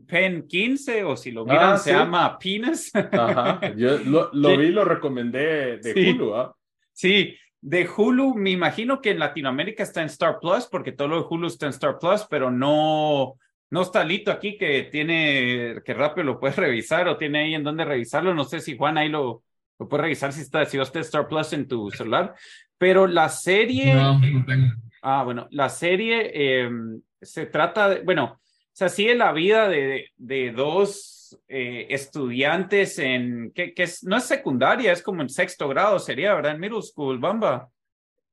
Pen 0.06 0.48
15 0.48 1.04
o 1.06 1.16
si 1.16 1.32
lo 1.32 1.46
miran 1.46 1.74
ah, 1.74 1.78
se 1.78 1.94
llama 1.94 2.38
Penis. 2.38 2.92
Ajá, 2.94 3.74
yo 3.76 3.98
lo, 4.00 4.30
lo 4.34 4.58
vi, 4.58 4.70
lo 4.70 4.84
recomendé 4.84 5.78
de 5.78 6.12
Hulu, 6.12 6.36
¿ah? 6.36 6.56
Sí, 6.92 7.36
de 7.62 7.88
Hulu, 7.88 8.36
me 8.36 8.50
imagino 8.50 9.02
que 9.02 9.12
en 9.12 9.20
Latinoamérica 9.20 9.84
está 9.84 10.02
en 10.02 10.08
Star 10.08 10.40
Plus, 10.40 10.68
porque 10.68 10.92
todo 10.92 11.08
lo 11.08 11.22
de 11.22 11.28
Hulu 11.30 11.48
está 11.48 11.68
en 11.68 11.72
Star 11.72 11.98
Plus, 12.00 12.26
pero 12.30 12.52
no, 12.52 13.38
no 13.70 13.82
está 13.82 14.04
Lito 14.04 14.32
aquí 14.32 14.58
que 14.58 14.90
tiene, 14.92 15.82
que 15.86 15.94
rápido 15.94 16.26
lo 16.26 16.40
puede 16.40 16.54
revisar 16.58 17.08
o 17.08 17.18
tiene 17.18 17.40
ahí 17.40 17.56
en 17.56 17.64
dónde 17.64 17.86
revisarlo. 17.86 18.34
No 18.34 18.44
sé 18.44 18.60
si 18.60 18.76
Juan 18.76 18.98
ahí 18.98 19.08
lo, 19.08 19.44
lo 19.80 19.88
puede 19.88 20.04
revisar 20.04 20.34
si 20.34 20.42
está, 20.42 20.66
si 20.66 20.78
va 20.78 20.84
Star 20.84 21.28
Plus 21.28 21.54
en 21.54 21.68
tu 21.68 21.90
celular. 21.92 22.36
Pero 22.78 23.08
la 23.08 23.30
serie. 23.30 23.94
No, 23.94 24.20
no 24.20 24.46
tengo. 24.46 24.74
Ah, 25.02 25.24
bueno, 25.24 25.48
la 25.52 25.70
serie 25.70 26.62
em, 26.62 27.02
se 27.22 27.46
trata 27.48 27.90
de, 27.90 28.02
bueno, 28.02 28.40
o 28.40 28.74
sea, 28.74 28.90
sigue 28.90 29.16
la 29.16 29.32
vida 29.34 29.68
de, 29.68 30.10
de 30.16 30.52
dos 30.52 31.40
eh, 31.48 31.88
estudiantes 31.90 33.00
en, 33.00 33.52
que, 33.54 33.74
que 33.74 33.84
es, 33.84 34.04
no 34.04 34.18
es 34.18 34.24
secundaria, 34.24 34.92
es 34.92 35.02
como 35.02 35.22
en 35.22 35.30
sexto 35.30 35.68
grado, 35.68 36.00
sería, 36.00 36.34
¿verdad? 36.36 36.54
En 36.54 36.60
middle 36.60 36.82
school, 36.82 37.20
Bamba. 37.20 37.70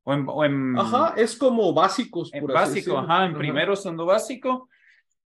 O 0.04 0.14
en, 0.14 0.24
o 0.26 0.44
en 0.44 0.78
ajá, 0.78 1.14
es 1.16 1.36
como 1.36 1.72
básicos. 1.74 2.32
En 2.32 2.46
básico, 2.46 2.96
ajá, 2.96 3.26
en 3.26 3.34
primero 3.34 3.76
segundo 3.76 4.06
básico. 4.06 4.68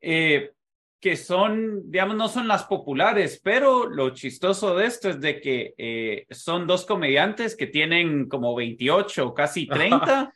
Eh, 0.01 0.53
que 1.01 1.17
son, 1.17 1.91
digamos, 1.91 2.17
no 2.17 2.29
son 2.29 2.49
las 2.49 2.65
populares, 2.65 3.41
pero 3.43 3.89
lo 3.89 4.11
chistoso 4.11 4.77
de 4.77 4.87
esto 4.87 5.11
es 5.11 5.21
de 5.21 5.41
que 5.41 5.75
eh, 5.79 6.27
son 6.31 6.67
dos 6.67 6.85
comediantes 6.85 7.57
que 7.57 7.69
tienen 7.69 8.29
como 8.29 8.55
28 8.55 9.29
o 9.29 9.35
casi 9.35 9.67
30 9.69 10.35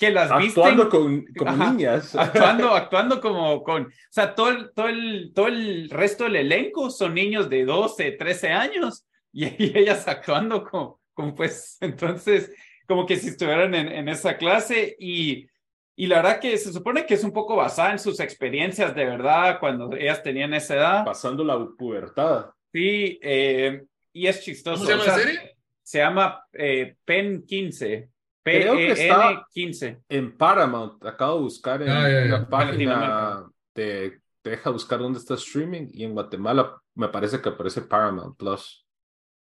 que 0.00 0.10
las 0.10 0.30
actuando 0.30 0.88
con, 0.88 1.26
como 1.36 1.72
niñas. 1.72 2.14
Actuando, 2.16 2.74
actuando 2.74 3.20
como 3.20 3.62
con, 3.62 3.82
o 3.84 3.90
sea, 4.08 4.34
todo 4.34 4.48
el, 4.48 4.72
todo, 4.72 4.88
el, 4.88 5.32
todo 5.34 5.46
el 5.46 5.90
resto 5.90 6.24
del 6.24 6.36
elenco 6.36 6.90
son 6.90 7.12
niños 7.12 7.50
de 7.50 7.66
12, 7.66 8.12
13 8.12 8.48
años 8.48 9.04
y, 9.32 9.44
ellas 9.78 10.08
actuando 10.08 10.64
como, 10.64 11.00
como, 11.12 11.34
pues, 11.34 11.76
entonces, 11.82 12.50
como 12.88 13.04
que 13.04 13.16
si 13.16 13.28
estuvieran 13.28 13.74
en, 13.74 13.88
en, 13.88 14.08
esa 14.08 14.38
clase 14.38 14.96
y, 14.98 15.46
y 15.94 16.06
la 16.06 16.16
verdad 16.22 16.40
que 16.40 16.56
se 16.56 16.72
supone 16.72 17.04
que 17.04 17.14
es 17.14 17.22
un 17.22 17.32
poco 17.32 17.54
basada 17.54 17.92
en 17.92 17.98
sus 17.98 18.20
experiencias 18.20 18.94
de 18.94 19.04
verdad 19.04 19.60
cuando 19.60 19.94
ellas 19.94 20.22
tenían 20.22 20.54
esa 20.54 20.76
edad. 20.76 21.04
Pasando 21.04 21.44
la 21.44 21.58
pubertad. 21.76 22.46
Sí, 22.72 23.20
eh, 23.22 23.82
y 24.14 24.26
es 24.26 24.40
chistoso. 24.40 24.82
¿Cómo 24.82 24.86
se 24.86 24.92
llama 24.92 25.04
la 25.04 25.22
serie? 25.22 25.56
Se 25.82 25.98
llama 25.98 26.44
eh, 26.54 26.96
Pen 27.04 27.44
15. 27.46 28.08
Creo 28.50 28.76
que 28.76 28.92
está 28.92 29.46
15. 29.52 30.02
en 30.08 30.36
Paramount. 30.36 31.04
Acabo 31.04 31.36
de 31.36 31.42
buscar 31.42 31.82
en 31.82 32.30
la 32.30 32.36
ah, 32.36 32.48
página. 32.48 33.46
Te, 33.72 34.20
deja 34.42 34.70
buscar 34.70 34.98
dónde 34.98 35.18
está 35.18 35.34
streaming 35.34 35.88
y 35.92 36.04
en 36.04 36.14
Guatemala 36.14 36.80
me 36.94 37.08
parece 37.08 37.40
que 37.40 37.50
aparece 37.50 37.82
Paramount 37.82 38.36
Plus. 38.36 38.86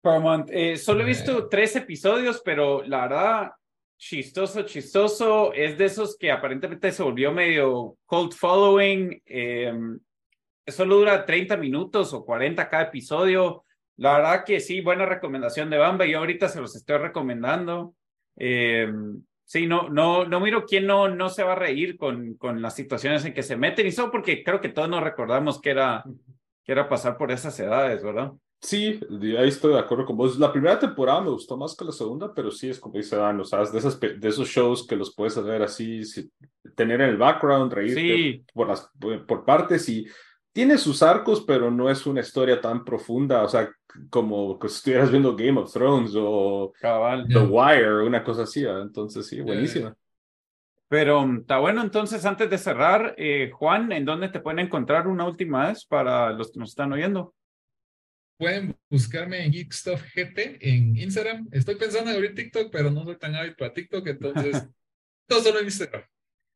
Paramount. 0.02 0.50
Eh, 0.52 0.78
solo 0.78 1.04
he 1.04 1.06
visto 1.06 1.48
tres 1.48 1.76
episodios, 1.76 2.42
pero 2.44 2.84
la 2.84 3.02
verdad, 3.02 3.52
chistoso, 3.98 4.64
chistoso. 4.64 5.54
Es 5.54 5.78
de 5.78 5.86
esos 5.86 6.18
que 6.18 6.32
aparentemente 6.32 6.92
se 6.92 7.04
volvió 7.04 7.32
medio 7.32 7.98
cold 8.06 8.34
following. 8.34 9.22
Em, 9.26 10.00
solo 10.68 10.98
dura 10.98 11.26
30 11.26 11.58
minutos 11.58 12.14
o 12.14 12.24
40 12.24 12.70
cada 12.70 12.84
episodio. 12.84 13.66
La 13.98 14.18
verdad 14.18 14.46
que 14.46 14.62
sí, 14.62 14.80
buena 14.80 15.06
recomendación 15.06 15.70
de 15.70 15.78
Bamba. 15.78 16.06
Yo 16.06 16.20
ahorita 16.20 16.48
se 16.48 16.62
los 16.62 16.76
estoy 16.76 16.98
recomendando. 16.98 17.96
Eh, 18.40 18.92
sí, 19.44 19.68
no, 19.68 19.90
no, 19.90 20.26
no 20.26 20.40
miro 20.40 20.66
quién 20.66 20.88
no, 20.88 21.10
no 21.10 21.30
se 21.30 21.44
va 21.44 21.52
a 21.52 21.56
reír 21.56 21.98
con, 21.98 22.36
con 22.36 22.62
las 22.62 22.76
situaciones 22.76 23.26
en 23.26 23.34
que 23.34 23.44
se 23.44 23.58
meten 23.58 23.86
y 23.86 23.92
solo 23.92 24.12
porque 24.12 24.44
creo 24.44 24.62
que 24.62 24.70
todos 24.70 24.90
nos 24.90 25.04
recordamos 25.04 25.62
que 25.62 25.72
era, 25.72 26.04
que 26.64 26.72
era 26.72 26.88
pasar 26.88 27.18
por 27.18 27.32
esas 27.32 27.60
edades, 27.60 28.02
¿verdad? 28.04 28.32
Sí, 28.62 29.00
ahí 29.38 29.48
estoy 29.48 29.74
de 29.74 29.80
acuerdo 29.80 30.06
con 30.06 30.18
vos. 30.18 30.38
La 30.38 30.52
primera 30.52 30.78
temporada 30.78 31.22
me 31.22 31.30
gustó 31.30 31.56
más 31.56 31.76
que 31.76 31.86
la 31.86 31.94
segunda, 31.94 32.34
pero 32.34 32.52
sí 32.52 32.70
es 32.70 32.80
como 32.80 32.98
dice 32.98 33.16
Dan, 33.16 33.40
o 33.40 33.46
sea, 33.46 33.64
de, 33.64 33.78
esas, 33.78 34.00
de 34.00 34.28
esos 34.28 34.50
shows 34.50 34.86
que 34.86 34.98
los 34.98 35.16
puedes 35.16 35.38
hacer 35.38 35.62
así, 35.62 36.02
tener 36.76 37.00
en 37.02 37.10
el 37.10 37.18
background, 37.18 37.72
reírte 37.72 38.44
por, 38.54 38.68
las, 38.68 38.90
por 39.26 39.46
partes 39.46 39.88
y 39.88 40.06
tiene 40.52 40.78
sus 40.78 41.02
arcos, 41.02 41.42
pero 41.48 41.72
no 41.72 41.90
es 41.90 42.06
una 42.06 42.20
historia 42.20 42.60
tan 42.60 42.84
profunda, 42.84 43.44
o 43.44 43.48
sea, 43.48 43.72
como 44.10 44.60
que 44.60 44.68
estuvieras 44.68 45.12
viendo 45.12 45.36
Game 45.36 45.60
of 45.60 45.72
Thrones 45.72 46.12
o 46.16 46.74
The 46.82 47.40
Wire, 47.40 48.04
una 48.04 48.24
cosa 48.24 48.44
así, 48.44 48.66
entonces 48.66 49.28
sí, 49.28 49.42
buenísima. 49.42 49.96
Pero 50.88 51.26
mm, 51.26 51.38
está 51.42 51.60
bueno, 51.60 51.82
entonces 51.82 52.26
antes 52.26 52.50
de 52.50 52.58
cerrar, 52.58 53.16
eh, 53.18 53.52
Juan, 53.54 53.92
¿en 53.92 54.06
dónde 54.06 54.30
te 54.30 54.40
pueden 54.40 54.60
encontrar 54.60 55.08
una 55.08 55.26
última 55.26 55.68
vez 55.68 55.86
para 55.86 56.32
los 56.32 56.52
que 56.52 56.60
nos 56.60 56.70
están 56.70 56.92
oyendo? 56.92 57.34
Pueden 58.38 58.76
buscarme 58.90 59.46
en 59.46 59.52
Geek 59.52 59.72
Stuff 59.72 60.02
GT 60.16 60.58
en 60.62 60.96
Instagram. 60.98 61.48
Estoy 61.52 61.76
pensando 61.76 62.10
en 62.10 62.16
abrir 62.16 62.34
TikTok, 62.34 62.72
pero 62.72 62.90
no 62.90 63.04
soy 63.04 63.18
tan 63.18 63.36
hábil 63.36 63.56
para 63.56 63.74
TikTok, 63.74 64.08
entonces 64.08 64.68
todo 65.28 65.42
solo 65.42 65.60
en 65.60 65.66
Instagram. 65.66 66.04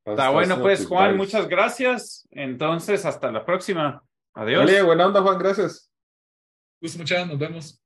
Está 0.04 0.30
bueno, 0.30 0.60
pues 0.60 0.86
Juan, 0.86 1.16
muchas 1.16 1.48
gracias. 1.48 2.28
Entonces, 2.30 3.06
hasta 3.06 3.32
la 3.32 3.44
próxima. 3.44 4.02
Adiós. 4.34 4.66
Vale, 4.66 4.82
buena 4.82 5.06
onda, 5.06 5.22
Juan, 5.22 5.38
gracias. 5.38 5.93
Gusto 6.84 6.98
muchas, 6.98 7.26
nos 7.26 7.38
vemos. 7.38 7.83